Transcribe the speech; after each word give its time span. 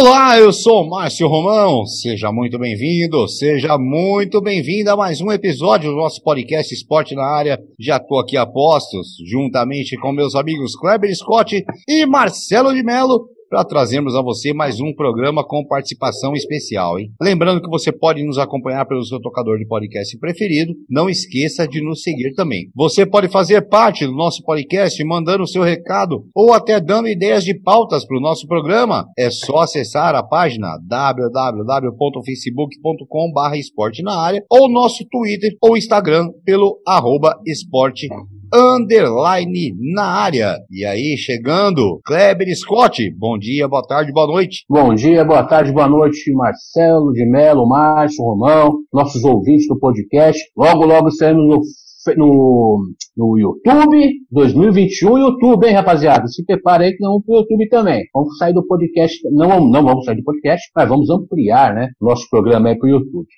Olá, 0.00 0.38
eu 0.38 0.52
sou 0.52 0.88
Márcio 0.88 1.26
Romão. 1.26 1.84
Seja 1.84 2.30
muito 2.30 2.56
bem-vindo, 2.56 3.26
seja 3.26 3.76
muito 3.76 4.40
bem-vinda 4.40 4.92
a 4.92 4.96
mais 4.96 5.20
um 5.20 5.32
episódio 5.32 5.90
do 5.90 5.96
nosso 5.96 6.22
podcast 6.22 6.72
Esporte 6.72 7.16
na 7.16 7.24
Área. 7.24 7.60
Já 7.76 7.96
estou 7.96 8.20
aqui 8.20 8.36
a 8.36 8.46
postos, 8.46 9.16
juntamente 9.28 9.96
com 9.96 10.12
meus 10.12 10.36
amigos 10.36 10.76
Kleber 10.76 11.12
Scott 11.16 11.64
e 11.88 12.06
Marcelo 12.06 12.72
de 12.72 12.84
Mello, 12.84 13.28
para 13.48 13.64
trazermos 13.64 14.14
a 14.14 14.20
você 14.22 14.52
mais 14.52 14.78
um 14.80 14.94
programa 14.94 15.44
com 15.44 15.66
participação 15.66 16.34
especial, 16.34 16.96
hein? 16.98 17.10
Lembrando 17.20 17.62
que 17.62 17.70
você 17.70 17.90
pode 17.90 18.22
nos 18.24 18.36
acompanhar 18.38 18.86
pelo 18.86 19.04
seu 19.04 19.20
tocador 19.20 19.58
de 19.58 19.66
podcast 19.66 20.16
preferido. 20.18 20.74
Não 20.88 21.08
esqueça 21.08 21.66
de 21.66 21.82
nos 21.82 22.02
seguir 22.02 22.34
também. 22.34 22.70
Você 22.74 23.06
pode 23.06 23.28
fazer 23.28 23.68
parte 23.68 24.06
do 24.06 24.12
nosso 24.12 24.42
podcast 24.42 25.02
mandando 25.04 25.44
o 25.44 25.46
seu 25.46 25.62
recado 25.62 26.26
ou 26.34 26.52
até 26.52 26.78
dando 26.80 27.08
ideias 27.08 27.44
de 27.44 27.54
pautas 27.54 28.04
para 28.04 28.18
o 28.18 28.20
nosso 28.20 28.46
programa. 28.46 29.06
É 29.18 29.30
só 29.30 29.60
acessar 29.60 30.14
a 30.14 30.22
página 30.22 30.78
www.facebook.com/barra 30.86 33.56
esporte 33.56 34.02
na 34.02 34.18
área 34.18 34.44
ou 34.50 34.70
nosso 34.70 35.06
Twitter 35.10 35.56
ou 35.62 35.74
Instagram 35.76 36.28
pelo 36.44 36.78
arroba 36.86 37.40
esporte 37.46 38.08
underline 38.52 39.74
na 39.94 40.04
área. 40.04 40.56
E 40.70 40.84
aí, 40.84 41.16
chegando, 41.16 42.00
Kleber 42.04 42.48
Scott. 42.56 43.10
Bom 43.16 43.38
dia, 43.38 43.68
boa 43.68 43.82
tarde, 43.86 44.12
boa 44.12 44.26
noite. 44.26 44.64
Bom 44.68 44.94
dia, 44.94 45.24
boa 45.24 45.44
tarde, 45.44 45.72
boa 45.72 45.88
noite, 45.88 46.32
Marcelo 46.32 47.12
de 47.12 47.24
Melo, 47.26 47.68
Márcio, 47.68 48.24
Romão, 48.24 48.78
nossos 48.92 49.22
ouvintes 49.24 49.66
do 49.68 49.78
podcast. 49.78 50.40
Logo, 50.56 50.84
logo 50.84 51.10
saímos 51.10 51.46
no 51.46 51.62
no, 52.16 52.78
no 53.16 53.38
YouTube 53.38 54.12
2021 54.30 55.18
YouTube, 55.18 55.66
hein, 55.66 55.74
rapaziada? 55.74 56.26
Se 56.28 56.44
prepare 56.44 56.84
aí 56.84 56.92
que 56.92 57.02
não 57.02 57.12
vamos 57.12 57.24
pro 57.26 57.36
YouTube 57.36 57.68
também. 57.68 58.04
Vamos 58.14 58.36
sair 58.38 58.54
do 58.54 58.66
podcast, 58.66 59.18
não, 59.30 59.68
não 59.68 59.84
vamos 59.84 60.04
sair 60.04 60.16
do 60.16 60.22
podcast, 60.22 60.70
mas 60.74 60.88
vamos 60.88 61.10
ampliar, 61.10 61.74
né, 61.74 61.88
nosso 62.00 62.28
programa 62.30 62.68
aí 62.68 62.78
pro 62.78 62.88
YouTube. 62.88 63.28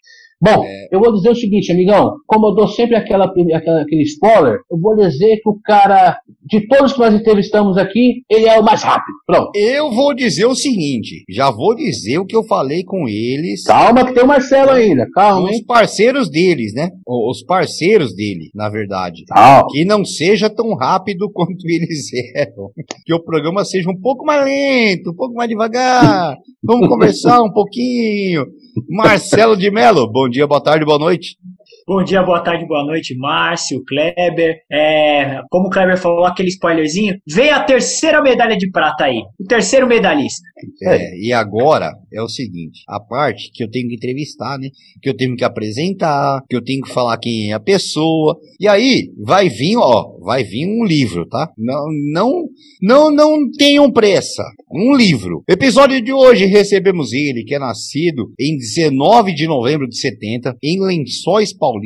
Bom, 0.43 0.65
é... 0.65 0.89
eu 0.91 1.01
vou 1.01 1.13
dizer 1.13 1.31
o 1.31 1.35
seguinte, 1.35 1.71
amigão, 1.71 2.15
como 2.27 2.49
eu 2.49 2.55
dou 2.55 2.67
sempre 2.67 2.97
aquela, 2.97 3.27
aquela, 3.27 3.83
aquele 3.83 4.03
spoiler, 4.03 4.61
eu 4.71 4.79
vou 4.81 4.97
dizer 4.97 5.37
que 5.43 5.49
o 5.49 5.61
cara, 5.63 6.19
de 6.47 6.67
todos 6.67 6.95
que 6.95 6.99
nós 6.99 7.15
entrevistamos 7.15 7.77
aqui, 7.77 8.23
ele 8.29 8.47
é 8.47 8.59
o 8.59 8.65
mais 8.65 8.83
rápido. 8.83 9.17
Pronto. 9.27 9.51
Eu 9.55 9.91
vou 9.91 10.15
dizer 10.15 10.47
o 10.47 10.55
seguinte, 10.55 11.25
já 11.29 11.51
vou 11.51 11.75
dizer 11.75 12.19
o 12.19 12.25
que 12.25 12.35
eu 12.35 12.43
falei 12.43 12.83
com 12.83 13.07
eles. 13.07 13.65
Calma 13.65 14.07
que 14.07 14.15
tem 14.15 14.25
o 14.25 14.27
Marcelo 14.27 14.71
ainda, 14.71 15.07
calma, 15.13 15.51
Os 15.51 15.57
hein? 15.57 15.65
parceiros 15.67 16.31
deles, 16.31 16.73
né? 16.73 16.89
Os 17.07 17.43
parceiros 17.45 18.15
dele, 18.15 18.51
na 18.55 18.71
verdade. 18.71 19.25
Calma. 19.27 19.69
Que 19.71 19.85
não 19.85 20.05
seja 20.07 20.49
tão 20.49 20.75
rápido 20.75 21.29
quanto 21.35 21.69
eles 21.69 22.07
eram. 22.35 22.71
Que 23.05 23.13
o 23.13 23.23
programa 23.23 23.63
seja 23.65 23.91
um 23.91 24.01
pouco 24.01 24.25
mais 24.25 24.43
lento, 24.45 25.11
um 25.11 25.15
pouco 25.15 25.35
mais 25.35 25.51
devagar. 25.51 26.35
Vamos 26.63 26.89
conversar 26.89 27.43
um 27.43 27.53
pouquinho. 27.53 28.47
Marcelo 28.89 29.57
de 29.57 29.71
Mello, 29.71 30.07
bom 30.07 30.29
dia, 30.29 30.47
boa 30.47 30.61
tarde, 30.61 30.85
boa 30.85 30.99
noite. 30.99 31.37
Bom 31.91 32.05
dia, 32.05 32.23
boa 32.23 32.39
tarde, 32.39 32.65
boa 32.69 32.85
noite, 32.85 33.17
Márcio, 33.19 33.83
Kleber. 33.85 34.61
É, 34.71 35.41
como 35.51 35.67
o 35.67 35.71
Kleber 35.71 35.99
falou, 35.99 36.25
aquele 36.25 36.49
spoilerzinho, 36.49 37.17
vem 37.29 37.51
a 37.51 37.65
terceira 37.65 38.23
medalha 38.23 38.57
de 38.57 38.71
prata 38.71 39.07
aí, 39.07 39.21
o 39.37 39.45
terceiro 39.45 39.89
medalhista. 39.89 40.47
É, 40.85 41.19
e 41.19 41.33
agora 41.33 41.93
é 42.13 42.23
o 42.23 42.29
seguinte, 42.29 42.85
a 42.89 43.01
parte 43.01 43.51
que 43.53 43.65
eu 43.65 43.69
tenho 43.69 43.89
que 43.89 43.97
entrevistar, 43.97 44.57
né? 44.57 44.69
Que 45.03 45.09
eu 45.09 45.17
tenho 45.17 45.35
que 45.35 45.43
apresentar, 45.43 46.45
que 46.49 46.55
eu 46.55 46.63
tenho 46.63 46.83
que 46.83 46.93
falar 46.93 47.19
quem 47.19 47.51
é 47.51 47.55
a 47.55 47.59
pessoa. 47.61 48.39
E 48.61 48.69
aí 48.69 49.11
vai 49.19 49.49
vir, 49.49 49.77
ó, 49.77 50.17
vai 50.21 50.45
vir 50.45 50.69
um 50.69 50.85
livro, 50.85 51.27
tá? 51.27 51.51
Não, 51.59 51.87
não, 52.13 52.45
não, 52.81 53.11
não 53.11 53.51
tenham 53.51 53.91
pressa. 53.91 54.45
Um 54.73 54.95
livro. 54.95 55.43
Episódio 55.49 56.01
de 56.01 56.13
hoje 56.13 56.47
recebemos 56.47 57.13
ele, 57.13 57.43
que 57.43 57.57
é 57.57 57.59
nascido 57.59 58.33
em 58.39 58.57
19 58.57 59.35
de 59.35 59.49
novembro 59.49 59.89
de 59.89 59.99
70, 59.99 60.57
em 60.63 60.81
Lençóis 60.81 61.53
Paulistas, 61.53 61.80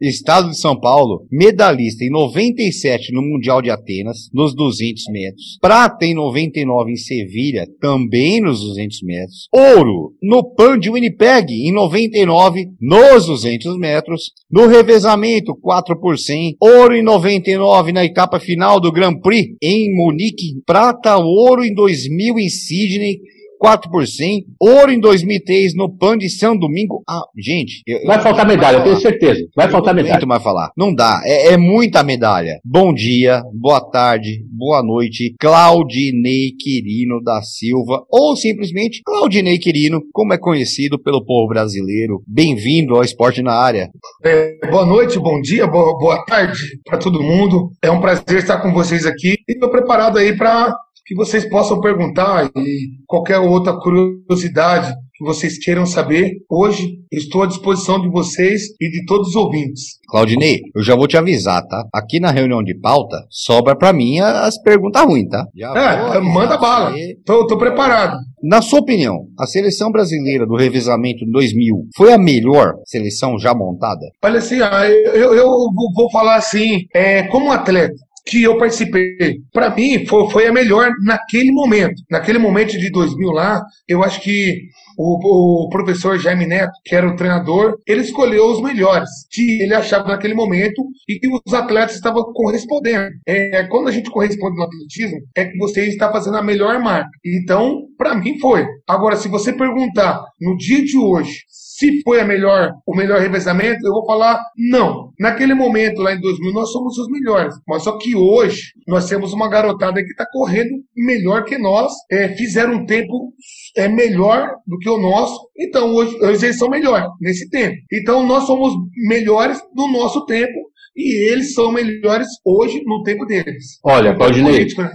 estado 0.00 0.50
de 0.50 0.58
São 0.58 0.78
Paulo, 0.78 1.26
medalhista 1.30 2.04
em 2.04 2.10
97 2.10 3.12
no 3.12 3.22
Mundial 3.22 3.62
de 3.62 3.70
Atenas, 3.70 4.28
nos 4.32 4.54
200 4.54 5.04
metros, 5.10 5.58
prata 5.60 6.04
em 6.04 6.14
99 6.14 6.92
em 6.92 6.96
Sevilha, 6.96 7.66
também 7.80 8.40
nos 8.40 8.60
200 8.60 9.02
metros, 9.02 9.48
ouro 9.52 10.14
no 10.22 10.44
PAN 10.54 10.78
de 10.78 10.90
Winnipeg 10.90 11.52
em 11.52 11.72
99 11.72 12.68
nos 12.80 13.26
200 13.26 13.78
metros, 13.78 14.32
no 14.50 14.66
revezamento 14.66 15.54
4 15.54 15.98
por 16.00 16.18
100, 16.18 16.56
ouro 16.60 16.94
em 16.94 17.02
99 17.02 17.92
na 17.92 18.04
etapa 18.04 18.40
final 18.40 18.80
do 18.80 18.92
Grand 18.92 19.20
Prix 19.20 19.56
em 19.62 19.94
Munique, 19.94 20.60
prata, 20.66 21.16
ouro 21.16 21.64
em 21.64 21.74
2000 21.74 22.38
em 22.38 22.48
Sydney, 22.48 23.18
4 23.58 23.90
por 23.90 24.06
100, 24.06 24.44
ouro 24.60 24.92
em 24.92 25.00
2003 25.00 25.74
no 25.74 25.94
PAN 25.94 26.16
de 26.16 26.30
São 26.30 26.56
Domingo. 26.56 27.02
Ah, 27.08 27.22
gente. 27.36 27.82
Eu, 27.86 28.06
vai 28.06 28.18
eu, 28.18 28.22
faltar 28.22 28.46
medalha, 28.46 28.76
eu 28.76 28.84
tenho 28.84 29.00
certeza. 29.00 29.40
Vai 29.54 29.66
eu 29.66 29.70
faltar 29.70 29.94
medalha. 29.94 30.20
Não 30.20 30.28
mais 30.28 30.42
falar. 30.42 30.70
Não 30.76 30.94
dá. 30.94 31.20
É, 31.24 31.52
é, 31.52 31.56
muita 31.56 32.02
medalha. 32.02 32.60
Bom 32.64 32.92
dia, 32.94 33.42
boa 33.52 33.80
tarde, 33.80 34.44
boa 34.50 34.82
noite. 34.82 35.34
Claudinei 35.40 36.52
Quirino 36.58 37.22
da 37.22 37.42
Silva, 37.42 38.04
ou 38.10 38.36
simplesmente 38.36 39.02
Claudinei 39.04 39.58
Quirino, 39.58 40.00
como 40.12 40.32
é 40.32 40.38
conhecido 40.38 40.98
pelo 41.02 41.24
povo 41.24 41.48
brasileiro. 41.48 42.22
Bem-vindo 42.26 42.94
ao 42.94 43.02
Esporte 43.02 43.42
na 43.42 43.52
Área. 43.52 43.90
É, 44.24 44.58
boa 44.70 44.86
noite, 44.86 45.18
bom 45.18 45.40
dia, 45.40 45.66
boa, 45.66 45.98
boa 45.98 46.24
tarde 46.24 46.58
para 46.84 46.98
todo 46.98 47.22
mundo. 47.22 47.70
É 47.82 47.90
um 47.90 48.00
prazer 48.00 48.38
estar 48.38 48.60
com 48.60 48.72
vocês 48.72 49.06
aqui 49.06 49.36
e 49.48 49.52
estou 49.52 49.70
preparado 49.70 50.18
aí 50.18 50.36
para 50.36 50.74
que 51.08 51.14
vocês 51.14 51.48
possam 51.48 51.80
perguntar 51.80 52.50
e 52.54 52.90
qualquer 53.06 53.38
outra 53.38 53.72
curiosidade 53.72 54.92
que 55.14 55.24
vocês 55.24 55.58
queiram 55.58 55.86
saber. 55.86 56.32
Hoje 56.50 56.98
estou 57.10 57.42
à 57.42 57.46
disposição 57.46 57.98
de 57.98 58.10
vocês 58.10 58.62
e 58.78 58.90
de 58.90 59.06
todos 59.06 59.28
os 59.28 59.36
ouvintes. 59.36 59.98
Claudinei, 60.06 60.60
eu 60.76 60.82
já 60.82 60.94
vou 60.94 61.08
te 61.08 61.16
avisar, 61.16 61.66
tá? 61.66 61.82
Aqui 61.94 62.20
na 62.20 62.30
reunião 62.30 62.62
de 62.62 62.78
pauta, 62.78 63.16
sobra 63.30 63.74
para 63.74 63.92
mim 63.92 64.20
as 64.20 64.60
perguntas 64.62 65.02
ruins, 65.02 65.28
tá? 65.30 65.46
Já 65.56 66.14
é, 66.14 66.20
manda 66.20 66.58
bala. 66.58 66.94
Tô, 67.24 67.46
tô 67.46 67.56
preparado. 67.56 68.18
Na 68.42 68.62
sua 68.62 68.78
opinião, 68.78 69.26
a 69.36 69.46
seleção 69.46 69.90
brasileira 69.90 70.46
do 70.46 70.56
revezamento 70.56 71.24
2000 71.28 71.88
foi 71.96 72.12
a 72.12 72.18
melhor 72.18 72.74
seleção 72.84 73.36
já 73.38 73.52
montada? 73.52 74.06
Olha 74.22 74.38
assim, 74.38 74.60
ah, 74.60 74.88
eu, 74.88 75.34
eu 75.34 75.48
vou 75.94 76.10
falar 76.12 76.36
assim, 76.36 76.82
é, 76.94 77.24
como 77.24 77.50
atleta, 77.50 77.96
que 78.28 78.42
eu 78.42 78.58
participei, 78.58 79.40
para 79.52 79.74
mim 79.74 80.04
foi, 80.06 80.30
foi, 80.30 80.46
a 80.46 80.52
melhor 80.52 80.90
naquele 81.02 81.50
momento. 81.50 82.02
Naquele 82.10 82.38
momento 82.38 82.78
de 82.78 82.90
2000 82.90 83.30
lá, 83.30 83.62
eu 83.88 84.04
acho 84.04 84.20
que 84.20 84.60
o, 84.98 85.64
o, 85.64 85.68
professor 85.70 86.18
Jaime 86.18 86.46
Neto, 86.46 86.72
que 86.84 86.94
era 86.94 87.08
o 87.08 87.16
treinador, 87.16 87.78
ele 87.86 88.02
escolheu 88.02 88.46
os 88.46 88.62
melhores 88.62 89.08
que 89.30 89.62
ele 89.62 89.74
achava 89.74 90.08
naquele 90.08 90.34
momento 90.34 90.84
e 91.08 91.18
que 91.18 91.28
os 91.28 91.54
atletas 91.54 91.96
estavam 91.96 92.24
correspondendo. 92.34 93.08
É, 93.26 93.64
quando 93.64 93.88
a 93.88 93.92
gente 93.92 94.10
corresponde 94.10 94.56
no 94.56 94.64
atletismo, 94.64 95.18
é 95.34 95.46
que 95.46 95.56
você 95.56 95.86
está 95.86 96.12
fazendo 96.12 96.36
a 96.36 96.42
melhor 96.42 96.78
marca. 96.80 97.08
Então, 97.24 97.86
para 97.96 98.14
mim 98.14 98.38
foi. 98.38 98.66
Agora, 98.86 99.16
se 99.16 99.28
você 99.28 99.52
perguntar 99.52 100.22
no 100.40 100.56
dia 100.56 100.84
de 100.84 100.98
hoje 100.98 101.44
se 101.78 102.02
foi 102.02 102.20
a 102.20 102.24
melhor, 102.24 102.72
o 102.84 102.96
melhor 102.96 103.20
revezamento, 103.20 103.86
eu 103.86 103.92
vou 103.92 104.04
falar 104.04 104.42
não. 104.56 105.12
Naquele 105.16 105.54
momento, 105.54 106.02
lá 106.02 106.12
em 106.12 106.20
2000, 106.20 106.52
nós 106.52 106.72
somos 106.72 106.98
os 106.98 107.08
melhores. 107.08 107.54
Mas 107.68 107.84
só 107.84 107.96
que 107.96 108.16
hoje, 108.16 108.72
nós 108.84 109.08
temos 109.08 109.32
uma 109.32 109.48
garotada 109.48 110.02
que 110.02 110.10
está 110.10 110.26
correndo 110.32 110.70
melhor 110.96 111.44
que 111.44 111.56
nós, 111.56 111.92
é, 112.10 112.30
fizeram 112.30 112.74
um 112.74 112.84
tempo 112.86 113.32
é, 113.76 113.86
melhor 113.86 114.56
do 114.66 114.76
que 114.78 114.88
o 114.88 114.98
nosso, 114.98 115.38
então 115.56 115.94
hoje, 115.94 116.16
hoje 116.20 116.46
eles 116.46 116.58
são 116.58 116.68
melhores 116.68 117.08
nesse 117.20 117.48
tempo. 117.48 117.76
Então 117.92 118.26
nós 118.26 118.44
somos 118.44 118.74
melhores 119.06 119.60
no 119.72 119.92
nosso 119.92 120.26
tempo 120.26 120.67
e 120.98 121.30
eles 121.30 121.54
são 121.54 121.70
melhores 121.70 122.26
hoje 122.44 122.82
no 122.84 123.04
tempo 123.04 123.24
deles. 123.24 123.78
Olha, 123.84 124.16
Claudinei, 124.16 124.66
né? 124.66 124.90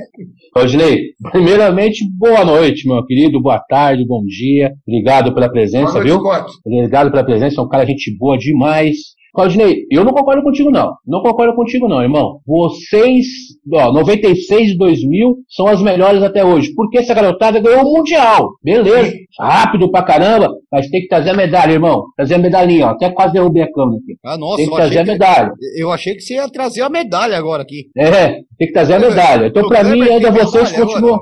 Claudinei, 0.53 0.99
primeiramente, 1.31 2.03
boa 2.17 2.43
noite, 2.43 2.85
meu 2.85 3.05
querido, 3.05 3.41
boa 3.41 3.59
tarde, 3.59 4.05
bom 4.05 4.21
dia, 4.25 4.73
obrigado 4.85 5.33
pela 5.33 5.49
presença, 5.49 5.93
noite, 5.93 6.07
viu? 6.07 6.19
Scott. 6.19 6.51
Obrigado 6.65 7.09
pela 7.09 7.23
presença, 7.23 7.61
é 7.61 7.63
um 7.63 7.69
cara 7.69 7.85
gente 7.85 8.15
boa 8.17 8.37
demais. 8.37 8.97
Claudinei, 9.33 9.87
eu 9.89 10.03
não 10.03 10.13
concordo 10.13 10.43
contigo, 10.43 10.69
não. 10.69 10.93
Não 11.07 11.23
concordo 11.23 11.55
contigo, 11.55 11.87
não, 11.87 12.03
irmão. 12.03 12.39
Vocês, 12.45 13.25
ó, 13.73 13.91
96 13.91 14.67
de 14.73 14.77
2000 14.77 15.37
são 15.49 15.65
as 15.65 15.81
melhores 15.81 16.21
até 16.21 16.45
hoje. 16.45 16.71
Porque 16.75 16.99
essa 16.99 17.15
garotada 17.15 17.59
ganhou 17.59 17.81
o 17.81 17.93
Mundial. 17.97 18.51
Beleza. 18.63 19.11
Rápido 19.39 19.89
pra 19.89 20.03
caramba, 20.03 20.53
mas 20.73 20.89
tem 20.89 21.01
que 21.01 21.07
trazer 21.07 21.29
a 21.29 21.33
medalha, 21.35 21.71
irmão. 21.73 22.03
Trazer 22.17 22.33
a 22.33 22.39
medalhinha, 22.39 22.87
ó. 22.87 22.89
Até 22.89 23.11
quase 23.11 23.33
derrubei 23.33 23.61
a 23.61 23.71
câmera 23.71 23.97
aqui. 23.97 24.15
Ah, 24.25 24.37
nossa, 24.37 24.57
tem 24.57 24.67
que 24.69 24.75
trazer 24.75 24.97
a 24.97 25.01
achei 25.01 25.05
que, 25.05 25.11
medalha. 25.11 25.51
eu 25.79 25.91
achei 25.91 26.15
que 26.15 26.21
você 26.21 26.33
ia 26.33 26.49
trazer 26.49 26.81
a 26.81 26.89
medalha 26.89 27.37
agora 27.37 27.61
aqui. 27.61 27.85
É, 27.95 28.33
tem 28.57 28.67
que 28.67 28.73
trazer 28.73 28.93
a 28.93 28.97
É, 28.97 28.99
medalha. 28.99 29.47
Então, 29.47 29.67
Kleber 29.69 29.91
mim, 29.93 30.01
ainda 30.01 30.31
vocês 30.31 30.71
medalha 30.71 30.85
continuam. 30.87 31.19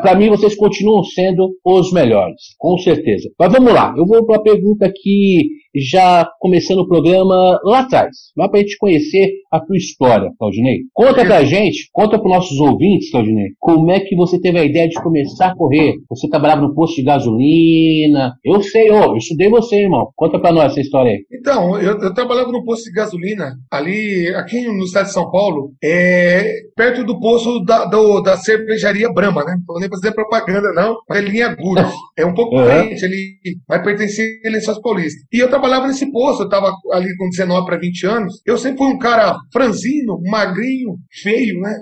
Pra 0.00 0.14
mim, 0.14 0.28
vocês 0.28 0.54
continuam 0.54 1.02
sendo 1.02 1.50
os 1.64 1.92
melhores. 1.92 2.40
Com 2.58 2.78
certeza. 2.78 3.28
Mas 3.38 3.52
vamos 3.52 3.72
lá. 3.72 3.92
Eu 3.96 4.06
vou 4.06 4.24
pra 4.24 4.40
pergunta 4.40 4.88
que 4.94 5.60
já 5.74 6.28
começando 6.38 6.80
o 6.80 6.86
programa 6.86 7.58
lá 7.64 7.80
atrás. 7.80 8.10
Lá 8.36 8.46
pra 8.48 8.60
gente 8.60 8.76
conhecer 8.76 9.30
a 9.50 9.58
tua 9.58 9.76
história, 9.76 10.30
Claudinei. 10.38 10.80
Conta 10.92 11.24
pra 11.24 11.44
gente, 11.44 11.88
conta 11.92 12.18
pros 12.18 12.30
nossos 12.30 12.58
ouvintes, 12.60 13.10
Claudinei, 13.10 13.48
como 13.58 13.90
é 13.90 14.00
que 14.00 14.14
você 14.14 14.38
teve 14.38 14.58
a 14.58 14.64
ideia 14.64 14.86
de 14.86 15.02
começar 15.02 15.46
a 15.48 15.56
correr? 15.56 15.94
Você 16.10 16.28
trabalhava 16.28 16.60
no 16.60 16.74
posto 16.74 16.96
de 16.96 17.02
gasolina. 17.04 18.34
Eu 18.44 18.60
sei, 18.62 18.90
ô, 18.92 19.12
eu 19.12 19.16
estudei 19.16 19.48
você, 19.48 19.76
irmão. 19.82 20.10
Conta 20.16 20.38
pra 20.38 20.52
nós 20.52 20.72
essa 20.72 20.80
história 20.80 21.12
aí. 21.12 21.24
Então, 21.32 21.78
eu, 21.80 21.98
eu 21.98 22.14
trabalhava 22.14 22.50
no 22.52 22.64
posto 22.64 22.84
de 22.84 22.92
gasolina, 22.92 23.54
ali, 23.70 24.28
aqui 24.36 24.66
no 24.66 24.84
estado 24.84 25.06
de 25.06 25.12
São 25.12 25.30
Paulo, 25.30 25.72
é, 25.82 26.52
perto 26.76 27.04
do 27.04 27.18
posto 27.18 27.64
da, 27.64 27.84
do- 27.86 28.20
da 28.20 28.36
cervejaria 28.36 29.12
Brahma, 29.12 29.44
né? 29.44 29.54
Não 29.56 29.64
vou 29.66 29.80
nem 29.80 29.88
fazer 29.88 30.12
propaganda, 30.12 30.72
não, 30.72 30.96
é 31.10 31.20
linha 31.20 31.54
Guros. 31.54 31.92
É 32.16 32.24
um 32.26 32.34
pouco 32.34 32.56
Uhum. 32.56 32.64
frente 32.66 33.04
ali, 33.04 33.36
vai 33.68 33.82
pertencer 33.82 34.40
a 34.44 34.50
Lençóis 34.50 34.80
Paulista. 34.80 35.20
E 35.32 35.38
eu 35.42 35.48
trabalhava 35.48 35.86
nesse 35.86 36.10
posto, 36.12 36.42
eu 36.42 36.46
estava 36.46 36.72
ali 36.92 37.16
com 37.16 37.28
19 37.30 37.66
para 37.66 37.78
20 37.78 38.06
anos. 38.06 38.40
Eu 38.46 38.58
sempre 38.58 38.78
fui 38.78 38.88
um 38.88 38.98
cara 38.98 39.34
franzino, 39.52 40.20
magrinho, 40.24 40.96
feio, 41.22 41.60
né? 41.60 41.74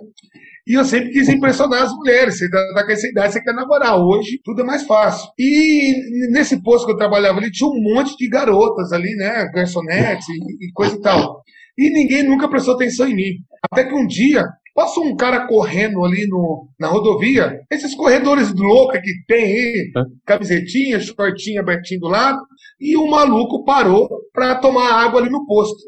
E 0.71 0.75
eu 0.79 0.85
sempre 0.85 1.11
quis 1.11 1.29
impressionar 1.29 1.83
as 1.83 1.93
mulheres. 1.93 2.39
Você 2.39 2.49
dá, 2.49 2.65
dá 2.77 2.87
com 2.87 2.93
essa 2.93 3.09
idade, 3.09 3.33
você 3.33 3.43
quer 3.43 3.53
namorar. 3.53 3.99
Hoje, 3.99 4.41
tudo 4.45 4.61
é 4.61 4.65
mais 4.65 4.85
fácil. 4.85 5.29
E 5.37 6.31
nesse 6.31 6.63
posto 6.63 6.87
que 6.87 6.93
eu 6.93 6.97
trabalhava 6.97 7.41
ali, 7.41 7.51
tinha 7.51 7.69
um 7.69 7.83
monte 7.83 8.17
de 8.17 8.29
garotas 8.29 8.93
ali, 8.93 9.17
né? 9.17 9.51
Garçonetes 9.53 10.29
e, 10.29 10.67
e 10.69 10.73
coisa 10.73 10.95
e 10.95 11.01
tal. 11.01 11.43
E 11.77 11.91
ninguém 11.91 12.23
nunca 12.23 12.49
prestou 12.49 12.77
atenção 12.77 13.09
em 13.09 13.17
mim. 13.17 13.33
Até 13.69 13.83
que 13.83 13.93
um 13.93 14.07
dia, 14.07 14.45
passou 14.73 15.05
um 15.05 15.17
cara 15.17 15.49
correndo 15.49 16.05
ali 16.05 16.29
no, 16.29 16.69
na 16.79 16.87
rodovia. 16.87 17.63
Esses 17.69 17.93
corredores 17.93 18.55
loucos 18.55 19.01
que 19.01 19.25
tem 19.27 19.43
aí, 19.43 19.91
camisetinha, 20.25 21.01
shortinho 21.01 21.63
abertinho 21.63 21.99
do 21.99 22.07
lado. 22.07 22.39
E 22.81 22.97
o 22.97 23.11
maluco 23.11 23.65
parou 23.65 24.09
para 24.33 24.55
tomar 24.55 24.93
água 25.05 25.21
ali 25.21 25.31
no 25.31 25.45
posto 25.47 25.81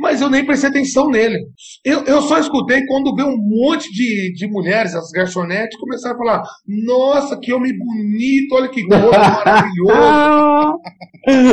mas 0.00 0.22
eu 0.22 0.30
nem 0.30 0.44
prestei 0.44 0.70
atenção 0.70 1.08
nele. 1.08 1.38
Eu, 1.84 2.02
eu 2.04 2.22
só 2.22 2.38
escutei 2.38 2.84
quando 2.86 3.14
veio 3.14 3.28
um 3.28 3.36
monte 3.36 3.92
de, 3.92 4.32
de 4.34 4.48
mulheres, 4.48 4.94
as 4.94 5.10
garçonetes, 5.10 5.78
começaram 5.78 6.16
a 6.16 6.18
falar: 6.18 6.42
Nossa, 6.66 7.38
que 7.38 7.52
homem 7.52 7.76
bonito, 7.76 8.54
olha 8.54 8.68
que 8.68 8.82
corpo 8.86 9.10
maravilhoso. 9.12 10.80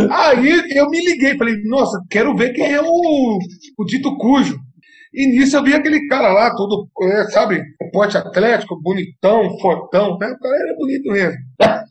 Aí 0.10 0.78
eu 0.78 0.90
me 0.90 1.06
liguei, 1.06 1.38
falei: 1.38 1.56
Nossa, 1.66 2.02
quero 2.10 2.36
ver 2.36 2.54
quem 2.54 2.72
é 2.72 2.82
o, 2.82 3.38
o 3.78 3.86
dito 3.86 4.18
cujo. 4.18 4.58
E 5.14 5.28
nisso 5.28 5.58
eu 5.58 5.64
vi 5.64 5.74
aquele 5.74 6.08
cara 6.08 6.32
lá, 6.32 6.56
todo, 6.56 6.88
é, 7.02 7.24
sabe, 7.26 7.62
porte 7.92 8.18
atlético, 8.18 8.80
bonitão, 8.82 9.58
fortão, 9.60 10.18
né? 10.18 10.28
O 10.28 10.40
cara 10.40 10.56
era 10.56 10.76
bonito 10.78 11.12
mesmo. 11.12 11.47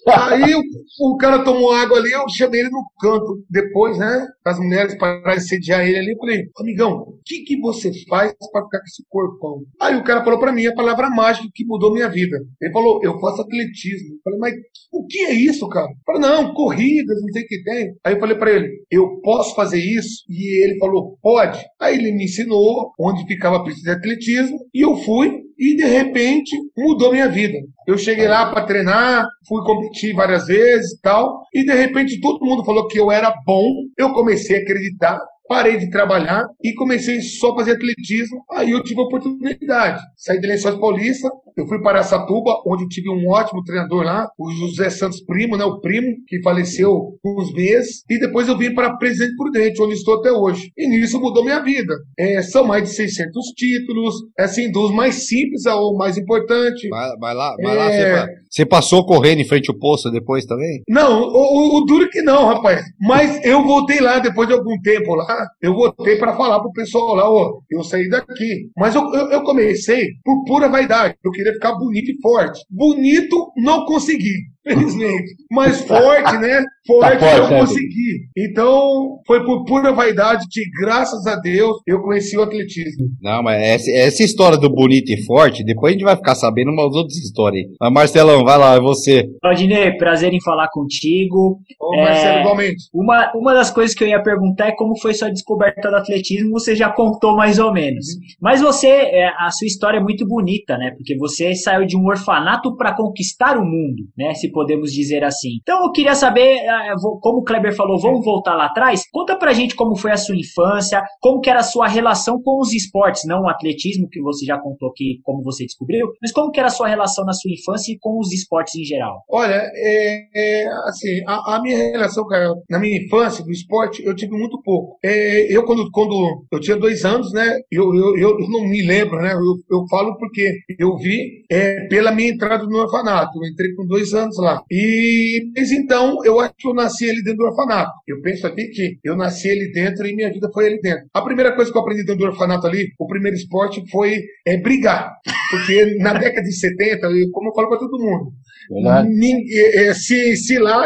Aí 0.08 0.54
o, 0.54 0.62
o 1.00 1.16
cara 1.16 1.42
tomou 1.42 1.72
água 1.72 1.98
ali, 1.98 2.12
eu 2.12 2.28
chamei 2.28 2.60
ele 2.60 2.70
no 2.70 2.84
canto. 3.00 3.44
Depois, 3.50 3.98
né? 3.98 4.26
As 4.44 4.58
mulheres 4.58 4.96
pararam 4.96 5.36
de 5.36 5.48
sediar 5.48 5.86
ele 5.86 5.98
ali. 5.98 6.12
Eu 6.12 6.18
falei, 6.18 6.44
amigão, 6.58 6.92
o 6.92 7.18
que, 7.24 7.42
que 7.42 7.60
você 7.60 7.90
faz 8.08 8.32
pra 8.52 8.62
ficar 8.62 8.78
com 8.78 8.86
esse 8.86 9.04
corpão? 9.08 9.62
Aí 9.80 9.96
o 9.96 10.04
cara 10.04 10.22
falou 10.22 10.38
pra 10.38 10.52
mim 10.52 10.66
a 10.66 10.74
palavra 10.74 11.10
mágica 11.10 11.48
que 11.52 11.66
mudou 11.66 11.92
minha 11.92 12.08
vida. 12.08 12.38
Ele 12.60 12.72
falou, 12.72 13.00
eu 13.02 13.18
faço 13.18 13.42
atletismo. 13.42 14.14
Eu 14.14 14.20
falei, 14.22 14.38
mas 14.38 14.54
o 14.92 15.06
que 15.06 15.18
é 15.24 15.32
isso, 15.32 15.68
cara? 15.68 15.88
Eu 15.88 15.96
falei, 16.06 16.20
não, 16.22 16.54
corridas, 16.54 17.20
não 17.20 17.28
sei 17.32 17.42
o 17.42 17.46
que 17.46 17.62
tem. 17.64 17.94
Aí 18.04 18.14
eu 18.14 18.20
falei 18.20 18.36
pra 18.36 18.52
ele, 18.52 18.68
eu 18.90 19.20
posso 19.20 19.54
fazer 19.56 19.80
isso? 19.80 20.24
E 20.28 20.64
ele 20.64 20.78
falou, 20.78 21.18
pode. 21.20 21.58
Aí 21.80 21.96
ele 21.96 22.12
me 22.12 22.24
ensinou 22.24 22.92
onde 22.98 23.26
ficava 23.26 23.56
a 23.56 23.64
pista 23.64 23.82
de 23.82 23.90
atletismo 23.90 24.58
e 24.72 24.84
eu 24.84 24.96
fui 24.98 25.45
e 25.58 25.76
de 25.76 25.84
repente 25.84 26.56
mudou 26.76 27.12
minha 27.12 27.28
vida. 27.28 27.58
Eu 27.86 27.96
cheguei 27.96 28.28
lá 28.28 28.50
para 28.50 28.66
treinar, 28.66 29.26
fui 29.48 29.62
competir 29.64 30.14
várias 30.14 30.46
vezes 30.46 30.92
e 30.92 31.00
tal, 31.00 31.42
e 31.54 31.64
de 31.64 31.72
repente 31.72 32.20
todo 32.20 32.44
mundo 32.44 32.64
falou 32.64 32.86
que 32.88 32.98
eu 32.98 33.10
era 33.10 33.32
bom. 33.44 33.70
Eu 33.96 34.12
comecei 34.12 34.58
a 34.58 34.62
acreditar, 34.62 35.18
parei 35.48 35.76
de 35.78 35.90
trabalhar 35.90 36.44
e 36.62 36.74
comecei 36.74 37.20
só 37.20 37.52
a 37.52 37.56
fazer 37.56 37.72
atletismo. 37.72 38.42
Aí 38.52 38.70
eu 38.70 38.82
tive 38.82 39.00
a 39.00 39.04
oportunidade. 39.04 40.00
Saí 40.16 40.40
de 40.40 40.46
Lençóis 40.46 40.76
Paulista, 40.78 41.28
eu 41.56 41.66
fui 41.66 41.80
para 41.80 42.02
Satuba, 42.02 42.60
onde 42.66 42.86
tive 42.88 43.08
um 43.10 43.28
ótimo 43.28 43.62
treinador 43.64 44.04
lá, 44.04 44.28
o 44.38 44.50
José 44.50 44.90
Santos 44.90 45.22
Primo, 45.24 45.56
né, 45.56 45.64
o 45.64 45.80
primo, 45.80 46.14
que 46.26 46.42
faleceu 46.42 47.18
uns 47.24 47.52
meses. 47.54 48.02
E 48.10 48.18
depois 48.18 48.48
eu 48.48 48.58
vim 48.58 48.74
para 48.74 48.96
Presidente 48.96 49.36
Prudente, 49.36 49.82
onde 49.82 49.94
estou 49.94 50.18
até 50.18 50.30
hoje. 50.30 50.70
E 50.76 50.86
nisso 50.88 51.20
mudou 51.20 51.42
minha 51.44 51.60
vida. 51.62 51.94
É, 52.18 52.42
são 52.42 52.64
mais 52.66 52.82
de 52.82 52.90
600 52.90 53.46
títulos, 53.56 54.14
assim, 54.38 54.70
dos 54.70 54.92
mais 54.94 55.26
simples 55.26 55.64
ao 55.66 55.94
mais 55.96 56.18
importante. 56.18 56.88
Vai, 56.88 57.16
vai 57.18 57.34
lá, 57.34 57.56
vai 57.62 57.76
lá. 57.76 57.90
É. 57.90 57.96
Você, 57.96 58.26
pa- 58.26 58.32
você 58.56 58.64
passou 58.64 59.04
correndo 59.04 59.40
em 59.40 59.44
frente 59.44 59.70
ao 59.70 59.78
posto 59.78 60.10
depois 60.10 60.46
também? 60.46 60.82
Não, 60.88 61.20
o, 61.24 61.26
o, 61.26 61.76
o 61.76 61.84
duro 61.84 62.08
que 62.08 62.22
não, 62.22 62.46
rapaz. 62.46 62.82
Mas 62.98 63.44
eu 63.44 63.62
voltei 63.62 64.00
lá 64.00 64.18
depois 64.18 64.48
de 64.48 64.54
algum 64.54 64.80
tempo 64.80 65.14
lá. 65.14 65.46
Eu 65.60 65.74
voltei 65.74 66.16
para 66.16 66.34
falar 66.34 66.60
pro 66.60 66.72
pessoal 66.72 67.14
lá, 67.14 67.24
eu 67.70 67.84
saí 67.84 68.08
daqui. 68.08 68.70
Mas 68.74 68.94
eu, 68.94 69.02
eu, 69.12 69.30
eu 69.30 69.42
comecei 69.42 70.06
por 70.24 70.42
pura 70.44 70.70
vaidade. 70.70 71.16
Eu 71.22 71.32
queria 71.32 71.52
ficar 71.52 71.74
bonito 71.74 72.10
e 72.10 72.20
forte. 72.22 72.64
Bonito, 72.70 73.52
não 73.58 73.84
consegui, 73.84 74.34
felizmente. 74.66 75.34
Mas 75.50 75.80
forte, 75.82 76.36
né? 76.38 76.62
Forte, 76.86 77.18
Tá 77.18 77.18
forte, 77.18 77.38
eu 77.38 77.50
né, 77.50 77.60
consegui. 77.60 78.28
Então, 78.36 79.18
foi 79.26 79.44
por 79.44 79.64
pura 79.64 79.92
vaidade 79.92 80.46
que, 80.50 80.60
graças 80.80 81.26
a 81.26 81.36
Deus, 81.36 81.78
eu 81.86 82.00
conheci 82.00 82.36
o 82.36 82.42
atletismo. 82.42 83.06
Não, 83.20 83.42
mas 83.42 83.60
essa, 83.62 83.90
essa 83.90 84.22
história 84.22 84.56
do 84.56 84.70
bonito 84.70 85.10
e 85.12 85.24
forte, 85.24 85.64
depois 85.64 85.90
a 85.90 85.92
gente 85.94 86.04
vai 86.04 86.16
ficar 86.16 86.34
sabendo 86.34 86.70
umas 86.70 86.94
outras 86.94 87.16
histórias 87.16 87.64
aí. 87.64 87.74
Mas 87.80 87.92
Marcelão, 87.92 88.44
vai 88.44 88.58
lá, 88.58 88.74
é 88.74 88.80
você. 88.80 89.24
Claudinei, 89.40 89.92
prazer 89.96 90.32
em 90.32 90.40
falar 90.42 90.68
contigo. 90.70 91.58
Ô, 91.80 91.94
É. 91.94 92.04
Marcelo, 92.04 92.40
igualmente. 92.40 92.84
Uma, 92.94 93.32
uma 93.34 93.54
das 93.54 93.70
coisas 93.70 93.94
que 93.94 94.04
eu 94.04 94.08
ia 94.08 94.22
perguntar 94.22 94.68
é 94.68 94.76
como 94.76 94.98
foi 95.00 95.14
sua 95.14 95.30
descoberta 95.30 95.90
do 95.90 95.96
atletismo, 95.96 96.50
você 96.52 96.74
já 96.74 96.90
contou 96.90 97.36
mais 97.36 97.58
ou 97.58 97.72
menos. 97.72 98.06
Mas 98.40 98.60
você, 98.60 98.88
é, 98.88 99.28
a 99.38 99.50
sua 99.50 99.66
história 99.66 99.98
é 99.98 100.02
muito 100.02 100.26
bonita, 100.26 100.76
né? 100.76 100.92
Porque 100.96 101.16
você 101.16 101.54
saiu 101.54 101.86
de 101.86 101.96
um 101.96 102.06
orfanato 102.06 102.76
para 102.76 102.94
conquistar 102.94 103.56
o 103.56 103.64
mundo, 103.64 104.04
né? 104.16 104.34
Se 104.34 104.50
podemos 104.56 104.90
dizer 104.90 105.22
assim. 105.22 105.58
Então 105.60 105.84
eu 105.84 105.92
queria 105.92 106.14
saber, 106.14 106.56
é, 106.64 106.94
vou- 106.98 107.20
como 107.20 107.40
o 107.40 107.44
Kleber 107.44 107.76
falou, 107.76 108.00
vamos 108.00 108.24
voltar 108.24 108.54
lá 108.54 108.64
atrás. 108.66 109.02
Conta 109.12 109.36
pra 109.36 109.52
gente 109.52 109.76
como 109.76 109.94
foi 109.96 110.12
a 110.12 110.16
sua 110.16 110.34
infância, 110.34 111.02
como 111.20 111.40
que 111.42 111.50
era 111.50 111.60
a 111.60 111.62
sua 111.74 111.86
relação 111.86 112.40
com 112.42 112.58
os 112.58 112.72
esportes, 112.72 113.22
não 113.26 113.42
o 113.42 113.48
atletismo, 113.50 114.08
que 114.10 114.20
você 114.22 114.46
já 114.46 114.58
contou 114.58 114.90
que 114.94 115.18
como 115.22 115.42
você 115.42 115.64
descobriu, 115.66 116.06
mas 116.22 116.32
como 116.32 116.50
que 116.50 116.58
era 116.58 116.68
a 116.68 116.70
sua 116.78 116.88
relação 116.88 117.22
na 117.26 117.34
sua 117.34 117.50
infância 117.52 117.92
e 117.92 117.98
com 118.00 118.18
os 118.18 118.32
esportes 118.32 118.74
em 118.76 118.84
geral. 118.84 119.20
Olha, 119.28 119.60
é, 119.74 120.26
é, 120.34 120.66
assim, 120.88 121.20
a, 121.26 121.56
a 121.56 121.62
minha 121.62 121.76
relação, 121.76 122.26
cara, 122.26 122.48
na 122.70 122.78
minha 122.78 122.96
infância, 123.04 123.44
do 123.44 123.50
esporte, 123.50 124.02
eu 124.04 124.14
tive 124.16 124.32
muito 124.32 124.58
pouco. 124.62 124.96
É, 125.04 125.54
eu, 125.54 125.64
quando, 125.66 125.90
quando 125.92 126.14
eu 126.50 126.60
tinha 126.60 126.76
dois 126.78 127.04
anos, 127.04 127.30
né, 127.32 127.46
eu, 127.70 127.84
eu, 127.94 128.16
eu 128.16 128.48
não 128.48 128.62
me 128.66 128.80
lembro, 128.86 129.20
né, 129.20 129.32
eu, 129.34 129.76
eu 129.78 129.84
falo 129.90 130.16
porque 130.18 130.44
eu 130.78 130.96
vi 130.96 131.44
é, 131.50 131.86
pela 131.88 132.10
minha 132.12 132.30
entrada 132.30 132.64
no 132.64 132.78
orfanato. 132.78 133.32
Eu 133.42 133.50
entrei 133.50 133.74
com 133.74 133.86
dois 133.86 134.14
anos 134.14 134.36
lá. 134.38 134.45
E 134.70 135.50
desde 135.54 135.76
então, 135.76 136.18
eu 136.24 136.38
acho 136.40 136.54
que 136.58 136.68
eu 136.68 136.74
nasci 136.74 137.08
ali 137.08 137.22
dentro 137.22 137.38
do 137.38 137.44
orfanato. 137.46 137.92
Eu 138.06 138.20
penso 138.22 138.46
aqui 138.46 138.68
que 138.68 138.98
eu 139.04 139.16
nasci 139.16 139.50
ali 139.50 139.70
dentro 139.72 140.06
e 140.06 140.14
minha 140.14 140.32
vida 140.32 140.48
foi 140.52 140.66
ali 140.66 140.80
dentro. 140.80 141.04
A 141.14 141.22
primeira 141.22 141.54
coisa 141.54 141.70
que 141.70 141.76
eu 141.76 141.82
aprendi 141.82 142.04
dentro 142.04 142.20
do 142.24 142.30
orfanato 142.32 142.66
ali, 142.66 142.88
o 142.98 143.06
primeiro 143.06 143.36
esporte 143.36 143.82
foi 143.90 144.20
é, 144.46 144.56
brigar. 144.58 145.12
Porque 145.50 145.96
na 146.00 146.12
década 146.14 146.42
de 146.42 146.52
70, 146.54 147.06
eu- 147.06 147.30
como 147.32 147.48
eu 147.50 147.54
falo 147.54 147.68
para 147.68 147.78
todo 147.78 147.98
mundo, 147.98 148.32
Verdade. 148.70 149.08
Nin- 149.08 149.44
é, 149.52 149.86
é, 149.86 149.94
se, 149.94 150.36
se 150.36 150.58
lá 150.58 150.84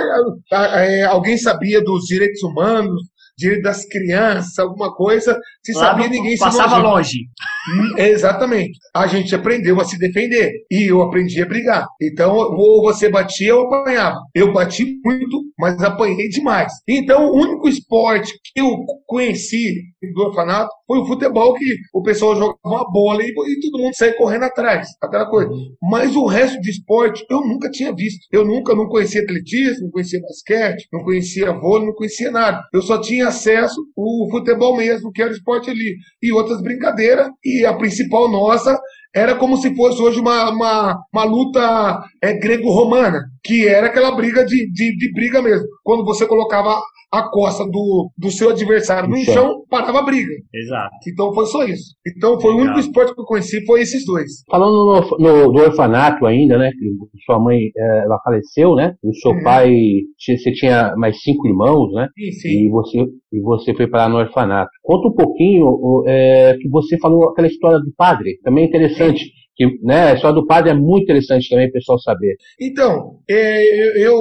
é, 0.53 1.03
alguém 1.05 1.37
sabia 1.39 1.83
dos 1.83 2.05
direitos 2.05 2.43
humanos, 2.43 3.03
direito 3.39 3.63
das 3.63 3.87
crianças, 3.87 4.59
alguma 4.59 4.95
coisa, 4.95 5.39
se 5.65 5.73
Lá 5.73 5.81
sabia, 5.81 6.05
não- 6.07 6.13
ninguém 6.13 6.33
se 6.37 6.41
passava 6.45 6.77
longe. 6.77 7.21
Hum, 7.69 7.95
Exatamente. 7.99 8.79
A 8.95 9.07
gente 9.07 9.35
aprendeu 9.35 9.79
a 9.81 9.85
se 9.85 9.99
defender 9.99 10.51
e 10.71 10.91
eu 10.91 11.03
aprendi 11.03 11.43
a 11.43 11.47
brigar. 11.47 11.87
Então, 12.01 12.35
ou 12.35 12.83
você 12.83 13.09
batia 13.09 13.55
ou 13.55 13.67
apanhava. 13.67 14.19
Eu 14.35 14.53
bati 14.53 14.99
muito, 15.05 15.43
mas 15.59 15.81
apanhei 15.83 16.29
demais. 16.29 16.73
Então, 16.89 17.27
o 17.27 17.37
único 17.37 17.69
esporte 17.69 18.33
que 18.43 18.61
eu 18.61 18.71
conheci 19.07 19.75
do 20.15 20.23
orfanato 20.23 20.71
foi 20.87 20.99
o 20.99 21.07
futebol, 21.07 21.55
que 21.55 21.77
o 21.95 22.03
pessoal 22.03 22.35
jogava 22.35 22.59
uma 22.65 22.91
bola 22.91 23.23
e, 23.23 23.29
e 23.29 23.61
todo 23.61 23.83
mundo 23.83 23.95
saía 23.95 24.17
correndo 24.17 24.45
atrás, 24.45 24.89
aquela 25.03 25.27
coisa. 25.29 25.51
Mas 25.83 26.17
o 26.17 26.27
resto 26.27 26.61
de 26.61 26.71
esporte 26.71 27.25
eu 27.31 27.41
nunca 27.41 27.71
tinha 27.71 27.95
visto. 27.95 28.21
Eu 28.33 28.45
nunca 28.45 28.75
não 28.75 28.89
conhecia 28.89 29.23
atletismo, 29.23 29.85
não 29.85 29.91
conhecia 29.91 30.21
basquete, 30.21 30.89
não 30.93 31.03
conhecia 31.05 31.53
vôlei, 31.53 31.87
não 31.87 31.95
conhecia 31.95 32.31
nada. 32.31 32.63
Eu 32.73 32.83
só 32.83 32.99
tinha 33.01 33.29
acesso 33.29 33.77
o 33.97 34.29
futebol 34.31 34.77
mesmo, 34.77 35.13
que 35.13 35.21
era 35.23 35.31
o 35.31 35.35
esporte 35.35 35.71
ali, 35.71 35.97
e 36.23 36.33
outras 36.33 36.61
brincadeiras. 36.63 37.29
A 37.65 37.75
principal 37.75 38.31
nossa 38.31 38.79
era 39.15 39.35
como 39.35 39.57
se 39.57 39.75
fosse 39.75 40.01
hoje 40.01 40.21
uma, 40.21 40.51
uma, 40.51 40.99
uma 41.13 41.25
luta 41.25 42.03
é, 42.23 42.33
grego-romana, 42.33 43.25
que 43.43 43.67
era 43.67 43.89
aquela 43.89 44.15
briga 44.15 44.45
de, 44.45 44.71
de, 44.73 44.97
de 44.97 45.13
briga 45.13 45.43
mesmo. 45.43 45.67
Quando 45.83 46.05
você 46.05 46.27
colocava 46.27 46.81
a 47.13 47.29
costa 47.29 47.65
do, 47.65 48.11
do 48.17 48.31
seu 48.31 48.51
adversário 48.51 49.09
no 49.11 49.17
Então. 49.17 49.35
chão, 49.35 49.65
parava 49.69 49.99
a 49.99 50.03
briga. 50.05 50.31
Exato. 50.55 50.91
Então 51.09 51.33
foi 51.35 51.47
só 51.47 51.65
isso. 51.65 51.95
Então 52.17 52.41
foi 52.41 52.55
o 52.55 52.59
único 52.59 52.79
esporte 52.79 53.15
que 53.15 53.21
eu 53.21 53.25
conheci, 53.25 53.65
foi 53.67 53.81
esses 53.81 54.05
dois. 54.07 54.31
Falando 54.51 54.73
no, 55.19 55.19
no- 55.19 55.53
do 55.53 55.59
orfanato 55.61 56.25
ainda, 56.27 56.57
né? 56.57 56.71
Que 56.71 57.23
sua 57.25 57.39
mãe 57.41 57.59
eh, 57.77 58.03
ela 58.05 58.19
faleceu, 58.23 58.75
né? 58.75 58.95
E 59.03 59.09
o 59.09 59.15
seu 59.15 59.33
Uhum. 59.33 59.43
pai, 59.43 59.75
você 60.19 60.53
tinha 60.53 60.95
mais 60.97 61.21
cinco 61.21 61.49
irmãos, 61.49 61.93
né? 61.93 62.07
Enfim. 62.17 62.67
E 62.67 62.69
você, 62.71 62.99
e 63.33 63.41
você 63.41 63.75
foi 63.75 63.89
parar 63.89 64.09
no 64.09 64.19
orfanato. 64.19 64.71
Conta 64.83 65.09
um 65.09 65.15
pouquinho 65.15 65.65
o, 65.67 66.05
é, 66.07 66.57
que 66.61 66.69
você 66.69 66.97
falou 66.99 67.31
aquela 67.31 67.49
história 67.49 67.79
do 67.79 67.93
padre, 67.97 68.39
também 68.45 68.65
é 68.65 68.69
interessante. 68.69 69.25
Que, 69.57 69.67
né, 69.83 70.13
a 70.13 70.15
história 70.15 70.35
do 70.41 70.47
padre 70.47 70.71
é 70.71 70.75
muito 70.75 71.03
interessante 71.05 71.49
também, 71.51 71.69
o 71.69 71.73
pessoal 71.73 71.99
saber. 71.99 72.35
Então, 72.59 73.19
é, 73.29 74.03
eu, 74.07 74.15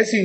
assim, 0.00 0.20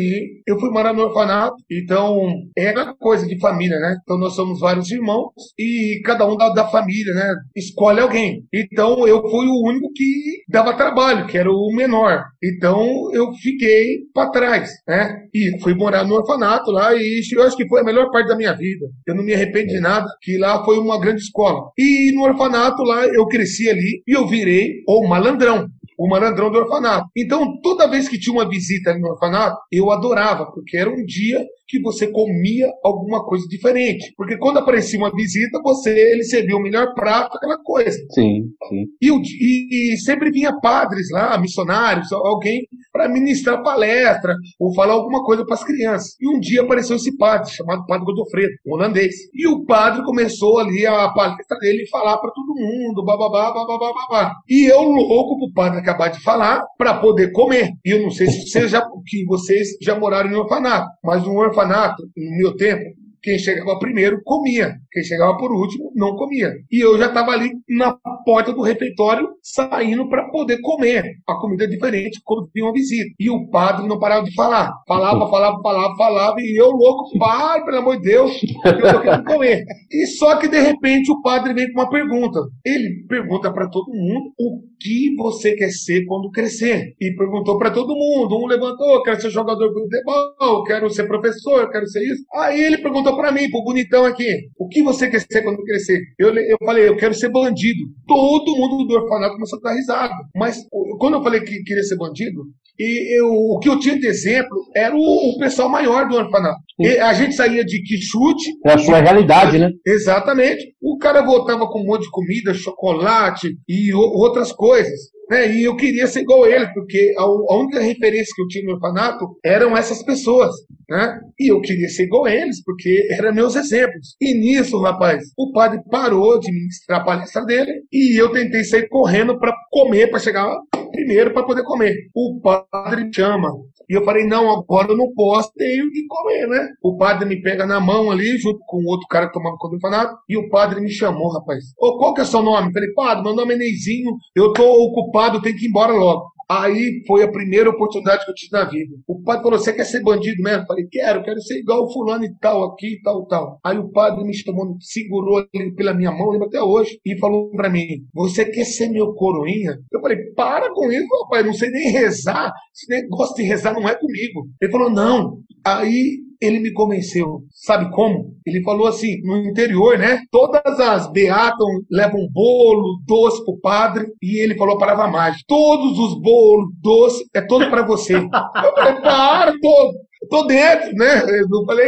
eu 0.46 0.60
fui 0.60 0.70
morar 0.70 0.94
no 0.94 1.04
orfanato, 1.04 1.56
então 1.72 2.20
é 2.58 2.70
aquela 2.70 2.94
coisa 2.96 3.26
de 3.26 3.40
família, 3.40 3.80
né? 3.80 3.98
Então 4.02 4.18
nós 4.18 4.36
somos 4.36 4.60
vários 4.60 4.92
irmãos 4.92 5.32
e 5.58 6.02
cada 6.04 6.28
um 6.28 6.36
da, 6.36 6.50
da 6.50 6.68
família, 6.68 7.14
né? 7.14 7.34
Escolhe 7.56 8.00
alguém. 8.00 8.44
Então 8.54 9.08
eu 9.08 9.22
fui 9.22 9.48
o 9.48 9.68
único 9.68 9.92
que 9.94 10.44
dava 10.50 10.76
trabalho, 10.76 11.28
que 11.28 11.38
era 11.38 11.50
o 11.50 11.74
menor. 11.76 12.24
Então 12.44 13.10
eu 13.14 13.32
fiquei 13.34 14.00
para 14.14 14.30
trás, 14.30 14.70
né? 14.88 15.28
E 15.34 15.60
fui 15.62 15.74
morar 15.74 16.04
no 16.04 16.16
orfanato 16.16 16.72
lá 16.72 16.94
e 16.94 17.22
eu 17.34 17.44
acho 17.44 17.56
que 17.56 17.68
foi 17.68 17.82
a 17.82 17.86
melhor 17.86 18.12
parte 18.12 18.28
da 18.28 18.36
minha 18.36 18.54
vida. 18.54 18.86
Eu 19.08 19.16
não 19.16 19.24
me 19.24 19.34
arrependo 19.34 19.68
de 19.68 19.80
nada, 19.80 20.06
que 20.22 20.38
lá 20.38 20.64
foi 20.66 20.78
uma 20.78 21.00
grande 21.00 21.22
escola. 21.22 21.72
E 21.78 22.12
no 22.14 22.24
orfanato 22.24 22.84
lá 22.84 23.06
eu 23.06 23.26
cresci 23.28 23.70
ali 23.70 24.04
e 24.08 24.16
eu 24.16 24.28
virei 24.28 24.82
o 24.88 25.08
malandrão 25.08 25.68
o 25.98 26.08
malandrão 26.08 26.52
do 26.52 26.58
orfanato. 26.58 27.08
Então, 27.16 27.60
toda 27.62 27.88
vez 27.88 28.08
que 28.08 28.20
tinha 28.20 28.34
uma 28.34 28.48
visita 28.48 28.92
ali 28.92 29.02
no 29.02 29.10
orfanato, 29.10 29.58
eu 29.72 29.92
adorava, 29.92 30.46
porque 30.52 30.78
era 30.78 30.90
um 30.90 31.06
dia 31.06 31.40
que 31.72 31.82
você 31.82 32.08
comia 32.12 32.68
alguma 32.84 33.24
coisa 33.26 33.48
diferente. 33.48 34.14
Porque 34.18 34.38
quando 34.38 34.58
aparecia 34.58 35.00
uma 35.00 35.10
visita, 35.16 35.62
você 35.64 35.90
ele 36.12 36.24
servia 36.24 36.58
o 36.58 36.62
melhor 36.62 36.94
prato, 36.94 37.38
aquela 37.38 37.58
coisa. 37.64 37.98
Sim, 38.12 38.44
sim. 38.68 38.86
E, 39.02 39.10
e- 39.10 39.94
e 39.94 39.98
sempre 39.98 40.30
vinha 40.32 40.52
padres 40.60 41.08
lá, 41.12 41.38
missionários, 41.38 42.12
alguém 42.12 42.68
para 42.92 43.08
ministrar 43.08 43.64
palestra 43.64 44.36
ou 44.60 44.74
falar 44.76 44.94
alguma 44.94 45.24
coisa 45.24 45.46
para 45.46 45.56
as 45.56 45.64
crianças. 45.64 46.10
E 46.20 46.28
um 46.28 46.40
dia 46.42 46.62
apareceu 46.62 46.98
esse 46.98 47.16
padre, 47.18 47.50
chamado 47.52 47.86
Padre 47.86 48.04
Godofredo, 48.06 48.52
um 48.68 48.74
holandês. 48.74 49.16
E 49.34 49.48
o 49.48 49.64
padre 49.66 50.04
começou 50.04 50.60
ali 50.60 50.86
a 50.86 51.08
palestra 51.10 51.58
dele 51.60 51.88
falar 51.90 52.18
para 52.18 52.32
todo 52.32 52.54
mundo, 52.60 53.06
bababá, 53.06 53.54
bababá, 53.54 53.94
babá. 53.94 54.34
E 54.50 54.70
eu 54.70 54.82
louco 54.82 55.38
pro 55.40 55.54
padre 55.54 55.80
acabar 55.80 56.10
de 56.10 56.22
falar 56.22 56.62
para 56.78 56.96
poder 56.96 57.32
comer. 57.32 57.70
E 57.86 57.92
eu 57.92 58.02
não 58.02 58.10
sei 58.12 58.28
se 58.28 58.42
vocês 58.50 58.70
já, 58.70 58.82
que 59.08 59.24
vocês 59.26 59.70
já 59.82 59.98
moraram 59.98 60.30
em 60.30 60.36
orfanato, 60.36 60.88
mas 61.02 61.24
no 61.24 61.36
orfanato, 61.38 61.61
no 61.66 62.38
meu 62.38 62.56
tempo, 62.56 62.84
quem 63.22 63.38
chegava 63.38 63.78
primeiro 63.78 64.22
comia, 64.24 64.76
quem 64.92 65.04
chegava 65.04 65.38
por 65.38 65.52
último 65.52 65.92
não 65.96 66.16
comia. 66.16 66.52
E 66.72 66.84
eu 66.84 66.98
já 66.98 67.08
estava 67.08 67.32
ali 67.32 67.52
na 67.70 67.96
porta 68.26 68.52
do 68.52 68.62
refeitório 68.62 69.30
saindo 69.44 70.10
para 70.10 70.30
poder 70.30 70.60
comer 70.62 71.04
a 71.28 71.36
comida 71.36 71.68
diferente 71.68 72.20
quando 72.24 72.50
vinha 72.54 72.66
uma 72.66 72.74
visita. 72.74 73.14
E 73.20 73.30
o 73.30 73.48
padre 73.50 73.88
não 73.88 74.00
parava 74.00 74.26
de 74.26 74.34
falar. 74.34 74.74
Falava, 74.88 75.30
falava, 75.30 75.62
falava, 75.62 75.96
falava, 75.96 76.36
e 76.40 76.60
eu 76.60 76.72
louco, 76.72 77.18
pai, 77.20 77.64
pelo 77.64 77.78
amor 77.78 77.98
de 77.98 78.04
Deus, 78.04 78.42
eu 78.66 78.94
tô 78.94 79.02
querendo 79.02 79.24
comer. 79.26 79.66
E 79.92 80.08
só 80.08 80.38
que 80.38 80.48
de 80.48 80.60
repente 80.60 81.12
o 81.12 81.22
padre 81.22 81.54
vem 81.54 81.72
com 81.72 81.80
uma 81.80 81.90
pergunta. 81.90 82.40
Ele 82.66 83.06
pergunta 83.08 83.54
para 83.54 83.70
todo 83.70 83.94
mundo 83.94 84.34
o 84.40 84.71
que 84.82 85.16
você 85.16 85.56
quer 85.56 85.70
ser 85.70 86.06
quando 86.06 86.32
crescer. 86.32 86.96
E 87.00 87.16
perguntou 87.16 87.58
para 87.58 87.72
todo 87.72 87.96
mundo. 87.96 88.38
Um 88.38 88.48
levantou, 88.48 89.04
quero 89.04 89.22
ser 89.22 89.30
jogador 89.30 89.68
de 89.68 89.82
futebol, 89.82 90.64
quero 90.64 90.90
ser 90.90 91.08
professor, 91.08 91.70
quero 91.70 91.88
ser 91.88 92.04
isso. 92.04 92.24
Aí 92.34 92.60
ele 92.60 92.80
perguntou 92.80 93.16
para 93.16 93.32
mim, 93.32 93.50
pro 93.50 93.64
bonitão 93.64 94.06
aqui, 94.06 94.50
o 94.58 94.68
que 94.68 94.82
você 94.82 95.10
quer 95.10 95.22
ser 95.22 95.44
quando 95.44 95.64
crescer? 95.64 96.00
Eu, 96.18 96.36
eu 96.36 96.58
falei, 96.66 96.88
eu 96.88 96.98
quero 96.98 97.14
ser 97.14 97.30
bandido. 97.30 97.80
Todo 98.08 98.56
mundo 98.56 98.88
do 98.88 98.96
orfanato 98.96 99.36
começou 99.36 99.60
a 99.60 99.62
dar 99.62 99.76
risada. 99.76 100.14
Mas 100.36 100.58
quando 101.00 101.16
eu 101.16 101.24
falei 101.24 101.42
que 101.42 101.64
queria 101.64 101.84
ser 101.84 101.98
bandido, 101.98 102.42
e 102.80 103.20
eu, 103.20 103.28
o 103.28 103.60
que 103.60 103.70
eu 103.70 103.80
tinha 103.80 103.98
de 103.98 104.08
exemplo 104.08 104.58
era 104.76 104.96
o, 104.96 105.00
o 105.00 105.38
pessoal 105.38 105.70
maior 105.70 106.08
do 106.08 106.16
orfanato. 106.16 106.60
E 106.80 106.98
a 106.98 107.14
gente 107.14 107.36
saía 107.36 107.64
de 107.64 107.82
quichute, 107.84 108.52
É 108.66 108.74
a 108.74 108.78
sua 108.78 109.02
realidade, 109.02 109.60
né? 109.60 109.70
Exatamente. 109.86 110.74
O 110.82 110.98
cara 110.98 111.22
voltava 111.22 111.68
com 111.68 111.82
um 111.82 111.86
monte 111.86 112.04
de 112.04 112.12
comida, 112.12 112.54
chocolate 112.54 113.56
e 113.68 113.94
outras 113.94 114.52
coisas. 114.52 115.12
Né? 115.32 115.50
E 115.56 115.64
eu 115.64 115.78
queria 115.78 116.08
ser 116.08 116.24
igual 116.24 116.46
ele, 116.46 116.68
porque 116.74 117.14
a, 117.18 117.22
a 117.22 117.56
única 117.58 117.80
referência 117.80 118.34
que 118.36 118.42
eu 118.42 118.48
tinha 118.50 118.66
no 118.66 118.74
orfanato 118.74 119.26
eram 119.46 119.78
essas 119.78 120.04
pessoas. 120.04 120.52
Né? 120.90 121.22
E 121.40 121.50
eu 121.50 121.62
queria 121.62 121.88
ser 121.88 122.04
igual 122.04 122.26
a 122.26 122.36
eles, 122.36 122.62
porque 122.62 123.08
eram 123.12 123.34
meus 123.34 123.56
exemplos. 123.56 124.18
E 124.20 124.38
nisso, 124.38 124.82
rapaz, 124.82 125.24
o 125.38 125.54
padre 125.54 125.80
parou 125.90 126.38
de 126.38 126.52
ministrar 126.52 127.00
a 127.00 127.06
palestra 127.06 127.46
dele 127.46 127.72
e 127.90 128.22
eu 128.22 128.30
tentei 128.34 128.66
sair 128.66 128.90
correndo 128.90 129.40
para 129.40 129.56
comer, 129.72 130.10
para 130.10 130.20
chegar 130.20 130.54
primeiro 130.92 131.34
para 131.34 131.44
poder 131.44 131.64
comer. 131.64 131.96
O 132.14 132.40
padre 132.42 133.10
chama. 133.14 133.50
E 133.90 133.94
eu 133.94 134.06
falei, 134.06 134.26
não, 134.26 134.50
agora 134.50 134.92
eu 134.92 134.98
não 134.98 135.12
posso, 135.14 135.52
tenho 135.54 135.90
que 135.92 136.06
comer, 136.08 136.48
né? 136.48 136.70
O 136.82 136.96
padre 136.96 137.28
me 137.28 137.42
pega 137.42 137.66
na 137.66 137.80
mão 137.80 138.10
ali, 138.10 138.38
junto 138.38 138.60
com 138.66 138.86
outro 138.86 139.08
cara 139.10 139.28
que 139.28 139.34
tomava 139.34 139.58
conta 139.58 139.72
do 139.72 139.76
orfanato, 139.76 140.18
e 140.30 140.38
o 140.38 140.50
padre 140.50 140.80
me 140.80 140.90
chamou, 140.90 141.30
rapaz. 141.34 141.64
Ô, 141.78 141.98
qual 141.98 142.14
que 142.14 142.22
é 142.22 142.24
o 142.24 142.28
seu 142.28 142.42
nome? 142.42 142.68
Eu 142.68 142.74
falei, 142.74 142.94
padre, 142.94 143.24
meu 143.24 143.36
nome 143.36 143.54
é 143.54 143.58
Neizinho, 143.58 144.12
eu 144.36 144.54
tô 144.54 144.64
ocupado, 144.64 145.21
tenho 145.42 145.56
que 145.56 145.66
ir 145.66 145.70
embora 145.70 145.94
logo. 145.94 146.32
Aí 146.52 147.02
foi 147.08 147.24
a 147.24 147.32
primeira 147.32 147.70
oportunidade 147.70 148.26
que 148.26 148.32
eu 148.32 148.36
tive 148.36 148.52
na 148.52 148.66
vida. 148.66 148.94
O 149.08 149.24
padre 149.24 149.44
falou: 149.44 149.58
Você 149.58 149.72
quer 149.72 149.86
ser 149.86 150.04
bandido 150.04 150.44
mesmo? 150.44 150.64
Eu 150.64 150.68
falei: 150.68 150.86
Quero, 150.92 151.24
quero 151.24 151.40
ser 151.42 151.60
igual 151.60 151.86
o 151.86 151.94
fulano 151.94 152.26
e 152.26 152.36
tal, 152.42 152.66
aqui 152.66 153.00
tal, 153.02 153.26
tal. 153.26 153.58
Aí 153.64 153.78
o 153.78 153.90
padre 153.90 154.26
me 154.26 154.34
chamou, 154.34 154.76
segurou 154.82 155.46
pela 155.78 155.94
minha 155.94 156.12
mão, 156.12 156.30
lembro 156.30 156.48
até 156.48 156.62
hoje, 156.62 157.00
e 157.06 157.18
falou 157.20 157.50
pra 157.52 157.70
mim: 157.70 157.86
Você 158.14 158.44
quer 158.44 158.66
ser 158.66 158.90
meu 158.90 159.14
coroinha? 159.14 159.78
Eu 159.94 160.02
falei: 160.02 160.18
Para 160.36 160.74
com 160.74 160.92
isso, 160.92 161.08
rapaz, 161.24 161.46
não 161.46 161.54
sei 161.54 161.70
nem 161.70 161.90
rezar. 161.90 162.52
Esse 162.76 162.90
negócio 162.90 163.36
de 163.36 163.44
rezar 163.44 163.74
não 163.74 163.88
é 163.88 163.96
comigo. 163.96 164.50
Ele 164.62 164.72
falou: 164.72 164.90
Não. 164.90 165.38
Aí 165.66 166.18
ele 166.42 166.60
me 166.60 166.74
convenceu. 166.74 167.44
Sabe 167.52 167.92
como? 167.92 168.36
Ele 168.46 168.64
falou 168.64 168.88
assim: 168.88 169.22
no 169.24 169.38
interior, 169.38 169.98
né? 169.98 170.22
Todas 170.32 170.80
as 170.80 171.12
beatas 171.12 171.68
levam 171.90 172.28
bolo, 172.32 173.00
doce 173.06 173.44
pro 173.46 173.60
padre. 173.60 174.08
E 174.22 174.42
ele 174.44 174.58
falou 174.58 174.82
a 174.84 175.08
mágica: 175.08 175.44
todos 175.48 176.00
os 176.00 176.20
bolos, 176.20 176.70
doce, 176.82 177.24
é 177.36 177.42
todo 177.42 177.70
para 177.70 177.86
você. 177.86 178.16
Eu 178.26 178.74
falei: 178.74 179.02
para, 179.02 179.54
tô, 179.62 179.94
tô 180.30 180.44
dentro, 180.48 180.92
né? 180.96 181.22
Eu 181.24 181.66
falei: 181.66 181.88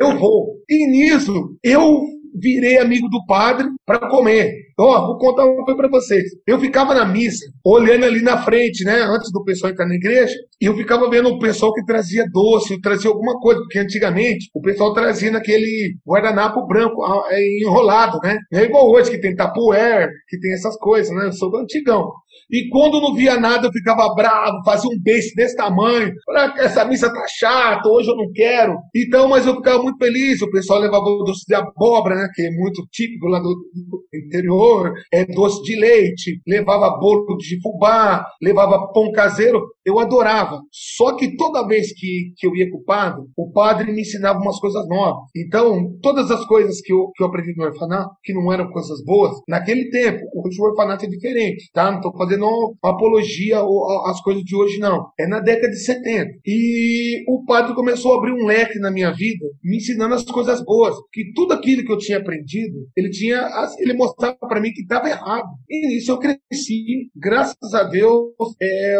eu 0.00 0.18
vou. 0.18 0.54
E 0.68 0.86
nisso, 0.86 1.56
eu 1.62 2.17
virei 2.40 2.78
amigo 2.78 3.08
do 3.08 3.24
padre 3.26 3.68
para 3.84 4.08
comer. 4.08 4.52
Ó, 4.78 5.06
vou 5.06 5.18
contar 5.18 5.44
uma 5.44 5.64
coisa 5.64 5.76
para 5.76 5.88
vocês. 5.88 6.24
Eu 6.46 6.60
ficava 6.60 6.94
na 6.94 7.04
missa, 7.04 7.44
olhando 7.64 8.04
ali 8.04 8.22
na 8.22 8.38
frente, 8.42 8.84
né, 8.84 9.00
antes 9.02 9.32
do 9.32 9.42
pessoal 9.42 9.72
entrar 9.72 9.86
na 9.86 9.94
igreja, 9.94 10.34
e 10.60 10.66
eu 10.66 10.76
ficava 10.76 11.10
vendo 11.10 11.28
o 11.28 11.38
pessoal 11.38 11.72
que 11.72 11.84
trazia 11.84 12.24
doce, 12.32 12.80
trazia 12.80 13.10
alguma 13.10 13.38
coisa, 13.40 13.60
porque 13.60 13.78
antigamente 13.78 14.48
o 14.54 14.60
pessoal 14.60 14.92
trazia 14.92 15.30
naquele 15.32 15.96
guardanapo 16.06 16.66
branco 16.66 17.02
é, 17.30 17.58
enrolado, 17.60 18.18
né? 18.22 18.38
Não 18.52 18.60
é 18.60 18.64
igual 18.64 18.88
hoje 18.88 19.10
que 19.10 19.20
tem 19.20 19.34
tapuer, 19.34 20.08
que 20.28 20.38
tem 20.38 20.52
essas 20.52 20.76
coisas, 20.76 21.14
né? 21.14 21.26
Eu 21.26 21.32
sou 21.32 21.50
do 21.50 21.58
antigão. 21.58 22.12
E 22.50 22.68
quando 22.70 23.00
não 23.00 23.14
via 23.14 23.38
nada, 23.38 23.66
eu 23.66 23.72
ficava 23.72 24.14
bravo, 24.14 24.62
fazia 24.64 24.88
um 24.88 25.00
beijo 25.02 25.34
desse 25.34 25.56
tamanho. 25.56 26.12
Falei, 26.24 26.42
ah, 26.42 26.54
essa 26.58 26.84
missa 26.84 27.12
tá 27.12 27.24
chata, 27.38 27.88
hoje 27.88 28.08
eu 28.10 28.16
não 28.16 28.30
quero. 28.32 28.76
Então, 28.94 29.28
mas 29.28 29.46
eu 29.46 29.56
ficava 29.56 29.82
muito 29.82 29.98
feliz. 29.98 30.40
O 30.40 30.50
pessoal 30.50 30.80
levava 30.80 31.04
doce 31.04 31.44
de 31.46 31.54
abóbora, 31.54 32.14
né? 32.14 32.28
Que 32.34 32.42
é 32.42 32.50
muito 32.50 32.86
típico 32.90 33.26
lá 33.28 33.38
do, 33.38 33.48
do 33.48 34.04
interior. 34.14 34.92
É 35.12 35.24
doce 35.24 35.62
de 35.62 35.76
leite, 35.76 36.40
levava 36.46 36.98
bolo 36.98 37.36
de 37.36 37.60
fubá, 37.60 38.26
levava 38.42 38.92
pão 38.92 39.12
caseiro. 39.12 39.60
Eu 39.84 39.98
adorava. 39.98 40.60
Só 40.70 41.16
que 41.16 41.36
toda 41.36 41.66
vez 41.66 41.92
que, 41.92 42.32
que 42.36 42.46
eu 42.46 42.54
ia 42.54 42.70
com 42.70 42.78
o 42.78 42.84
padre, 42.84 43.22
o 43.36 43.50
padre 43.52 43.92
me 43.92 44.02
ensinava 44.02 44.38
umas 44.38 44.58
coisas 44.58 44.86
novas. 44.88 45.24
Então, 45.36 45.96
todas 46.02 46.30
as 46.30 46.44
coisas 46.44 46.80
que 46.80 46.92
eu, 46.92 47.10
que 47.14 47.22
eu 47.22 47.26
aprendi 47.26 47.54
no 47.56 47.64
orfanato, 47.64 48.10
que 48.22 48.32
não 48.32 48.52
eram 48.52 48.70
coisas 48.70 49.02
boas, 49.04 49.36
naquele 49.48 49.90
tempo, 49.90 50.20
hoje 50.34 50.60
o 50.60 50.64
orfanato 50.64 51.04
é 51.04 51.08
diferente, 51.08 51.70
tá? 51.72 51.90
Não 51.90 52.00
tô 52.00 52.12
fazendo 52.16 52.37
apologia 52.82 53.60
às 54.06 54.20
coisas 54.22 54.42
de 54.42 54.56
hoje, 54.56 54.78
não. 54.78 55.10
É 55.18 55.26
na 55.26 55.40
década 55.40 55.70
de 55.70 55.84
70. 55.84 56.30
E 56.46 57.24
o 57.28 57.44
padre 57.44 57.74
começou 57.74 58.14
a 58.14 58.18
abrir 58.18 58.32
um 58.32 58.46
leque 58.46 58.78
na 58.78 58.90
minha 58.90 59.10
vida, 59.10 59.46
me 59.62 59.76
ensinando 59.76 60.14
as 60.14 60.24
coisas 60.24 60.64
boas. 60.64 60.94
Que 61.12 61.32
tudo 61.34 61.52
aquilo 61.52 61.84
que 61.84 61.92
eu 61.92 61.98
tinha 61.98 62.18
aprendido, 62.18 62.76
ele 62.96 63.10
tinha, 63.10 63.48
ele 63.78 63.94
mostrava 63.94 64.36
para 64.40 64.60
mim 64.60 64.72
que 64.72 64.82
estava 64.82 65.08
errado. 65.08 65.48
E 65.68 65.88
nisso 65.88 66.12
eu 66.12 66.18
cresci. 66.18 67.10
Graças 67.14 67.74
a 67.74 67.84
Deus, 67.84 68.32
é, 68.60 68.96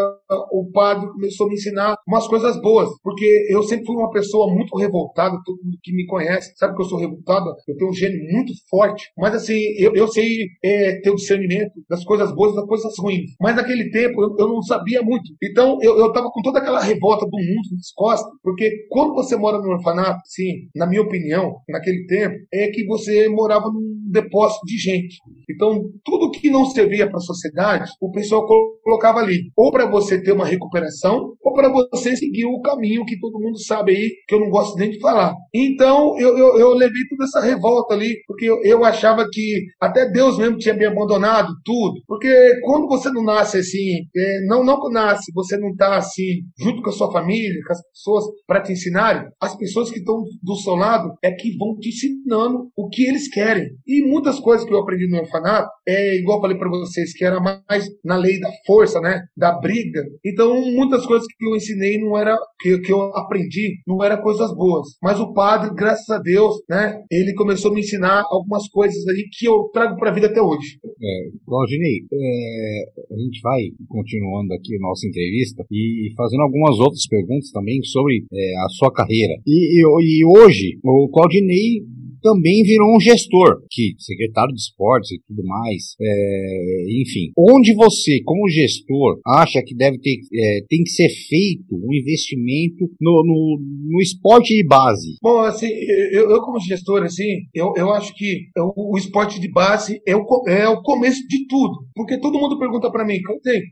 o 0.53 0.71
padre 0.73 1.09
começou 1.09 1.47
a 1.47 1.49
me 1.49 1.55
ensinar 1.55 1.97
umas 2.07 2.27
coisas 2.27 2.61
boas. 2.61 2.91
Porque 3.03 3.47
eu 3.51 3.63
sempre 3.63 3.87
fui 3.87 3.97
uma 3.97 4.11
pessoa 4.11 4.53
muito 4.53 4.77
revoltada, 4.77 5.39
todo 5.45 5.63
mundo 5.63 5.79
que 5.83 5.93
me 5.93 6.07
conhece 6.07 6.53
sabe 6.57 6.75
que 6.75 6.83
eu 6.83 6.87
sou 6.87 6.99
revoltada, 6.99 7.47
eu 7.67 7.77
tenho 7.77 7.91
um 7.91 7.95
gênio 7.95 8.21
muito 8.33 8.53
forte. 8.69 9.11
Mas 9.17 9.35
assim, 9.35 9.59
eu, 9.79 9.95
eu 9.95 10.09
sei 10.09 10.49
é, 10.65 11.01
ter 11.01 11.11
o 11.11 11.15
discernimento 11.15 11.73
das 11.89 12.05
coisas 12.05 12.35
boas 12.35 12.53
e 12.53 12.57
das 12.57 12.67
coisas 12.67 12.99
ruins. 12.99 13.28
Mas 13.41 13.57
naquele 13.57 13.91
tempo 13.91 14.23
eu, 14.23 14.37
eu 14.39 14.49
não 14.49 14.63
sabia 14.63 15.03
muito. 15.03 15.33
Então 15.43 15.79
eu, 15.83 15.99
eu 15.99 16.13
tava 16.13 16.31
com 16.31 16.41
toda 16.43 16.59
aquela 16.59 16.81
revolta 16.81 17.27
do 17.27 17.37
mundo 17.37 17.75
nas 17.75 17.93
costas, 17.95 18.33
porque 18.43 18.87
quando 18.91 19.15
você 19.15 19.37
mora 19.37 19.59
no 19.59 19.71
orfanato, 19.71 20.21
sim, 20.25 20.69
na 20.75 20.87
minha 20.87 21.03
opinião, 21.03 21.57
naquele 21.69 22.07
tempo, 22.07 22.37
é 22.53 22.69
que 22.69 22.87
você 22.87 23.29
morava 23.29 23.67
num 23.71 23.99
depósito 24.11 24.65
de 24.67 24.79
gente. 24.79 25.17
Então, 25.51 25.83
tudo 26.05 26.31
que 26.31 26.51
não 26.51 26.65
servia 26.67 27.07
para 27.07 27.19
a 27.19 27.21
sociedade, 27.21 27.91
o 28.01 28.11
pessoal 28.11 28.47
colocava 28.83 29.19
ali. 29.21 29.51
Ou 29.57 29.71
para 29.71 29.87
você 29.87 30.21
ter 30.23 30.33
uma 30.33 30.47
recuperação, 30.47 31.35
para 31.59 31.73
você 31.73 32.15
seguir 32.15 32.47
o 32.47 32.61
caminho 32.61 33.05
que 33.05 33.19
todo 33.19 33.41
mundo 33.41 33.61
sabe 33.61 33.91
aí, 33.91 34.11
que 34.29 34.33
eu 34.33 34.39
não 34.39 34.49
gosto 34.49 34.79
nem 34.79 34.91
de 34.91 35.01
falar. 35.01 35.35
Então, 35.53 36.17
eu, 36.17 36.39
eu, 36.39 36.57
eu 36.57 36.73
levei 36.73 37.03
toda 37.11 37.25
essa 37.25 37.41
revolta 37.41 37.95
ali, 37.95 38.15
porque 38.29 38.45
eu, 38.45 38.63
eu 38.63 38.85
achava 38.85 39.27
que 39.29 39.65
até 39.81 40.09
Deus 40.09 40.39
mesmo 40.39 40.57
tinha 40.57 40.73
me 40.73 40.87
abandonado, 40.87 41.49
tudo. 41.65 42.01
Porque 42.07 42.61
quando 42.63 42.87
você 42.87 43.11
não 43.11 43.25
nasce 43.25 43.59
assim, 43.59 44.07
é, 44.17 44.47
não, 44.47 44.63
não 44.63 44.79
nasce, 44.89 45.33
você 45.35 45.57
não 45.57 45.71
está 45.71 45.97
assim, 45.97 46.43
junto 46.61 46.81
com 46.81 46.91
a 46.91 46.93
sua 46.93 47.11
família, 47.11 47.61
com 47.67 47.73
as 47.73 47.83
pessoas, 47.89 48.25
para 48.47 48.63
te 48.63 48.73
ensinarem, 48.73 49.29
as 49.41 49.57
pessoas 49.57 49.91
que 49.91 49.99
estão 49.99 50.23
do 50.41 50.55
seu 50.55 50.77
lado 50.77 51.13
é 51.25 51.33
que 51.33 51.57
vão 51.57 51.77
te 51.77 51.89
ensinando 51.89 52.71
o 52.77 52.89
que 52.89 53.05
eles 53.05 53.29
querem. 53.29 53.67
E 53.85 54.01
muitas 54.09 54.39
coisas 54.39 54.65
que 54.65 54.73
eu 54.73 54.79
aprendi 54.79 55.09
no 55.09 55.19
orfanato, 55.19 55.69
é 55.89 56.17
igual 56.17 56.39
eu 56.39 56.43
falei 56.43 56.57
para 56.57 56.71
vocês, 56.71 57.13
que 57.13 57.25
era 57.25 57.41
mais 57.41 57.85
na 58.05 58.17
lei 58.17 58.39
da 58.39 58.51
força, 58.65 59.01
né? 59.01 59.23
Da 59.37 59.59
briga. 59.59 60.05
Então, 60.25 60.55
muitas 60.71 61.05
coisas 61.05 61.27
que 61.27 61.48
eu 61.49 61.57
ensinei 61.57 61.99
não 61.99 62.17
era, 62.17 62.37
que, 62.61 62.79
que 62.81 62.93
eu 62.93 63.01
aprendi, 63.17 63.81
não 63.87 64.03
era 64.03 64.17
coisas 64.21 64.55
boas. 64.55 64.89
Mas 65.03 65.21
o 65.21 65.33
padre, 65.33 65.75
graças 65.75 66.09
a 66.11 66.19
Deus, 66.19 66.57
né? 66.69 67.03
Ele 67.11 67.35
começou 67.35 67.71
a 67.71 67.75
me 67.75 67.81
ensinar 67.81 68.25
algumas 68.31 68.69
coisas 68.69 69.07
aí 69.09 69.29
que 69.31 69.47
eu 69.47 69.69
trago 69.73 69.97
para 69.97 70.11
a 70.11 70.15
vida 70.15 70.27
até 70.27 70.41
hoje. 70.41 70.79
É, 70.85 71.31
Claudinei, 71.45 72.01
é, 72.13 72.85
a 73.15 73.19
gente 73.19 73.41
vai 73.43 73.61
continuando 73.89 74.53
aqui 74.55 74.75
a 74.77 74.81
nossa 74.81 75.07
entrevista 75.07 75.65
e 75.71 76.13
fazendo 76.17 76.43
algumas 76.43 76.79
outras 76.79 77.07
perguntas 77.07 77.51
também 77.51 77.83
sobre 77.83 78.25
é, 78.33 78.57
a 78.65 78.69
sua 78.71 78.93
carreira. 78.93 79.35
E, 79.47 79.81
e, 79.81 80.21
e 80.21 80.25
hoje, 80.25 80.79
o 80.85 81.09
Claudinei 81.09 81.83
também 82.23 82.63
virou 82.63 82.97
um 82.97 83.01
gestor, 83.01 83.63
que 83.71 83.95
secretário 83.99 84.55
de 84.55 84.61
esportes 84.61 85.13
e 85.13 85.21
tudo 85.27 85.45
mais. 85.45 85.95
É, 86.01 86.85
enfim, 87.03 87.33
onde 87.37 87.75
você, 87.75 88.21
como 88.25 88.49
gestor, 88.49 89.21
acha 89.27 89.63
que 89.63 89.75
deve 89.75 89.99
ter, 89.99 90.17
é, 90.35 90.61
tem 90.69 90.83
que 90.83 90.91
ser 90.91 91.09
feito 91.09 91.75
um 91.75 91.95
investimento 91.95 92.89
no, 93.01 93.23
no, 93.25 93.59
no 93.91 94.01
esporte 94.01 94.55
de 94.55 94.67
base? 94.67 95.17
Bom, 95.23 95.41
assim, 95.41 95.69
eu, 96.13 96.31
eu 96.31 96.41
como 96.43 96.61
gestor, 96.61 97.03
assim, 97.03 97.43
eu, 97.55 97.73
eu 97.77 97.93
acho 97.93 98.15
que 98.15 98.49
o, 98.57 98.95
o 98.95 98.99
esporte 98.99 99.41
de 99.41 99.51
base 99.51 100.01
é 100.07 100.17
o, 100.17 100.25
é 100.49 100.69
o 100.69 100.83
começo 100.83 101.27
de 101.27 101.47
tudo. 101.47 101.87
Porque 101.95 102.19
todo 102.21 102.39
mundo 102.39 102.59
pergunta 102.59 102.91
para 102.91 103.05
mim, 103.05 103.19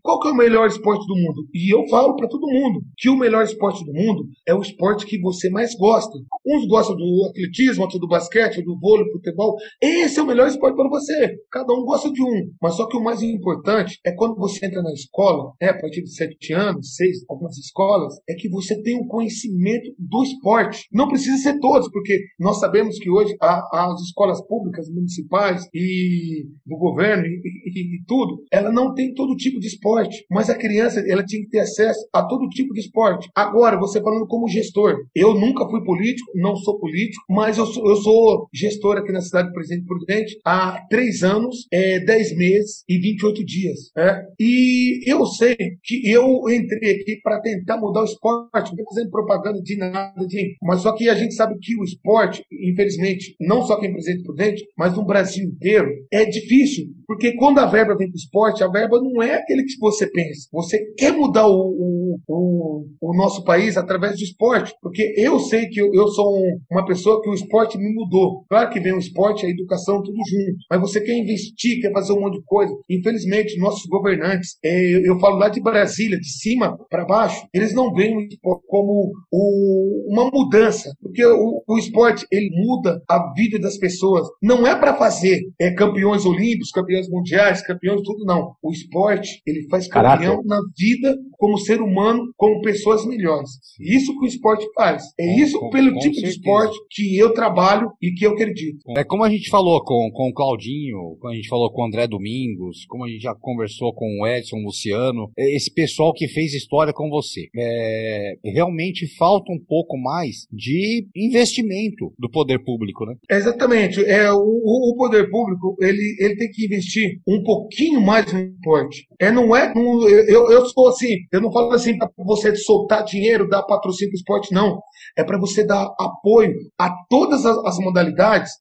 qual 0.02 0.20
que 0.20 0.28
é 0.28 0.30
o 0.32 0.36
melhor 0.36 0.66
esporte 0.66 1.06
do 1.06 1.14
mundo? 1.14 1.46
E 1.54 1.72
eu 1.72 1.86
falo 1.88 2.16
para 2.16 2.28
todo 2.28 2.52
mundo 2.52 2.80
que 2.96 3.08
o 3.08 3.16
melhor 3.16 3.44
esporte 3.44 3.84
do 3.84 3.92
mundo 3.92 4.24
é 4.46 4.54
o 4.54 4.60
esporte 4.60 5.06
que 5.06 5.20
você 5.20 5.48
mais 5.48 5.74
gosta. 5.76 6.18
Uns 6.44 6.66
gostam 6.66 6.96
do 6.96 7.28
atletismo, 7.30 7.82
outros 7.82 8.00
do 8.00 8.08
basquete, 8.08 8.35
basquete, 8.36 8.62
do 8.62 8.78
vôlei, 8.78 9.10
futebol. 9.10 9.56
Esse 9.80 10.18
é 10.18 10.22
o 10.22 10.26
melhor 10.26 10.48
esporte 10.48 10.76
para 10.76 10.88
você. 10.88 11.36
Cada 11.50 11.72
um 11.72 11.84
gosta 11.84 12.10
de 12.12 12.22
um. 12.22 12.50
Mas 12.60 12.74
só 12.74 12.86
que 12.86 12.96
o 12.96 13.02
mais 13.02 13.22
importante 13.22 13.98
é 14.04 14.12
quando 14.12 14.36
você 14.36 14.66
entra 14.66 14.82
na 14.82 14.92
escola, 14.92 15.52
né, 15.60 15.70
a 15.70 15.78
partir 15.78 16.02
de 16.02 16.14
sete 16.14 16.52
anos, 16.52 16.94
seis, 16.94 17.24
algumas 17.28 17.56
escolas, 17.56 18.14
é 18.28 18.34
que 18.34 18.48
você 18.48 18.80
tem 18.82 18.96
um 18.96 19.06
conhecimento 19.06 19.92
do 19.98 20.22
esporte. 20.22 20.86
Não 20.92 21.08
precisa 21.08 21.36
ser 21.38 21.58
todos, 21.60 21.90
porque 21.90 22.18
nós 22.38 22.60
sabemos 22.60 22.98
que 22.98 23.10
hoje 23.10 23.34
as 23.40 24.00
escolas 24.02 24.44
públicas, 24.46 24.88
municipais 24.90 25.66
e 25.72 26.46
do 26.64 26.76
governo 26.76 27.24
e, 27.24 27.40
e, 27.66 27.96
e 27.96 28.04
tudo, 28.06 28.42
ela 28.52 28.70
não 28.70 28.94
tem 28.94 29.14
todo 29.14 29.36
tipo 29.36 29.58
de 29.58 29.68
esporte. 29.68 30.24
Mas 30.30 30.50
a 30.50 30.54
criança, 30.54 31.02
ela 31.08 31.24
tinha 31.24 31.42
que 31.42 31.48
ter 31.48 31.60
acesso 31.60 32.06
a 32.12 32.22
todo 32.24 32.48
tipo 32.48 32.72
de 32.74 32.80
esporte. 32.80 33.28
Agora, 33.34 33.78
você 33.78 34.00
falando 34.00 34.26
como 34.26 34.48
gestor, 34.48 34.94
eu 35.14 35.34
nunca 35.34 35.68
fui 35.68 35.82
político, 35.84 36.32
não 36.34 36.56
sou 36.56 36.78
político, 36.78 37.24
mas 37.28 37.58
eu 37.58 37.66
sou, 37.66 37.88
eu 37.88 37.96
sou 37.96 38.25
gestor 38.52 38.98
aqui 38.98 39.12
na 39.12 39.20
cidade 39.20 39.48
do 39.48 39.54
Presidente 39.54 39.86
Prudente 39.86 40.38
há 40.44 40.84
três 40.88 41.22
anos, 41.22 41.66
é, 41.72 42.00
dez 42.00 42.36
meses 42.36 42.84
e 42.88 42.98
28 42.98 43.44
dias. 43.44 43.78
É? 43.96 44.22
E 44.38 45.00
eu 45.06 45.24
sei 45.26 45.56
que 45.82 46.10
eu 46.10 46.48
entrei 46.48 46.92
aqui 46.92 47.20
para 47.22 47.40
tentar 47.40 47.78
mudar 47.78 48.02
o 48.02 48.04
esporte, 48.04 48.74
não 48.76 48.84
fazendo 48.84 49.10
propaganda 49.10 49.60
de 49.62 49.76
nada, 49.76 50.26
de, 50.26 50.56
mas 50.62 50.80
só 50.80 50.92
que 50.92 51.08
a 51.08 51.14
gente 51.14 51.34
sabe 51.34 51.56
que 51.60 51.78
o 51.78 51.84
esporte, 51.84 52.42
infelizmente, 52.52 53.34
não 53.40 53.62
só 53.62 53.74
aqui 53.74 53.86
em 53.86 53.92
Presidente 53.92 54.24
Prudente, 54.24 54.64
mas 54.76 54.96
no 54.96 55.04
Brasil 55.04 55.44
inteiro, 55.44 55.88
é 56.12 56.24
difícil, 56.24 56.86
porque 57.06 57.32
quando 57.36 57.58
a 57.58 57.66
verba 57.66 57.96
vem 57.96 58.08
para 58.08 58.14
o 58.14 58.18
esporte, 58.18 58.64
a 58.64 58.68
verba 58.68 59.00
não 59.00 59.22
é 59.22 59.34
aquele 59.34 59.62
que 59.62 59.78
você 59.78 60.06
pensa. 60.10 60.48
Você 60.52 60.78
quer 60.96 61.12
mudar 61.12 61.46
o, 61.46 61.52
o, 61.52 62.18
o, 62.26 62.86
o 63.00 63.16
nosso 63.16 63.44
país 63.44 63.76
através 63.76 64.16
do 64.16 64.22
esporte, 64.22 64.74
porque 64.80 65.14
eu 65.16 65.38
sei 65.38 65.66
que 65.68 65.80
eu, 65.80 65.92
eu 65.94 66.08
sou 66.08 66.36
um, 66.36 66.58
uma 66.70 66.84
pessoa 66.84 67.22
que 67.22 67.28
o 67.28 67.34
esporte 67.34 67.78
me 67.78 67.92
mudou 67.94 68.15
Claro 68.48 68.70
que 68.70 68.80
vem 68.80 68.92
o 68.92 68.98
esporte, 68.98 69.46
a 69.46 69.50
educação, 69.50 70.02
tudo 70.02 70.18
junto. 70.28 70.58
Mas 70.70 70.80
você 70.80 71.00
quer 71.00 71.16
investir, 71.16 71.80
quer 71.80 71.92
fazer 71.92 72.12
um 72.12 72.20
monte 72.20 72.38
de 72.38 72.44
coisa. 72.44 72.74
Infelizmente, 72.88 73.58
nossos 73.58 73.86
governantes, 73.86 74.56
é, 74.64 75.08
eu 75.08 75.18
falo 75.18 75.36
lá 75.36 75.48
de 75.48 75.60
Brasília, 75.60 76.18
de 76.18 76.30
cima 76.30 76.76
para 76.90 77.04
baixo, 77.04 77.46
eles 77.52 77.74
não 77.74 77.92
veem 77.92 78.16
o 78.16 78.20
esporte 78.20 78.62
como 78.66 79.12
o, 79.32 80.12
uma 80.12 80.30
mudança. 80.30 80.92
Porque 81.00 81.24
o, 81.24 81.62
o, 81.66 81.78
esporte, 81.78 82.26
ele 82.30 82.50
muda 82.52 83.00
a 83.08 83.32
vida 83.34 83.58
das 83.58 83.76
pessoas. 83.78 84.26
Não 84.42 84.66
é 84.66 84.74
para 84.74 84.96
fazer 84.96 85.40
é, 85.60 85.70
campeões 85.70 86.24
olímpicos, 86.24 86.70
campeões 86.70 87.08
mundiais, 87.08 87.66
campeões 87.66 88.02
tudo, 88.02 88.24
não. 88.24 88.52
O 88.62 88.72
esporte, 88.72 89.40
ele 89.46 89.66
faz 89.68 89.88
campeão 89.88 90.42
Caraca. 90.42 90.42
na 90.44 90.60
vida 90.76 91.16
como 91.32 91.58
ser 91.58 91.80
humano, 91.80 92.22
como 92.36 92.60
pessoas 92.62 93.04
melhores. 93.06 93.50
Isso 93.80 94.12
que 94.18 94.24
o 94.24 94.28
esporte 94.28 94.66
faz. 94.74 95.02
É 95.18 95.40
isso 95.40 95.58
com, 95.58 95.70
pelo 95.70 95.92
com 95.92 95.98
tipo 95.98 96.14
certeza. 96.14 96.32
de 96.32 96.38
esporte 96.38 96.78
que 96.90 97.18
eu 97.18 97.32
trabalho 97.32 97.90
e 98.06 98.14
que 98.14 98.24
eu 98.24 98.32
acredito. 98.32 98.78
É 98.96 99.02
como 99.02 99.24
a 99.24 99.30
gente 99.30 99.50
falou 99.50 99.82
com, 99.82 100.10
com 100.12 100.28
o 100.28 100.32
Claudinho, 100.32 101.16
como 101.18 101.32
a 101.32 101.36
gente 101.36 101.48
falou 101.48 101.72
com 101.72 101.82
o 101.82 101.86
André 101.86 102.06
Domingos, 102.06 102.84
como 102.88 103.04
a 103.04 103.08
gente 103.08 103.22
já 103.22 103.34
conversou 103.34 103.92
com 103.92 104.20
o 104.20 104.26
Edson 104.26 104.58
Luciano, 104.58 105.30
é 105.36 105.56
esse 105.56 105.72
pessoal 105.72 106.12
que 106.12 106.28
fez 106.28 106.54
história 106.54 106.92
com 106.92 107.10
você. 107.10 107.48
É, 107.56 108.34
realmente 108.44 109.06
falta 109.16 109.52
um 109.52 109.58
pouco 109.58 109.98
mais 109.98 110.46
de 110.52 111.08
investimento 111.16 112.12
do 112.18 112.30
poder 112.30 112.62
público, 112.64 113.04
né? 113.04 113.14
Exatamente. 113.28 114.04
É, 114.04 114.30
o, 114.32 114.38
o 114.38 114.94
poder 114.96 115.28
público 115.30 115.76
ele, 115.80 116.16
ele 116.20 116.36
tem 116.36 116.50
que 116.50 116.66
investir 116.66 117.20
um 117.26 117.42
pouquinho 117.42 118.00
mais 118.00 118.32
no 118.32 118.38
esporte. 118.38 119.06
É, 119.20 119.32
não 119.32 119.54
é. 119.54 119.74
Não, 119.74 120.08
eu, 120.08 120.50
eu 120.50 120.66
sou 120.66 120.88
assim, 120.88 121.16
eu 121.32 121.40
não 121.40 121.50
falo 121.50 121.72
assim 121.72 121.96
para 121.98 122.08
você 122.18 122.54
soltar 122.54 123.04
dinheiro, 123.04 123.48
dar 123.48 123.62
patrocínio 123.62 124.10
para 124.10 124.16
o 124.16 124.20
esporte, 124.20 124.54
não. 124.54 124.80
É 125.18 125.24
para 125.24 125.38
você 125.38 125.64
dar 125.64 125.88
apoio 125.98 126.54
a 126.78 126.90
todas 127.08 127.44
as, 127.44 127.56
as 127.64 127.78
modalidades, 127.78 127.95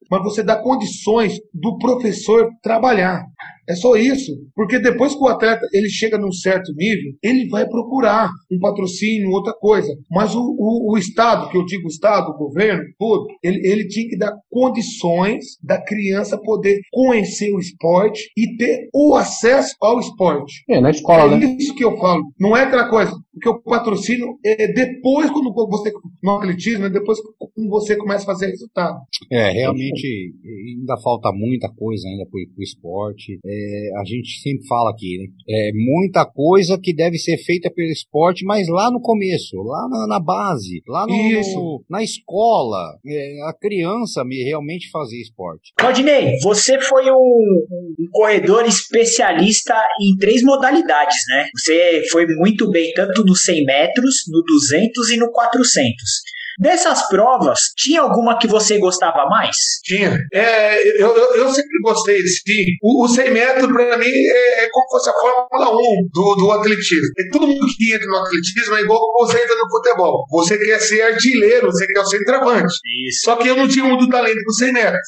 mas 0.09 0.23
você 0.23 0.43
dá 0.43 0.55
condições 0.55 1.39
do 1.53 1.77
professor 1.77 2.49
trabalhar. 2.61 3.25
É 3.67 3.75
só 3.75 3.95
isso. 3.95 4.31
Porque 4.55 4.79
depois 4.79 5.13
que 5.13 5.23
o 5.23 5.27
atleta 5.27 5.65
ele 5.73 5.89
chega 5.89 6.17
num 6.17 6.31
certo 6.31 6.71
nível, 6.75 7.13
ele 7.23 7.47
vai 7.49 7.67
procurar 7.67 8.29
um 8.51 8.59
patrocínio, 8.59 9.31
outra 9.31 9.53
coisa. 9.53 9.91
Mas 10.09 10.35
o, 10.35 10.41
o, 10.41 10.93
o 10.93 10.97
Estado, 10.97 11.49
que 11.49 11.57
eu 11.57 11.65
digo 11.65 11.87
Estado, 11.87 12.31
o 12.31 12.37
governo, 12.37 12.83
tudo, 12.97 13.27
ele, 13.43 13.59
ele 13.67 13.87
tinha 13.87 14.07
que 14.07 14.17
dar 14.17 14.33
condições 14.49 15.43
da 15.63 15.81
criança 15.81 16.37
poder 16.37 16.79
conhecer 16.91 17.51
o 17.53 17.59
esporte 17.59 18.29
e 18.37 18.55
ter 18.57 18.89
o 18.93 19.15
acesso 19.15 19.75
ao 19.81 19.99
esporte. 19.99 20.63
É, 20.69 20.79
na 20.79 20.91
escola, 20.91 21.33
é 21.33 21.37
né? 21.37 21.57
isso 21.59 21.75
que 21.75 21.83
eu 21.83 21.97
falo. 21.97 22.23
Não 22.39 22.55
é 22.55 22.63
aquela 22.63 22.89
coisa, 22.89 23.11
porque 23.33 23.49
o 23.49 23.61
patrocínio 23.61 24.37
é 24.45 24.71
depois 24.71 25.29
quando 25.29 25.53
você 25.53 25.91
no 26.23 26.37
atletismo, 26.37 26.85
é 26.85 26.89
depois 26.89 27.19
que 27.19 27.67
você 27.67 27.95
começa 27.95 28.23
a 28.23 28.25
fazer 28.25 28.47
resultado. 28.47 28.97
É, 29.31 29.51
realmente 29.51 30.33
ainda 30.43 30.97
falta 31.01 31.31
muita 31.33 31.69
coisa 31.69 32.07
ainda 32.07 32.25
pro, 32.25 32.39
pro 32.53 32.63
esporte. 32.63 33.39
É, 33.45 33.54
a 33.97 34.03
gente 34.05 34.41
sempre 34.41 34.67
fala 34.67 34.91
aqui, 34.91 35.17
né? 35.17 35.25
É 35.49 35.71
muita 35.73 36.25
coisa 36.25 36.79
que 36.81 36.93
deve 36.93 37.17
ser 37.17 37.37
feita 37.37 37.71
pelo 37.71 37.89
esporte, 37.89 38.45
mas 38.45 38.67
lá 38.67 38.91
no 38.91 39.01
começo, 39.01 39.57
lá 39.57 39.87
na, 39.89 40.07
na 40.07 40.19
base, 40.19 40.81
lá 40.87 41.05
no, 41.07 41.15
no, 41.15 41.85
na 41.89 42.03
escola, 42.03 42.97
é, 43.05 43.49
a 43.49 43.53
criança 43.53 44.23
me 44.23 44.43
realmente 44.43 44.89
fazer 44.89 45.19
esporte. 45.21 45.73
Claudinei, 45.77 46.37
você 46.41 46.79
foi 46.79 47.09
um, 47.11 47.65
um 47.99 48.07
corredor 48.11 48.65
especialista 48.65 49.75
em 50.01 50.17
três 50.17 50.41
modalidades, 50.43 51.17
né? 51.29 51.47
Você 51.55 52.03
foi 52.11 52.25
muito 52.27 52.69
bem 52.69 52.91
tanto 52.93 53.23
no 53.23 53.35
100 53.35 53.65
metros, 53.65 54.15
no 54.29 54.41
200 54.43 55.09
e 55.11 55.17
no 55.17 55.31
400. 55.31 56.34
Dessas 56.59 57.07
provas, 57.09 57.59
tinha 57.75 58.01
alguma 58.01 58.37
que 58.37 58.47
você 58.47 58.77
gostava 58.79 59.25
mais? 59.25 59.55
Tinha. 59.83 60.17
É, 60.33 61.01
eu, 61.01 61.15
eu, 61.15 61.35
eu, 61.35 61.49
sempre 61.49 61.79
gostei, 61.83 62.21
sim. 62.27 62.65
O, 62.81 63.03
o 63.03 63.07
100 63.07 63.31
metros, 63.31 63.71
para 63.71 63.97
mim, 63.97 64.05
é, 64.05 64.63
é, 64.63 64.69
como 64.71 64.85
se 64.85 64.91
fosse 64.91 65.09
a 65.09 65.13
Fórmula 65.13 65.71
1 65.71 66.07
do, 66.13 66.35
do 66.35 66.51
atletismo. 66.51 67.07
E 67.17 67.29
todo 67.29 67.47
mundo 67.47 67.65
que 67.77 67.93
entra 67.93 68.07
no 68.07 68.17
atletismo 68.17 68.75
é 68.75 68.81
igual 68.81 68.99
você 69.19 69.43
entra 69.43 69.55
no 69.55 69.69
futebol. 69.69 70.25
Você 70.31 70.57
quer 70.57 70.79
ser 70.79 71.01
artilheiro, 71.01 71.67
você 71.67 71.85
quer 71.87 72.05
ser 72.05 72.17
centroavante. 72.19 72.73
Isso. 73.07 73.25
Só 73.25 73.35
que 73.35 73.47
eu 73.47 73.55
não 73.55 73.67
tinha 73.67 73.85
muito 73.85 74.09
talento 74.09 74.41
pro 74.43 74.53
100 74.53 74.73
metros. 74.73 75.07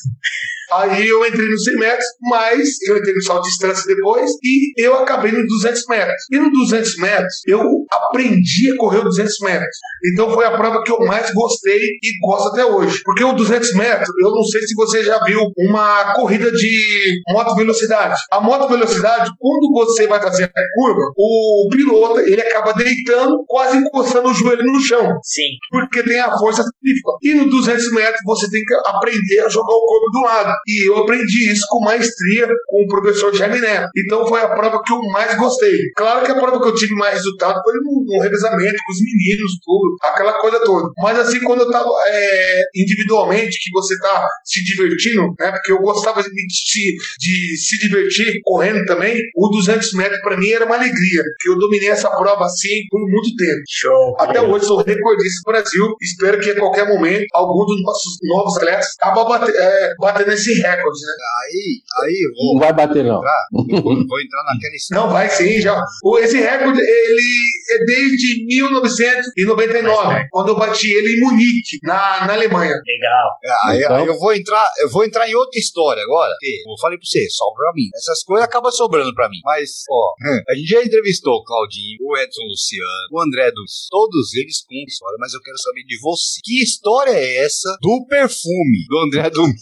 Aí 0.71 1.07
eu 1.07 1.25
entrei 1.25 1.47
no 1.47 1.57
100 1.57 1.75
metros, 1.77 2.05
mas 2.29 2.81
eu 2.87 2.97
entrei 2.97 3.13
no 3.13 3.23
salto 3.23 3.43
de 3.43 3.49
distância 3.49 3.95
depois 3.95 4.29
e 4.43 4.73
eu 4.77 4.95
acabei 4.95 5.31
no 5.31 5.45
200 5.45 5.85
metros. 5.87 6.21
E 6.29 6.37
no 6.37 6.51
200 6.51 6.97
metros, 6.97 7.33
eu 7.47 7.61
aprendi 7.89 8.71
a 8.71 8.77
correr 8.77 8.99
o 8.99 9.03
200 9.05 9.39
metros. 9.39 9.77
Então 10.11 10.29
foi 10.31 10.45
a 10.45 10.57
prova 10.57 10.83
que 10.83 10.91
eu 10.91 10.99
mais 11.05 11.33
gostei 11.37 11.77
e 11.77 12.19
gosto 12.25 12.49
até 12.49 12.65
hoje. 12.65 13.01
Porque 13.03 13.23
o 13.23 13.33
200 13.33 13.73
metros, 13.75 14.09
eu 14.21 14.31
não 14.31 14.43
sei 14.43 14.61
se 14.61 14.73
você 14.73 15.03
já 15.03 15.23
viu 15.23 15.41
uma 15.57 16.13
corrida 16.15 16.51
de 16.51 17.21
moto 17.29 17.55
velocidade. 17.55 18.19
A 18.31 18.41
moto 18.41 18.67
velocidade, 18.67 19.29
quando 19.39 19.71
você 19.73 20.07
vai 20.07 20.21
fazer 20.21 20.45
a 20.45 20.61
curva, 20.75 21.01
o 21.15 21.67
piloto 21.71 22.19
ele 22.21 22.41
acaba 22.41 22.73
deitando, 22.73 23.43
quase 23.47 23.77
encostando 23.77 24.29
o 24.29 24.33
joelho 24.33 24.63
no 24.63 24.79
chão. 24.81 25.17
Sim. 25.23 25.57
Porque 25.69 26.03
tem 26.03 26.19
a 26.19 26.37
força 26.37 26.63
centrífuga. 26.63 27.17
E 27.21 27.33
no 27.33 27.49
200 27.49 27.91
metros 27.91 28.21
você 28.25 28.49
tem 28.49 28.63
que 28.63 28.73
aprender 28.87 29.39
a 29.41 29.49
jogar 29.49 29.73
o 29.73 29.85
corpo 29.85 30.11
do 30.11 30.21
lado. 30.21 30.53
E 30.67 30.89
eu 30.89 30.97
aprendi 30.97 31.51
isso 31.51 31.65
com 31.69 31.83
maestria 31.83 32.47
com 32.67 32.83
o 32.83 32.87
professor 32.87 33.33
Jaime 33.33 33.59
Neto. 33.59 33.89
Então 33.97 34.27
foi 34.27 34.41
a 34.41 34.49
prova 34.49 34.81
que 34.83 34.91
eu 34.91 35.01
mais 35.11 35.37
gostei. 35.37 35.77
Claro 35.95 36.25
que 36.25 36.31
a 36.31 36.35
prova 36.35 36.61
que 36.61 36.67
eu 36.67 36.75
tive 36.75 36.95
mais 36.95 37.15
resultado 37.15 37.61
foi 37.63 37.73
no, 37.75 38.05
no 38.05 38.21
revezamento 38.21 38.77
com 38.85 38.91
os 38.91 38.99
meninos, 39.01 39.51
tudo, 39.63 39.95
aquela 40.03 40.33
coisa 40.39 40.59
toda. 40.63 40.89
Mas 40.97 41.26
assim, 41.27 41.43
quando 41.43 41.61
eu 41.61 41.71
tava 41.71 41.89
é, 42.07 42.63
individualmente, 42.75 43.59
que 43.61 43.71
você 43.71 43.97
tá 43.99 44.27
se 44.43 44.63
divertindo, 44.63 45.33
né? 45.39 45.51
Porque 45.51 45.71
eu 45.71 45.79
gostava 45.79 46.21
de, 46.23 46.29
de, 46.29 46.97
de 47.19 47.57
se 47.57 47.77
divertir 47.79 48.39
correndo 48.43 48.85
também, 48.85 49.19
o 49.35 49.49
200 49.49 49.93
metros 49.93 50.19
para 50.21 50.37
mim 50.37 50.49
era 50.49 50.65
uma 50.65 50.75
alegria, 50.75 51.23
que 51.39 51.49
eu 51.49 51.57
dominei 51.57 51.89
essa 51.89 52.09
prova 52.09 52.45
assim 52.45 52.85
por 52.89 52.99
muito 53.01 53.35
tempo. 53.35 53.61
Show. 53.69 54.15
Até 54.19 54.41
hoje 54.41 54.65
sou 54.65 54.77
recordista 54.77 55.41
do 55.45 55.51
Brasil. 55.51 55.95
Espero 56.01 56.39
que 56.39 56.51
a 56.51 56.59
qualquer 56.59 56.87
momento 56.87 57.27
algum 57.33 57.65
dos 57.65 57.81
nossos 57.83 58.17
novos 58.23 58.57
atletas 58.57 58.87
acaba 58.99 59.25
bater, 59.25 59.53
é, 59.55 59.93
batendo 59.99 60.31
esse 60.31 60.53
recorde, 60.53 60.99
né? 61.01 61.13
Aí, 61.43 61.81
aí 62.03 62.17
vou. 62.35 62.53
Não 62.53 62.59
vai 62.59 62.73
bater, 62.73 63.03
não. 63.03 63.17
Entrar, 63.17 63.47
vou, 63.51 64.07
vou 64.07 64.21
entrar 64.21 64.43
naquela 64.43 64.75
história. 64.75 65.03
Não, 65.03 65.11
vai 65.11 65.29
sim, 65.29 65.61
já. 65.61 65.83
Esse 66.21 66.37
recorde, 66.39 66.79
ele 66.79 67.47
é 67.69 67.85
desde 67.85 68.45
1999, 68.45 70.27
quando 70.31 70.49
eu 70.49 70.57
bati 70.57 70.91
ele 70.91 71.16
em 71.17 71.21
Munique, 71.21 71.79
na, 71.83 72.25
na 72.27 72.33
Alemanha. 72.33 72.73
Legal. 72.85 73.29
É, 73.43 73.69
aí, 73.69 73.79
então... 73.79 73.95
aí, 73.95 74.07
eu 74.07 74.17
vou 74.17 74.33
entrar, 74.33 74.69
eu 74.79 74.89
vou 74.89 75.05
entrar 75.05 75.29
em 75.29 75.35
outra 75.35 75.59
história 75.59 76.01
agora. 76.01 76.33
Eu 76.41 76.77
falei 76.79 76.97
pra 76.97 77.05
você, 77.05 77.29
sobra 77.29 77.57
pra 77.57 77.73
mim. 77.73 77.89
Essas 77.95 78.23
coisas 78.23 78.45
acabam 78.45 78.71
sobrando 78.71 79.13
pra 79.13 79.29
mim. 79.29 79.39
Mas, 79.43 79.83
ó, 79.89 80.13
a 80.49 80.55
gente 80.55 80.67
já 80.67 80.83
entrevistou 80.83 81.33
o 81.35 81.43
Claudinho, 81.43 81.97
o 82.01 82.17
Edson 82.17 82.43
Luciano, 82.43 83.07
o 83.11 83.21
André 83.21 83.51
dos. 83.51 83.87
Todos 83.89 84.33
eles 84.35 84.63
com 84.65 84.75
história, 84.87 85.17
mas 85.19 85.33
eu 85.33 85.41
quero 85.41 85.57
saber 85.57 85.83
de 85.83 85.99
você. 85.99 86.39
Que 86.43 86.61
história 86.61 87.11
é 87.11 87.45
essa 87.45 87.77
do 87.81 88.05
perfume 88.07 88.85
do 88.87 88.99
André 88.99 89.29
Domingo? 89.31 89.57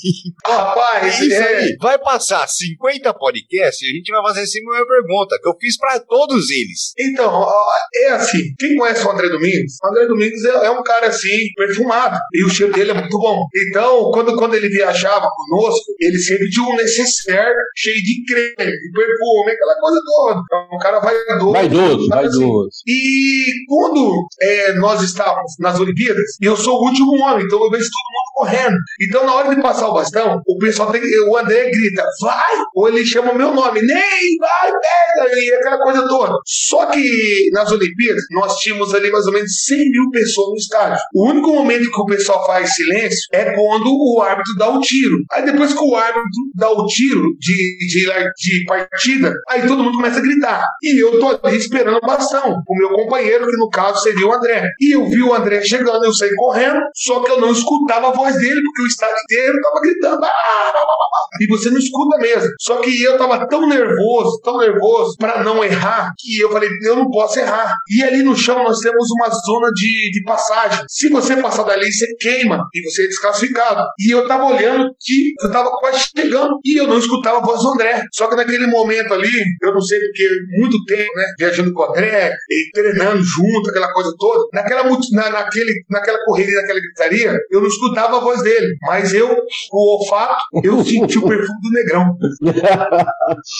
Rapaz, 0.45 1.21
é 1.21 1.25
isso 1.25 1.43
aí. 1.43 1.77
Vai 1.79 1.97
passar 1.99 2.47
50 2.47 3.13
podcasts 3.13 3.81
e 3.81 3.91
a 3.91 3.95
gente 3.95 4.11
vai 4.11 4.21
fazer 4.23 4.41
assim 4.41 4.59
a 4.59 4.71
minha 4.71 4.87
pergunta, 4.87 5.39
que 5.41 5.47
eu 5.47 5.57
fiz 5.59 5.77
pra 5.77 5.99
todos 5.99 6.49
eles. 6.49 6.93
Então, 6.99 7.47
é 7.95 8.11
assim, 8.11 8.53
quem 8.57 8.75
conhece 8.75 9.05
o 9.05 9.11
André 9.11 9.29
Domingos? 9.29 9.73
O 9.83 9.87
André 9.87 10.07
Domingos 10.07 10.43
é, 10.45 10.65
é 10.65 10.71
um 10.71 10.83
cara 10.83 11.07
assim, 11.07 11.44
perfumado. 11.53 12.17
E 12.33 12.43
o 12.43 12.49
cheiro 12.49 12.73
dele 12.73 12.91
é 12.91 12.93
muito 12.93 13.17
bom. 13.17 13.45
Então, 13.67 14.11
quando, 14.11 14.35
quando 14.35 14.55
ele 14.55 14.69
viajava 14.69 15.27
conosco, 15.35 15.93
ele 15.99 16.17
sempre 16.17 16.49
tinha 16.49 16.65
um 16.65 16.75
necessaire 16.75 17.55
cheio 17.75 18.01
de 18.03 18.25
creme, 18.25 18.71
de 18.71 18.91
perfume, 18.91 19.51
aquela 19.51 19.75
coisa 19.79 20.01
toda. 20.05 20.41
Então, 20.45 20.67
um 20.73 20.77
cara 20.77 20.99
vaidoso. 20.99 21.51
Vaidoso, 21.51 22.07
vaidoso. 22.09 22.67
Assim. 22.67 22.83
E 22.87 23.45
quando 23.67 24.27
é, 24.41 24.73
nós 24.73 25.01
estávamos 25.01 25.53
nas 25.59 25.79
Olimpíadas, 25.79 26.37
eu 26.41 26.55
sou 26.55 26.79
o 26.79 26.85
último 26.87 27.13
homem, 27.21 27.45
então 27.45 27.63
eu 27.63 27.69
vejo 27.69 27.85
todo 27.85 28.13
mundo 28.13 28.33
correndo. 28.35 28.75
Então, 29.01 29.25
na 29.25 29.33
hora 29.33 29.55
de 29.55 29.61
passar 29.61 29.87
o 29.87 29.93
bastão, 29.93 30.41
o 30.45 30.57
pessoal 30.57 30.91
tem 30.91 31.01
o 31.27 31.37
André 31.37 31.69
grita, 31.69 32.03
vai! 32.21 32.55
Ou 32.75 32.89
ele 32.89 33.05
chama 33.05 33.31
o 33.31 33.37
meu 33.37 33.53
nome, 33.53 33.81
nem, 33.81 34.37
vai, 34.39 34.71
pega! 34.71 35.35
E 35.35 35.53
aquela 35.53 35.79
coisa 35.79 36.07
toda. 36.07 36.33
Só 36.45 36.85
que 36.87 37.49
nas 37.53 37.71
Olimpíadas, 37.71 38.23
nós 38.31 38.57
tínhamos 38.57 38.93
ali 38.93 39.09
mais 39.09 39.25
ou 39.25 39.33
menos 39.33 39.63
100 39.63 39.89
mil 39.89 40.09
pessoas 40.11 40.49
no 40.49 40.55
estádio. 40.55 40.99
O 41.13 41.29
único 41.29 41.53
momento 41.53 41.89
que 41.89 42.01
o 42.01 42.05
pessoal 42.05 42.45
faz 42.45 42.75
silêncio 42.75 43.19
é 43.31 43.51
quando 43.53 43.87
o 43.87 44.21
árbitro 44.21 44.53
dá 44.57 44.69
o 44.69 44.81
tiro. 44.81 45.17
Aí 45.31 45.45
depois 45.45 45.73
que 45.73 45.83
o 45.83 45.95
árbitro 45.95 46.29
dá 46.55 46.69
o 46.69 46.85
tiro 46.87 47.35
de, 47.39 47.77
de, 47.87 48.05
de 48.37 48.65
partida, 48.65 49.33
aí 49.49 49.65
todo 49.65 49.83
mundo 49.83 49.95
começa 49.95 50.19
a 50.19 50.21
gritar. 50.21 50.65
E 50.83 51.01
eu 51.01 51.19
tô 51.19 51.39
ali 51.47 51.57
esperando 51.57 51.97
o 51.97 52.05
bastão. 52.05 52.61
O 52.67 52.77
meu 52.77 52.89
companheiro, 52.89 53.47
que 53.47 53.57
no 53.57 53.69
caso 53.69 54.01
seria 54.01 54.27
o 54.27 54.33
André. 54.33 54.67
E 54.81 54.95
eu 54.95 55.07
vi 55.07 55.21
o 55.23 55.33
André 55.33 55.61
chegando, 55.61 56.03
eu 56.03 56.13
saí 56.13 56.33
correndo, 56.35 56.81
só 56.93 57.21
que 57.21 57.31
eu 57.31 57.39
não 57.39 57.51
escutava 57.51 58.09
a 58.09 58.11
voz 58.11 58.24
dele, 58.33 58.61
porque 58.63 58.81
o 58.81 58.87
estádio 58.87 59.15
inteiro 59.23 59.57
tava 59.61 59.81
gritando. 59.81 60.25
Ah, 60.25 60.73
e 61.41 61.47
você 61.47 61.69
não 61.69 61.77
escuta 61.77 62.17
mesmo. 62.17 62.49
Só 62.59 62.77
que 62.77 63.03
eu 63.03 63.17
tava 63.17 63.47
tão 63.47 63.67
nervoso, 63.67 64.39
tão 64.41 64.57
nervoso 64.57 65.15
para 65.17 65.43
não 65.43 65.63
errar, 65.63 66.11
que 66.17 66.39
eu 66.39 66.51
falei, 66.51 66.69
eu 66.83 66.95
não 66.95 67.09
posso 67.09 67.39
errar. 67.39 67.73
E 67.89 68.03
ali 68.03 68.23
no 68.23 68.35
chão 68.35 68.63
nós 68.63 68.79
temos 68.79 69.09
uma 69.11 69.29
zona 69.29 69.69
de, 69.73 70.11
de 70.11 70.23
passagem. 70.23 70.85
Se 70.87 71.09
você 71.09 71.35
passar 71.37 71.63
dali, 71.63 71.91
você 71.91 72.07
queima 72.19 72.63
e 72.73 72.81
você 72.83 73.03
é 73.03 73.07
desclassificado. 73.07 73.83
E 73.99 74.11
eu 74.11 74.27
tava 74.27 74.45
olhando 74.45 74.89
que 74.99 75.33
eu 75.41 75.51
tava 75.51 75.69
quase 75.71 76.05
chegando 76.15 76.59
e 76.63 76.79
eu 76.79 76.87
não 76.87 76.97
escutava 76.97 77.39
a 77.39 77.41
voz 77.41 77.61
do 77.61 77.69
André. 77.69 78.03
Só 78.13 78.27
que 78.27 78.35
naquele 78.35 78.67
momento 78.67 79.13
ali, 79.13 79.31
eu 79.61 79.73
não 79.73 79.81
sei 79.81 79.99
porque 79.99 80.29
muito 80.57 80.83
tempo, 80.85 81.11
né, 81.15 81.25
viajando 81.37 81.73
com 81.73 81.81
o 81.81 81.89
André, 81.89 82.33
e 82.49 82.69
treinando 82.73 83.23
junto, 83.23 83.69
aquela 83.69 83.91
coisa 83.91 84.13
toda, 84.17 84.45
naquela, 84.53 84.83
na, 84.83 85.29
naquele, 85.29 85.83
naquela 85.89 86.23
corrida, 86.25 86.61
naquela 86.61 86.79
gritaria, 86.79 87.37
eu 87.51 87.61
não 87.61 87.67
escutava 87.67 88.14
a 88.17 88.19
voz 88.19 88.41
dele. 88.41 88.75
Mas 88.83 89.13
eu, 89.13 89.29
o 89.71 89.97
olfato, 89.97 90.43
eu 90.63 90.83
senti 90.83 91.17
o 91.17 91.27
perfume 91.27 91.59
do 91.61 91.71
negrão. 91.71 92.17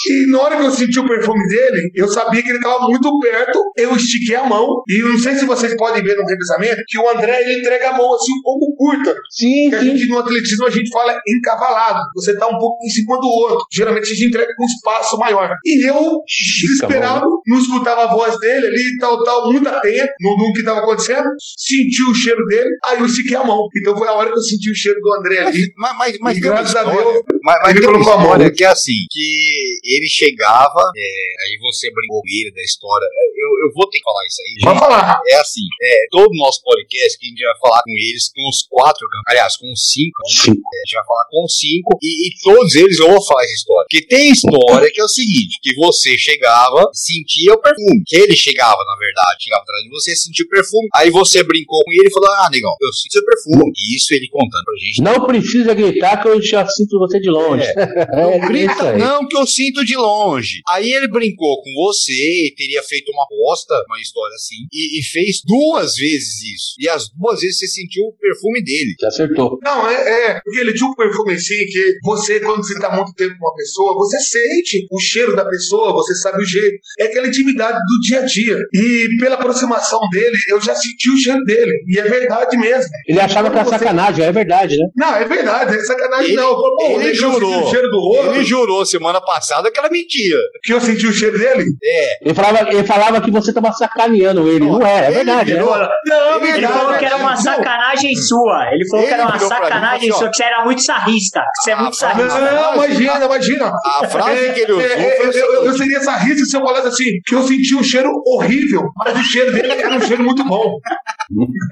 e 0.09 0.31
na 0.31 0.41
hora 0.41 0.57
que 0.57 0.63
eu 0.63 0.71
senti 0.71 0.99
o 0.99 1.07
perfume 1.07 1.47
dele, 1.47 1.91
eu 1.95 2.07
sabia 2.07 2.41
que 2.41 2.49
ele 2.49 2.57
estava 2.57 2.87
muito 2.87 3.19
perto, 3.19 3.59
eu 3.77 3.95
estiquei 3.95 4.35
a 4.35 4.45
mão, 4.45 4.67
e 4.87 5.01
eu 5.01 5.09
não 5.09 5.19
sei 5.19 5.35
se 5.35 5.45
vocês 5.45 5.75
podem 5.75 6.03
ver 6.03 6.17
no 6.17 6.25
revisamento, 6.25 6.81
que 6.87 6.97
o 6.97 7.09
André 7.09 7.41
ele 7.41 7.59
entrega 7.59 7.89
a 7.89 7.97
mão 7.97 8.13
assim 8.13 8.31
um 8.31 8.41
pouco 8.41 8.75
curta. 8.75 9.15
Sim, 9.31 9.69
que 9.69 9.75
a 9.75 9.83
gente 9.83 10.07
no 10.07 10.19
atletismo 10.19 10.65
a 10.65 10.69
gente 10.69 10.89
fala 10.91 11.19
encavalado. 11.27 11.99
Você 12.15 12.31
está 12.31 12.47
um 12.47 12.57
pouco 12.57 12.83
em 12.83 12.89
cima 12.89 13.19
do 13.19 13.27
outro. 13.27 13.65
Geralmente 13.71 14.11
a 14.11 14.15
gente 14.15 14.27
entrega 14.27 14.53
com 14.55 14.63
um 14.63 14.67
espaço 14.67 15.17
maior. 15.17 15.51
E 15.63 15.87
eu, 15.87 16.21
desesperado, 16.27 17.27
não 17.47 17.59
escutava 17.59 18.03
a 18.03 18.13
voz 18.13 18.37
dele 18.39 18.67
ali, 18.67 18.97
tal, 18.99 19.23
tal, 19.23 19.51
muito 19.51 19.67
atento 19.67 20.13
no, 20.21 20.37
no 20.37 20.53
que 20.53 20.59
estava 20.59 20.79
acontecendo, 20.79 21.29
senti 21.57 22.03
o 22.03 22.13
cheiro 22.13 22.45
dele, 22.45 22.69
aí 22.85 22.99
eu 22.99 23.05
estiquei 23.05 23.35
a 23.35 23.43
mão. 23.43 23.67
Então 23.77 23.97
foi 23.97 24.07
a 24.07 24.13
hora 24.13 24.31
que 24.31 24.37
eu 24.37 24.41
senti 24.45 24.71
o 24.71 24.75
cheiro 24.75 24.99
do 25.01 25.13
André 25.15 25.39
ali. 25.39 25.73
Mas, 25.75 25.97
mas, 25.97 26.19
mas 26.19 26.37
e 26.37 26.41
graças 26.41 26.75
a 26.75 26.83
Deus, 26.83 27.23
mas, 27.45 27.57
mas 27.61 27.79
tem 27.79 27.89
uma 27.89 28.01
história 28.01 28.51
que 28.51 28.63
é 28.63 28.67
assim, 28.67 29.05
que 29.05 29.77
ele 29.85 30.09
chegava, 30.09 30.81
é, 30.97 31.09
aí 31.45 31.57
você 31.61 31.93
brincou 31.93 32.21
com 32.21 32.27
ele 32.27 32.49
da 32.49 32.61
história. 32.63 33.05
eu, 33.05 33.67
eu 33.67 33.73
vou 33.73 33.87
ter 33.87 33.99
que 33.99 34.03
falar 34.03 34.25
isso 34.25 34.41
aí. 34.41 34.65
Pode 34.65 34.79
falar. 34.79 35.21
É 35.29 35.35
assim, 35.37 35.61
é, 35.79 36.07
todo 36.09 36.31
o 36.31 36.37
nosso 36.41 36.63
podcast 36.63 37.19
que 37.19 37.27
a 37.27 37.29
gente 37.29 37.45
vai 37.45 37.57
falar 37.61 37.81
com 37.83 37.91
eles, 37.91 38.31
com 38.33 38.49
os 38.49 38.65
quatro, 38.67 39.05
aliás, 39.27 39.55
com 39.57 39.71
os 39.71 39.93
cinco, 39.93 40.17
né? 40.25 40.41
Sim. 40.41 40.57
É, 40.57 40.77
a 40.81 40.85
gente 40.89 40.95
vai 40.97 41.05
falar 41.05 41.25
com 41.29 41.45
os 41.45 41.53
cinco, 41.53 41.99
e, 42.01 42.27
e 42.27 42.29
todos 42.41 42.73
eles 42.73 42.97
eu 42.97 43.09
vou 43.13 43.23
falar 43.23 43.43
essa 43.43 43.53
história. 43.53 43.85
Porque 43.91 44.07
tem 44.07 44.31
história 44.31 44.89
que 44.91 45.01
é 45.01 45.03
o 45.03 45.07
seguinte, 45.07 45.59
que 45.61 45.75
você 45.75 46.17
chegava, 46.17 46.89
sentia 46.93 47.53
o 47.53 47.61
perfume, 47.61 48.01
que 48.07 48.15
ele 48.15 48.35
chegava, 48.35 48.81
na 48.81 48.97
verdade, 48.97 49.43
chegava 49.43 49.61
atrás 49.61 49.83
de 49.83 49.89
você, 49.89 50.15
sentia 50.15 50.45
o 50.45 50.49
perfume, 50.49 50.89
aí 50.95 51.11
você 51.11 51.43
brincou 51.43 51.83
com 51.83 51.91
ele 51.91 52.07
e 52.07 52.11
falou, 52.11 52.29
ah, 52.41 52.49
negão, 52.49 52.73
eu 52.81 52.91
sinto 52.91 53.13
seu 53.13 53.25
perfume. 53.25 53.71
E 53.77 53.95
isso 53.95 54.13
ele 54.15 54.27
contando 54.29 54.65
pra 54.65 54.73
gente. 54.81 55.01
Não 55.01 55.27
precisa 55.27 55.73
gritar 55.75 56.21
que 56.21 56.27
eu 56.27 56.41
já 56.41 56.65
sinto 56.65 56.97
você 56.97 57.19
de 57.19 57.34
longe. 57.35 57.67
Não 57.75 58.31
É, 58.31 58.37
isso 58.37 58.47
grita, 58.47 58.89
aí. 58.91 58.97
não, 58.99 59.27
que 59.27 59.35
eu 59.37 59.45
sinto 59.45 59.83
de 59.85 59.95
longe. 59.95 60.61
Aí 60.67 60.91
ele 60.93 61.07
brincou 61.07 61.61
com 61.61 61.69
você, 61.85 62.53
teria 62.57 62.81
feito 62.83 63.11
uma 63.11 63.23
aposta, 63.23 63.73
uma 63.87 63.99
história 63.99 64.33
assim, 64.35 64.55
e, 64.71 64.99
e 64.99 65.03
fez 65.03 65.41
duas 65.45 65.95
vezes 65.95 66.41
isso. 66.55 66.75
E 66.79 66.89
as 66.89 67.09
duas 67.09 67.41
vezes 67.41 67.59
você 67.59 67.67
sentiu 67.67 68.03
o 68.05 68.13
perfume 68.17 68.63
dele. 68.63 68.95
Você 68.99 69.05
acertou. 69.07 69.57
Não, 69.63 69.89
é, 69.89 69.95
é, 70.31 70.41
porque 70.43 70.59
ele 70.59 70.73
tinha 70.73 70.89
um 70.89 70.95
perfume 70.95 71.33
assim 71.33 71.65
que 71.71 71.95
você, 72.03 72.39
quando 72.39 72.65
você 72.65 72.79
tá 72.79 72.93
muito 72.95 73.13
tempo 73.13 73.35
com 73.39 73.45
uma 73.47 73.55
pessoa, 73.55 73.93
você 73.95 74.19
sente 74.19 74.85
o 74.91 74.99
cheiro 74.99 75.35
da 75.35 75.45
pessoa, 75.45 75.93
você 75.93 76.15
sabe 76.15 76.41
o 76.41 76.45
jeito. 76.45 76.77
É 76.99 77.05
aquela 77.05 77.27
intimidade 77.27 77.77
do 77.77 77.99
dia 78.07 78.19
a 78.21 78.25
dia. 78.25 78.57
E 78.73 79.07
pela 79.19 79.35
aproximação 79.35 79.99
dele, 80.11 80.35
eu 80.49 80.61
já 80.61 80.75
senti 80.75 81.09
o 81.11 81.17
cheiro 81.17 81.43
dele. 81.43 81.71
E 81.87 81.99
é 81.99 82.03
verdade 82.03 82.57
mesmo. 82.57 82.89
Ele 83.07 83.19
achava 83.19 83.49
que 83.49 83.55
era 83.55 83.63
Você- 83.65 83.77
sacanagem, 83.79 84.25
é 84.25 84.31
verdade, 84.31 84.77
né? 84.77 84.85
Não, 84.95 85.15
é 85.15 85.25
verdade, 85.25 85.75
é 85.75 85.79
sacanagem 85.83 86.27
Ele- 86.27 86.35
não. 86.35 86.55
Pô, 86.55 86.75
ele 86.85 87.11
negão 87.11 87.24
jurou. 87.33 87.63
o 87.65 87.69
cheiro 87.69 87.89
do 87.89 87.99
outro, 87.99 88.35
Ele 88.35 88.43
jurou 88.43 88.85
semana 88.85 89.21
passada 89.21 89.71
que 89.71 89.79
era 89.79 89.89
mentira. 89.89 90.37
que 90.63 90.73
eu 90.73 90.81
senti 90.81 91.07
o 91.07 91.13
cheiro 91.13 91.37
dele. 91.37 91.65
É. 91.83 92.25
Ele 92.25 92.33
falava, 92.33 92.69
ele 92.71 92.83
falava 92.83 93.21
que 93.21 93.31
você 93.31 93.53
tava 93.53 93.71
sacaneando 93.71 94.47
ele. 94.47 94.65
Não 94.65 94.85
é, 94.85 95.05
é 95.05 95.05
Ele 95.07 95.15
verdade, 95.15 95.53
né? 95.53 95.59
virou- 95.59 95.77
Não, 96.05 96.37
Ele 96.37 96.51
Ele 96.55 96.61
Não, 96.61 96.69
falou 96.71 96.91
não, 96.91 96.99
que 96.99 97.05
era 97.05 97.15
uma 97.17 97.29
não. 97.31 97.37
sacanagem 97.37 98.15
sua. 98.15 98.69
Ele 98.71 98.87
falou 98.89 99.05
que 99.05 99.11
Ele 99.11 99.21
era 99.21 99.29
uma 99.29 99.39
sacanagem 99.39 100.09
assim, 100.09 100.19
sua, 100.19 100.29
que 100.29 100.35
você 100.37 100.43
era 100.43 100.63
muito 100.65 100.81
sarrista. 100.81 101.39
Que 101.41 101.63
você 101.63 101.71
é 101.71 101.75
muito 101.75 101.95
sarrista. 101.95 102.39
Não, 102.39 102.73
imagina, 102.75 103.25
imagina. 103.25 103.71
A 103.85 104.07
frase 104.07 104.53
que 104.53 104.59
ele 104.61 104.71
usou 104.73 104.81
É, 104.85 105.11
foi 105.17 105.27
o 105.27 105.31
eu, 105.31 105.33
eu, 105.33 105.53
eu 105.53 105.61
seguinte. 105.63 105.77
seria 105.77 105.97
essa 105.97 106.15
risa 106.17 106.45
se 106.45 106.57
eu 106.57 106.61
falasse 106.61 106.87
assim, 106.87 107.05
que 107.25 107.35
eu 107.35 107.43
senti 107.43 107.75
um 107.75 107.83
cheiro 107.83 108.09
horrível, 108.25 108.83
mas 108.97 109.15
o 109.19 109.23
cheiro 109.23 109.51
dele 109.51 109.71
era 109.73 109.95
um 109.95 110.01
cheiro 110.01 110.23
muito 110.23 110.43
bom. 110.45 110.77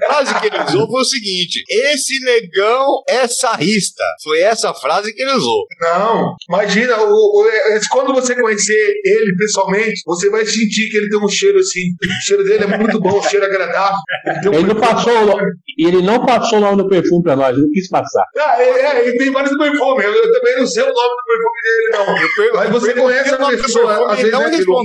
A 0.08 0.12
frase 0.14 0.34
que 0.40 0.46
ele 0.48 0.62
usou 0.64 0.88
foi 0.90 1.00
o 1.00 1.04
seguinte: 1.04 1.62
Esse 1.68 2.18
negão 2.24 3.02
é 3.08 3.26
sarrista. 3.28 4.02
Foi 4.22 4.40
essa 4.40 4.74
frase 4.74 5.14
que 5.14 5.22
ele 5.22 5.32
usou. 5.32 5.43
Não, 5.80 6.34
imagina, 6.48 6.96
o, 7.02 7.12
o- 7.42 7.48
é- 7.48 7.80
quando 7.90 8.12
você 8.14 8.34
conhecer 8.34 8.94
ele 9.04 9.34
pessoalmente, 9.36 10.00
você 10.06 10.30
vai 10.30 10.44
sentir 10.46 10.88
que 10.90 10.96
ele 10.96 11.08
tem 11.08 11.18
um 11.18 11.28
cheiro 11.28 11.58
assim. 11.58 11.80
O 12.02 12.24
cheiro 12.26 12.44
dele 12.44 12.64
é 12.64 12.78
muito 12.78 13.00
bom, 13.00 13.18
um 13.18 13.22
cheiro 13.22 13.44
agradável. 13.44 13.96
Ele, 14.26 14.48
um 14.48 14.54
Ele 14.54 14.66
não 14.68 14.76
passou, 14.76 15.12
e 15.78 15.86
ele 15.86 16.02
não 16.02 16.24
passou 16.24 16.58
o 16.58 16.60
nome 16.60 16.76
do 16.82 16.88
perfume 16.88 17.22
pra 17.22 17.36
nós, 17.36 17.50
ele 17.56 17.62
não 17.66 17.70
quis 17.72 17.88
passar. 17.88 18.24
Ah, 18.38 18.62
é, 18.62 18.70
é, 18.80 19.08
ele 19.08 19.18
tem 19.18 19.30
vários 19.30 19.56
perfumes. 19.56 20.04
Eu, 20.04 20.12
eu 20.12 20.32
também 20.32 20.56
não 20.58 20.66
sei 20.66 20.82
o 20.82 20.86
nome 20.86 20.94
do 20.94 21.24
perfume 21.26 21.60
dele, 21.64 22.52
não. 22.52 22.54
Mas 22.54 22.70
você 22.70 22.94
conhece 22.94 23.34
a 23.34 23.38
pessoa, 23.48 24.12
às 24.12 24.16
vezes, 24.18 24.32
não 24.32 24.40
né, 24.40 24.50
pelo 24.56 24.84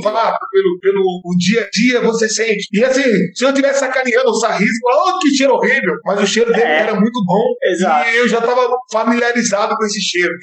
pelo, 0.52 0.80
pelo 0.82 1.02
o 1.26 1.36
dia 1.38 1.62
a 1.64 1.70
dia, 1.72 2.02
você 2.02 2.28
sente. 2.30 2.68
E 2.74 2.84
assim, 2.84 3.04
se 3.34 3.44
eu 3.46 3.50
estivesse 3.50 3.80
sacaneando 3.80 4.30
o 4.30 4.34
sarrisco, 4.40 4.88
oh, 4.92 5.20
que 5.20 5.30
cheiro 5.36 5.54
horrível, 5.54 5.96
mas 6.06 6.22
o 6.22 6.28
cheiro 6.28 6.52
dele 6.52 6.64
É. 6.64 6.82
era 6.82 6.94
muito 6.96 7.24
bom. 7.26 7.44
Exato. 7.72 8.10
E 8.10 8.18
eu 8.18 8.28
já 8.28 8.40
estava 8.40 8.68
familiarizado 8.92 9.76
com 9.76 9.86
esse 9.86 10.02
cheiro. 10.02 10.34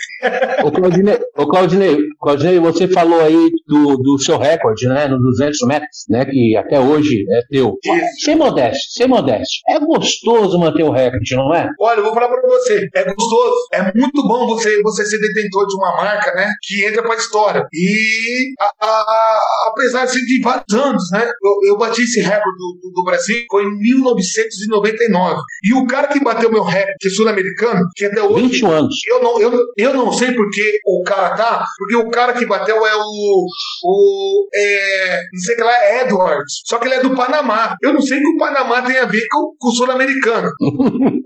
Ô 0.64 0.71
Claudinei, 0.73 1.19
ô 1.37 1.47
Claudinei, 1.47 1.97
Claudinei, 2.21 2.59
você 2.59 2.88
falou 2.88 3.21
aí 3.21 3.51
do, 3.66 3.97
do 3.99 4.19
seu 4.19 4.38
recorde, 4.38 4.88
né, 4.88 5.07
no 5.09 5.19
200 5.19 5.59
metros, 5.66 6.05
né, 6.09 6.25
que 6.25 6.57
até 6.57 6.81
hoje 6.81 7.25
é 7.31 7.40
teu. 7.51 7.75
Isso. 7.85 8.25
Sem 8.25 8.37
modéstia, 8.37 8.81
sem 8.90 9.07
modéstia. 9.09 9.61
É 9.69 9.79
gostoso 9.79 10.59
manter 10.59 10.83
o 10.85 10.90
recorde, 10.90 11.37
não 11.37 11.55
é? 11.55 11.69
Olha, 11.81 11.99
eu 11.99 12.05
vou 12.05 12.14
falar 12.14 12.29
pra 12.29 12.40
você, 12.49 12.88
é 12.95 13.05
gostoso, 13.05 13.55
é 13.73 13.83
muito 13.95 14.27
bom 14.27 14.47
você, 14.47 14.81
você 14.83 15.05
ser 15.05 15.19
detentor 15.21 15.66
de 15.66 15.75
uma 15.77 15.97
marca, 15.97 16.33
né, 16.35 16.51
que 16.62 16.85
entra 16.85 17.03
pra 17.03 17.14
história. 17.16 17.66
E 17.73 18.55
a- 18.61 18.87
a- 18.87 19.38
apesar 19.69 20.03
assim, 20.05 20.21
de 20.21 20.40
vários 20.42 20.73
anos, 20.75 21.05
né, 21.12 21.25
eu, 21.25 21.73
eu 21.73 21.79
bati 21.79 22.03
esse 22.03 22.21
recorde 22.21 22.57
do, 22.59 22.79
do- 22.88 22.92
do 22.95 23.05
Brasil, 23.05 23.37
foi 23.51 23.64
em 23.64 23.79
1999. 23.79 25.40
E 25.64 25.75
o 25.75 25.87
cara 25.87 26.09
que 26.09 26.23
bateu 26.23 26.51
meu 26.51 26.62
recorde, 26.62 26.95
que 27.01 27.09
é 27.09 27.11
sul-americano, 27.11 27.81
que 27.95 28.05
até 28.07 28.23
hoje 28.23 28.42
21 28.47 28.71
anos. 28.71 28.95
eu 29.09 29.23
não, 29.23 29.40
eu, 29.40 29.53
eu 29.77 29.86
não 29.94 30.12
sei 30.12 30.33
porque 30.33 30.81
o 30.87 31.03
cara 31.03 31.35
tá, 31.37 31.66
porque 31.79 31.96
o 31.96 32.09
cara 32.11 32.33
que 32.33 32.46
bateu 32.46 32.87
é 32.87 32.96
o. 32.96 33.46
o 33.85 34.49
é, 34.55 35.22
não 35.33 35.40
sei 35.40 35.55
o 35.55 35.57
que 35.59 35.64
lá, 35.64 35.85
é 35.85 36.03
Edwards. 36.05 36.62
Só 36.64 36.79
que 36.79 36.87
ele 36.87 36.94
é 36.96 37.03
do 37.03 37.14
Panamá. 37.14 37.77
Eu 37.83 37.92
não 37.92 38.01
sei 38.01 38.18
o 38.18 38.20
que 38.22 38.29
o 38.29 38.38
Panamá 38.38 38.83
tem 38.83 38.99
a 38.99 39.07
ver 39.07 39.27
com, 39.31 39.55
com 39.59 39.68
o 39.68 39.72
sul-americano. 39.72 40.49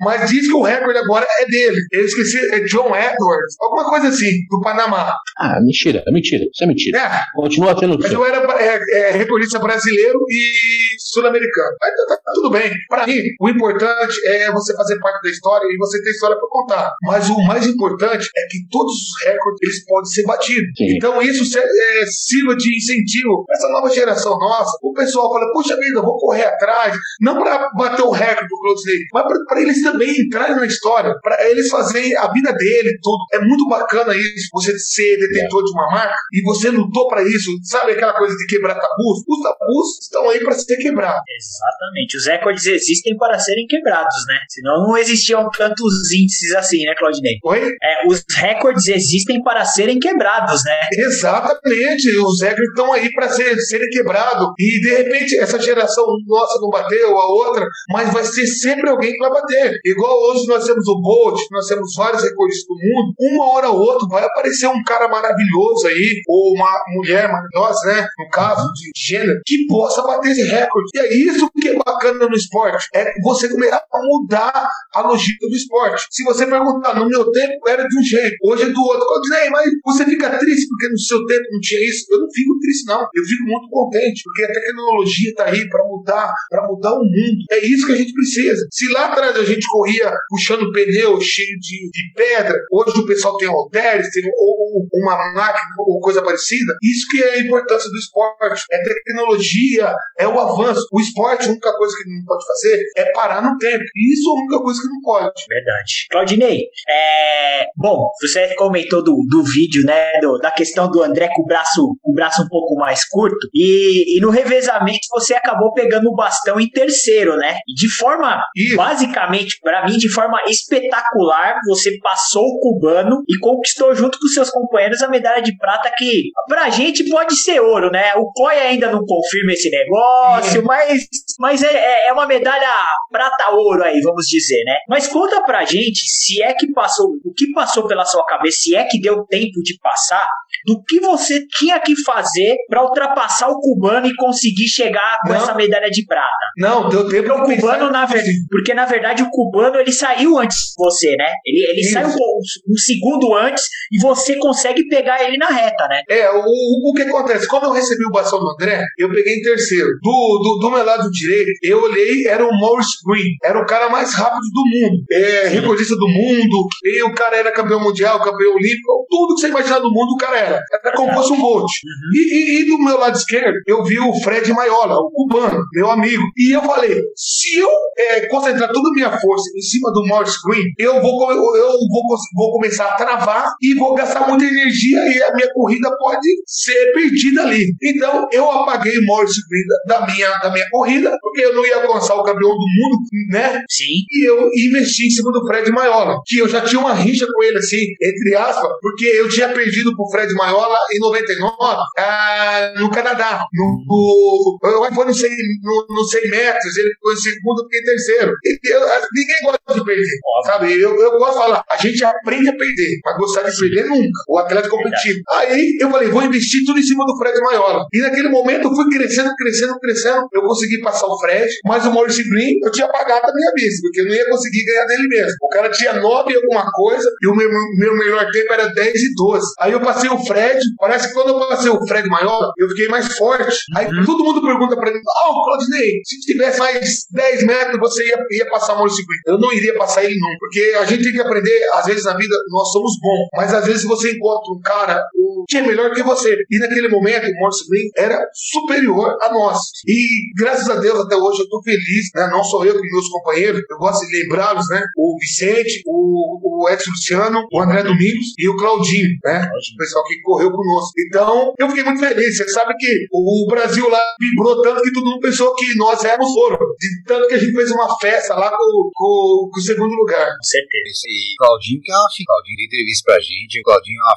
Mas 0.00 0.28
diz 0.28 0.46
que 0.46 0.52
o 0.52 0.62
recorde 0.62 0.98
agora 0.98 1.26
é 1.40 1.46
dele. 1.46 1.78
Eu 1.92 2.04
esqueci, 2.04 2.36
é 2.52 2.60
John 2.60 2.94
Edwards. 2.94 3.56
Alguma 3.60 3.84
coisa 3.84 4.08
assim, 4.08 4.30
do 4.50 4.60
Panamá. 4.60 5.14
Ah, 5.38 5.60
mentira, 5.62 6.02
é 6.06 6.10
mentira, 6.10 6.44
isso 6.52 6.64
é 6.64 6.66
mentira. 6.66 6.98
É, 6.98 7.10
Continua 7.34 7.78
sendo 7.78 7.98
mas 8.00 8.12
eu 8.12 8.24
era 8.24 8.38
é, 8.60 8.80
é, 8.92 9.10
recordista 9.12 9.58
brasileiro 9.58 10.18
e 10.28 10.50
sul-americano. 10.98 11.76
Tá, 11.78 11.86
tá- 12.08 12.16
tá 12.16 12.32
tudo 12.34 12.50
bem. 12.50 12.70
Pra 12.88 13.06
mim, 13.06 13.18
o 13.40 13.48
importante 13.48 14.14
é 14.26 14.50
você 14.50 14.74
fazer 14.76 14.98
parte 14.98 15.22
da 15.22 15.30
história 15.30 15.66
e 15.66 15.76
você 15.78 16.02
ter 16.02 16.10
história 16.10 16.36
pra 16.36 16.48
contar. 16.50 16.92
Mas 17.02 17.30
o 17.30 17.40
mais 17.44 17.66
importante 17.66 17.83
é 17.92 18.46
que 18.50 18.58
todos 18.70 18.92
os 18.92 19.24
recordes 19.26 19.60
eles 19.62 19.84
podem 19.86 20.10
ser 20.10 20.22
batidos. 20.24 20.70
Sim. 20.76 20.96
Então 20.96 21.22
isso 21.22 21.44
se- 21.44 21.58
é, 21.58 22.06
sirva 22.06 22.56
de 22.56 22.76
incentivo 22.76 23.44
para 23.46 23.56
essa 23.56 23.68
nova 23.68 23.90
geração 23.90 24.36
nossa. 24.38 24.70
O 24.82 24.92
pessoal 24.92 25.32
fala, 25.32 25.52
puxa 25.52 25.76
vida, 25.76 25.98
eu 25.98 26.02
vou 26.02 26.16
correr 26.18 26.44
atrás. 26.44 26.96
Não 27.20 27.38
para 27.38 27.68
bater 27.76 28.02
o 28.02 28.10
recorde 28.10 28.48
do 28.48 28.58
Claudio 28.58 28.84
mas 29.12 29.24
para 29.48 29.60
eles 29.62 29.82
também 29.82 30.10
entrarem 30.20 30.56
na 30.56 30.66
história. 30.66 31.14
Para 31.22 31.48
eles 31.50 31.68
fazerem 31.68 32.16
a 32.16 32.30
vida 32.32 32.52
dele, 32.52 32.98
tudo. 33.02 33.18
É 33.32 33.38
muito 33.40 33.66
bacana 33.68 34.14
isso, 34.16 34.48
você 34.52 34.78
ser 34.78 35.16
detentor 35.18 35.62
de 35.64 35.70
uma 35.72 35.86
marca 35.92 36.14
e 36.32 36.42
você 36.42 36.70
lutou 36.70 37.08
para 37.08 37.22
isso. 37.22 37.50
Sabe 37.64 37.92
aquela 37.92 38.12
coisa 38.16 38.36
de 38.36 38.46
quebrar 38.46 38.74
tabus? 38.74 39.18
Os 39.28 39.42
tabus 39.42 39.98
estão 40.02 40.28
aí 40.30 40.40
para 40.40 40.54
ser 40.54 40.76
quebrados. 40.76 41.22
Exatamente. 41.36 42.16
Os 42.16 42.26
recordes 42.26 42.66
existem 42.66 43.16
para 43.16 43.38
serem 43.38 43.66
quebrados, 43.66 44.14
né? 44.28 44.38
Senão 44.48 44.88
não 44.88 44.96
existiam 44.96 45.48
tantos 45.50 46.12
índices 46.12 46.52
assim, 46.54 46.84
né, 46.84 46.94
Claudinei? 46.98 47.34
Oi? 47.44 47.73
É, 47.82 48.06
os 48.06 48.22
recordes 48.36 48.88
existem 48.88 49.42
para 49.42 49.64
serem 49.64 49.98
quebrados, 49.98 50.62
né? 50.64 50.80
Exatamente, 50.92 52.08
os 52.18 52.40
recordes 52.40 52.68
estão 52.68 52.92
aí 52.92 53.12
para 53.12 53.28
ser, 53.28 53.56
serem 53.60 53.88
quebrados. 53.88 54.48
E 54.58 54.80
de 54.80 54.88
repente 54.90 55.38
essa 55.38 55.60
geração 55.60 56.04
nossa 56.26 56.60
não 56.60 56.70
bateu, 56.70 57.16
a 57.18 57.26
outra, 57.26 57.66
mas 57.90 58.12
vai 58.12 58.24
ser 58.24 58.46
sempre 58.46 58.88
alguém 58.88 59.12
que 59.12 59.18
vai 59.18 59.30
bater. 59.30 59.78
Igual 59.84 60.16
hoje 60.30 60.46
nós 60.46 60.64
temos 60.64 60.86
o 60.88 61.00
Bolt, 61.00 61.40
nós 61.50 61.66
temos 61.66 61.92
vários 61.96 62.22
recordistas 62.22 62.66
do 62.66 62.74
mundo, 62.74 63.14
uma 63.18 63.52
hora 63.52 63.68
ou 63.70 63.78
outra 63.78 64.08
vai 64.08 64.24
aparecer 64.24 64.66
um 64.68 64.82
cara 64.84 65.08
maravilhoso 65.08 65.86
aí, 65.88 66.22
ou 66.28 66.54
uma 66.54 66.70
mulher 66.94 67.28
maravilhosa, 67.28 67.86
né? 67.86 68.06
No 68.18 68.28
caso 68.30 68.68
de 68.72 68.90
gênero, 68.96 69.40
que 69.46 69.66
possa 69.66 70.02
bater 70.02 70.32
esse 70.32 70.42
recorde. 70.42 70.90
E 70.94 70.98
é 70.98 71.14
isso 71.14 71.50
que 71.60 71.68
é 71.68 71.74
bacana 71.76 72.26
no 72.26 72.34
esporte, 72.34 72.88
é 72.94 73.12
você 73.22 73.48
começar 73.48 73.76
a 73.76 73.98
mudar 74.02 74.68
a 74.94 75.00
logística 75.02 75.46
do 75.48 75.54
esporte. 75.54 76.06
Se 76.10 76.24
você 76.24 76.46
perguntar, 76.46 76.94
no 76.94 77.08
meu 77.08 77.30
tempo 77.30 77.63
era 77.68 77.86
de 77.86 77.98
um 77.98 78.02
jeito, 78.02 78.36
hoje 78.42 78.64
é 78.64 78.70
do 78.70 78.80
outro. 78.80 79.06
Eu 79.14 79.20
dizer, 79.20 79.50
mas 79.50 79.70
você 79.84 80.04
fica 80.04 80.38
triste 80.38 80.68
porque 80.68 80.88
no 80.88 80.98
seu 80.98 81.24
tempo 81.26 81.44
não 81.52 81.60
tinha 81.60 81.80
isso? 81.88 82.06
Eu 82.10 82.20
não 82.20 82.28
fico 82.30 82.58
triste, 82.60 82.86
não. 82.86 83.00
Eu 83.00 83.24
fico 83.24 83.44
muito 83.44 83.68
contente, 83.70 84.22
porque 84.24 84.44
a 84.44 84.52
tecnologia 84.52 85.30
está 85.30 85.44
aí 85.46 85.68
para 85.68 85.84
mudar, 85.84 86.32
para 86.48 86.66
mudar 86.66 86.92
o 86.92 87.04
mundo. 87.04 87.44
É 87.50 87.64
isso 87.66 87.86
que 87.86 87.92
a 87.92 87.96
gente 87.96 88.12
precisa. 88.12 88.66
Se 88.70 88.90
lá 88.92 89.06
atrás 89.06 89.36
a 89.36 89.44
gente 89.44 89.66
corria 89.68 90.12
puxando 90.28 90.72
pneu 90.72 91.20
cheio 91.20 91.58
de, 91.60 91.90
de 91.90 92.12
pedra, 92.14 92.58
hoje 92.70 92.98
o 92.98 93.06
pessoal 93.06 93.36
tem 93.36 93.48
halteres, 93.48 94.10
tem 94.10 94.24
ou, 94.24 94.56
ou 94.74 94.88
uma 94.94 95.16
máquina 95.34 95.74
ou 95.78 96.00
coisa 96.00 96.22
parecida. 96.22 96.74
Isso 96.82 97.06
que 97.10 97.22
é 97.22 97.34
a 97.34 97.40
importância 97.40 97.90
do 97.90 97.96
esporte. 97.96 98.64
É 98.70 98.82
tecnologia, 98.82 99.94
é 100.18 100.26
o 100.26 100.38
avanço. 100.38 100.86
O 100.92 101.00
esporte, 101.00 101.46
a 101.46 101.50
única 101.50 101.72
coisa 101.76 101.96
que 101.96 102.10
não 102.10 102.24
pode 102.24 102.46
fazer 102.46 102.82
é 102.96 103.12
parar 103.12 103.42
no 103.42 103.56
tempo. 103.58 103.84
Isso 103.96 104.28
é 104.28 104.32
a 104.32 104.42
única 104.42 104.58
coisa 104.62 104.80
que 104.80 104.88
não 104.88 105.00
pode. 105.02 105.44
Verdade. 105.48 106.06
Claudinei, 106.10 106.62
é... 106.88 107.53
bom, 107.76 108.08
você 108.20 108.54
comentou 108.54 109.02
do, 109.02 109.16
do 109.28 109.42
vídeo, 109.42 109.82
né, 109.84 110.20
do- 110.20 110.38
da 110.38 110.50
questão 110.50 110.90
do 110.90 111.02
André 111.02 111.28
com 111.34 111.42
o 111.42 111.46
braço, 111.46 111.80
com 112.02 112.12
o 112.12 112.14
braço 112.14 112.42
um 112.42 112.48
pouco 112.48 112.74
mais 112.76 113.06
curto, 113.08 113.48
e, 113.54 114.16
e 114.16 114.20
no 114.20 114.30
revezamento 114.30 115.00
você 115.10 115.34
acabou 115.34 115.72
pegando 115.72 116.08
o 116.08 116.14
bastão 116.14 116.60
em 116.60 116.68
terceiro, 116.68 117.36
né? 117.36 117.58
E 117.68 117.74
de 117.74 117.88
forma, 117.88 118.40
Isso. 118.56 118.76
basicamente, 118.76 119.58
pra 119.62 119.84
mim, 119.86 119.96
de 119.96 120.08
forma 120.10 120.38
espetacular, 120.48 121.56
você 121.66 121.98
passou 122.00 122.42
o 122.42 122.58
cubano 122.60 123.22
e 123.28 123.38
conquistou 123.38 123.94
junto 123.94 124.18
com 124.18 124.26
seus 124.28 124.50
companheiros 124.50 125.02
a 125.02 125.08
medalha 125.08 125.42
de 125.42 125.56
prata 125.56 125.90
que 125.96 126.24
pra 126.48 126.68
gente 126.70 127.08
pode 127.08 127.36
ser 127.36 127.60
ouro, 127.60 127.90
né? 127.90 128.12
O 128.16 128.30
COI 128.32 128.58
ainda 128.58 128.90
não 128.90 129.04
confirma 129.04 129.52
esse 129.52 129.70
negócio, 129.70 130.64
mas, 130.64 131.02
mas 131.38 131.62
é, 131.62 131.74
é- 131.74 132.08
é 132.08 132.12
uma 132.12 132.26
medalha 132.26 132.68
prata-ouro 133.10 133.82
aí, 133.82 134.00
vamos 134.00 134.26
dizer, 134.26 134.62
né? 134.64 134.76
Mas 134.88 135.06
conta 135.06 135.42
pra 135.42 135.64
gente 135.64 136.00
se 136.06 136.42
é 136.42 136.52
que 136.54 136.70
passou, 136.72 137.06
o 137.24 137.32
que 137.32 137.43
passou 137.52 137.86
pela 137.86 138.04
sua 138.04 138.24
cabeça, 138.24 138.58
se 138.62 138.74
é 138.74 138.84
que 138.84 139.00
deu 139.00 139.24
tempo 139.26 139.62
de 139.62 139.78
passar, 139.80 140.26
do 140.66 140.82
que 140.84 141.00
você 141.00 141.46
tinha 141.46 141.78
que 141.80 141.94
fazer 142.02 142.56
para 142.68 142.84
ultrapassar 142.84 143.48
o 143.48 143.60
cubano 143.60 144.06
e 144.06 144.14
conseguir 144.16 144.68
chegar 144.68 145.18
com 145.22 145.30
Não. 145.30 145.36
essa 145.36 145.54
medalha 145.54 145.90
de 145.90 146.04
prata? 146.06 146.28
Não, 146.56 146.88
deu 146.88 147.08
tempo 147.08 147.28
Porque 147.28 147.52
o 147.52 147.56
cubano, 147.56 147.90
na 147.90 148.06
ver... 148.06 148.24
porque 148.50 148.74
na 148.74 148.86
verdade 148.86 149.22
o 149.22 149.30
cubano 149.30 149.78
ele 149.78 149.92
saiu 149.92 150.38
antes 150.38 150.56
de 150.56 150.74
você, 150.76 151.16
né? 151.16 151.30
Ele, 151.44 151.70
ele 151.70 151.80
Isso. 151.80 151.92
sai 151.92 152.04
um, 152.04 152.10
um 152.10 152.76
segundo 152.76 153.34
antes 153.34 153.64
e 153.92 154.00
você 154.00 154.36
consegue 154.36 154.86
pegar 154.88 155.22
ele 155.24 155.36
na 155.36 155.48
reta, 155.48 155.86
né? 155.88 156.02
É, 156.08 156.30
o, 156.30 156.90
o 156.90 156.92
que 156.94 157.02
acontece? 157.02 157.48
Quando 157.48 157.64
eu 157.64 157.72
recebi 157.72 158.04
o 158.06 158.10
bastão 158.10 158.38
do 158.38 158.50
André, 158.52 158.84
eu 158.98 159.10
peguei 159.10 159.34
em 159.34 159.42
terceiro. 159.42 159.88
Do, 160.02 160.40
do, 160.42 160.58
do 160.60 160.70
meu 160.70 160.84
lado 160.84 161.10
direito, 161.10 161.50
eu 161.62 161.82
olhei, 161.82 162.26
era 162.26 162.44
o 162.44 162.60
Maurice 162.60 162.98
Green. 163.06 163.36
Era 163.42 163.60
o 163.60 163.66
cara 163.66 163.88
mais 163.88 164.14
rápido 164.14 164.40
do 164.52 164.64
mundo. 164.66 165.04
É, 165.10 165.48
recordista 165.48 165.96
do 165.96 166.08
mundo. 166.08 166.66
E 166.84 167.02
o 167.02 167.14
cara 167.14 167.33
era 167.36 167.52
campeão 167.52 167.80
mundial, 167.80 168.18
campeão 168.20 168.52
olímpico. 168.54 169.06
Tudo 169.08 169.34
que 169.34 169.40
você 169.42 169.48
imaginar 169.48 169.78
do 169.78 169.90
mundo, 169.90 170.12
o 170.14 170.16
cara 170.16 170.38
era. 170.38 170.60
Era 170.84 170.96
como 170.96 171.12
fosse 171.12 171.32
um 171.32 171.40
Bolt. 171.40 171.70
E, 172.14 172.18
e- 172.18 172.60
e 172.62 172.66
do 172.66 172.78
meu 172.78 172.98
lado 172.98 173.16
esquerdo, 173.16 173.58
eu 173.66 173.82
vi 173.84 173.98
o 173.98 174.12
Fred 174.20 174.52
Maiola, 174.52 174.96
o 174.96 175.10
cubano, 175.10 175.62
meu 175.72 175.90
amigo. 175.90 176.22
E 176.36 176.52
eu 176.54 176.62
falei, 176.62 177.00
se 177.16 177.58
eu 177.58 177.68
é, 177.98 178.26
concentrar 178.26 178.70
toda 178.72 178.88
a 178.88 178.92
minha 178.92 179.10
força 179.18 179.44
em 179.56 179.60
cima 179.60 179.92
do 179.92 180.06
Maurice 180.06 180.36
Green, 180.46 180.62
eu 180.78 181.00
vou, 181.00 181.30
eu 181.32 181.38
vou, 181.38 182.02
vou 182.36 182.52
começar 182.52 182.86
a 182.86 182.96
travar 182.96 183.52
e 183.60 183.74
vou 183.74 183.94
gastar 183.94 184.28
muita 184.28 184.44
energia 184.44 184.98
e 185.14 185.22
a 185.22 185.34
minha 185.34 185.52
corrida 185.52 185.90
pode 185.98 186.26
ser 186.46 186.92
perdida 186.92 187.42
ali. 187.42 187.74
Então, 187.82 188.26
eu 188.32 188.50
apaguei 188.50 188.96
o 188.98 189.06
Maurice 189.06 189.40
Green 189.48 189.62
da, 189.86 190.00
da 190.00 190.06
minha, 190.12 190.30
da 190.38 190.50
minha 190.52 190.66
corrida, 190.70 191.16
porque 191.20 191.42
eu 191.42 191.54
não 191.54 191.64
ia 191.66 191.76
alcançar 191.82 192.14
o 192.14 192.22
campeão 192.24 192.50
do 192.50 192.56
mundo, 192.56 192.98
né? 193.30 193.60
Sim. 193.68 194.04
E 194.10 194.28
eu 194.28 194.48
investi 194.68 195.06
em 195.06 195.10
cima 195.10 195.30
do 195.32 195.46
Fred 195.46 195.70
Maiola, 195.70 196.16
que 196.26 196.38
eu 196.38 196.48
já 196.48 196.60
tinha 196.62 196.80
uma 196.80 196.94
rixa 196.94 197.23
com 197.32 197.42
ele, 197.42 197.58
assim, 197.58 197.84
entre 198.02 198.34
aspas, 198.36 198.70
porque 198.80 199.06
eu 199.06 199.28
tinha 199.28 199.48
perdido 199.52 199.94
pro 199.96 200.08
Fred 200.10 200.32
Maiola 200.34 200.76
em 200.92 200.98
99, 201.00 201.56
ah, 201.98 202.72
no 202.78 202.90
Canadá. 202.90 203.44
No, 203.52 203.84
no, 203.86 204.58
eu 204.70 204.94
foi 204.94 205.04
no 205.04 205.14
100, 205.14 205.30
no, 205.62 205.86
no 205.88 206.04
100 206.04 206.30
metros, 206.30 206.76
ele 206.76 206.90
ficou 206.90 207.12
em 207.12 207.16
segundo, 207.16 207.60
eu 207.60 207.64
fiquei 207.64 207.80
em 207.80 207.84
terceiro. 207.84 208.32
Eu- 208.64 208.80
ninguém 209.14 209.36
gosta 209.44 209.74
de 209.74 209.84
perder, 209.84 210.04
sabe? 210.46 210.72
Eu, 210.80 210.94
eu 211.00 211.10
gosto 211.18 211.32
de 211.32 211.38
falar, 211.38 211.64
a 211.70 211.76
gente 211.76 212.04
aprende 212.04 212.48
a 212.48 212.56
perder, 212.56 212.98
mas 213.04 213.16
gostar 213.16 213.42
de 213.42 213.56
perder 213.58 213.86
nunca. 213.86 214.20
O 214.28 214.38
atleta 214.38 214.68
competitivo. 214.68 215.20
Aí 215.32 215.76
eu 215.80 215.90
falei, 215.90 216.08
vou 216.08 216.22
investir 216.22 216.64
tudo 216.66 216.78
em 216.78 216.82
cima 216.82 217.04
do 217.06 217.16
Fred 217.16 217.38
Maiola. 217.40 217.86
E 217.92 218.00
naquele 218.00 218.28
momento 218.28 218.68
eu 218.68 218.74
fui 218.74 218.88
crescendo, 218.90 219.30
crescendo, 219.36 219.78
crescendo. 219.78 220.28
Eu 220.32 220.42
consegui 220.42 220.80
passar 220.80 221.06
o 221.06 221.18
Fred, 221.18 221.48
mas 221.64 221.84
o 221.86 221.92
Maurice 221.92 222.28
Green 222.28 222.58
eu 222.62 222.70
tinha 222.70 222.88
pagado 222.88 223.30
a 223.30 223.34
minha 223.34 223.52
vista, 223.54 223.80
porque 223.82 224.00
eu 224.00 224.06
não 224.06 224.14
ia 224.14 224.28
conseguir 224.28 224.64
ganhar 224.64 224.84
dele 224.86 225.08
mesmo. 225.08 225.36
O 225.42 225.48
cara 225.48 225.70
tinha 225.70 225.94
9 225.94 226.32
e 226.32 226.36
alguma 226.36 226.64
coisa 226.72 227.08
e 227.22 227.26
o 227.26 227.34
meu, 227.34 227.48
meu 227.78 227.96
melhor 227.96 228.26
tempo 228.30 228.52
era 228.52 228.66
10 228.66 228.94
e 228.94 229.14
12. 229.14 229.46
Aí 229.60 229.72
eu 229.72 229.80
passei 229.80 230.10
o 230.10 230.18
Fred, 230.24 230.60
parece 230.78 231.08
que 231.08 231.14
quando 231.14 231.28
eu 231.30 231.48
passei 231.48 231.70
o 231.70 231.86
Fred 231.86 232.08
Maiola, 232.08 232.52
eu 232.58 232.68
fiquei 232.68 232.88
mais 232.88 233.16
forte. 233.16 233.56
Aí 233.76 233.86
todo 234.04 234.24
mundo 234.24 234.42
pergunta 234.42 234.76
pra 234.76 234.92
mim, 234.92 234.98
ah, 234.98 235.30
oh, 235.30 235.44
Claudinei, 235.44 236.00
se 236.04 236.20
tivesse 236.20 236.58
mais 236.58 237.06
10 237.10 237.46
metros, 237.46 237.78
você 237.78 238.06
ia, 238.06 238.18
ia 238.30 238.50
passar 238.50 238.74
o 238.74 238.84
Green. 238.84 239.20
Eu 239.26 239.38
não 239.38 239.52
iria 239.52 239.76
passar 239.76 240.04
ele 240.04 240.18
nunca, 240.18 240.36
porque 240.38 240.76
a 240.78 240.84
gente 240.84 241.04
tem 241.04 241.12
que 241.12 241.20
aprender, 241.20 241.60
às 241.74 241.86
vezes 241.86 242.04
na 242.04 242.16
vida 242.16 242.34
nós 242.50 242.70
somos 242.72 242.92
bons, 243.00 243.28
mas 243.34 243.54
às 243.54 243.64
vezes 243.64 243.84
você 243.84 244.12
encontra 244.12 244.52
um 244.52 244.60
cara 244.60 245.02
que 245.48 245.56
é 245.58 245.62
melhor 245.62 245.92
que 245.92 246.02
você. 246.02 246.36
E 246.50 246.58
naquele 246.58 246.88
momento 246.88 247.26
o 247.26 247.40
Maurice 247.40 247.68
Green 247.68 247.88
era 247.96 248.18
superior 248.32 249.16
a 249.22 249.32
nós. 249.32 249.58
E 249.86 250.32
graças 250.36 250.68
a 250.68 250.76
Deus 250.76 251.00
até 251.00 251.16
hoje 251.16 251.42
eu 251.42 251.48
tô 251.48 251.62
feliz, 251.62 252.10
né? 252.14 252.28
Não 252.30 252.42
sou 252.44 252.64
eu 252.64 252.74
que 252.74 252.90
meus 252.90 253.08
companheiros, 253.08 253.62
eu 253.70 253.78
gosto 253.78 254.06
de 254.06 254.22
lembrá-los, 254.22 254.68
né? 254.68 254.82
O 254.96 255.16
Vicente, 255.18 255.82
o, 255.86 256.64
o 256.64 256.68
Edson 256.68 256.90
Luciano, 256.94 257.46
o 257.52 257.60
André 257.60 257.82
Domingos 257.82 258.26
e 258.38 258.48
o 258.48 258.56
Claudinho, 258.56 259.08
né? 259.24 259.48
O 259.74 259.76
pessoal 259.78 260.04
que 260.04 260.20
correu 260.22 260.50
conosco. 260.50 260.92
Então, 261.08 261.52
eu 261.58 261.68
fiquei 261.68 261.84
muito 261.84 262.00
feliz. 262.00 262.36
Você 262.36 262.48
sabe 262.48 262.74
que 262.78 263.06
o 263.12 263.46
Brasil 263.48 263.88
lá 263.88 264.00
vibrou 264.20 264.62
tanto 264.62 264.82
que 264.82 264.92
todo 264.92 265.04
mundo 265.06 265.20
pensou 265.20 265.54
que 265.54 265.74
nós 265.76 266.04
éramos 266.04 266.30
ouro. 266.36 266.58
De 266.78 266.88
tanto 267.06 267.28
que 267.28 267.34
a 267.34 267.38
gente 267.38 267.52
fez 267.52 267.70
uma 267.70 267.98
festa 267.98 268.34
lá 268.34 268.50
com, 268.50 268.90
com, 268.94 269.50
com 269.52 269.58
o 269.58 269.62
segundo 269.62 269.92
lugar. 269.94 270.26
Com 270.26 270.44
certeza. 270.44 271.00
Aí. 271.06 271.34
Claudinho, 271.38 271.80
que 271.82 271.90
é 271.92 271.96
uma 271.96 272.10
fi- 272.14 272.24
Claudinho 272.24 272.56
deu 272.56 272.66
entrevista 272.66 273.02
pra 273.06 273.20
gente. 273.20 273.60
O 273.60 273.62
Claudinho 273.64 273.98
é 274.00 274.04
uma. 274.04 274.14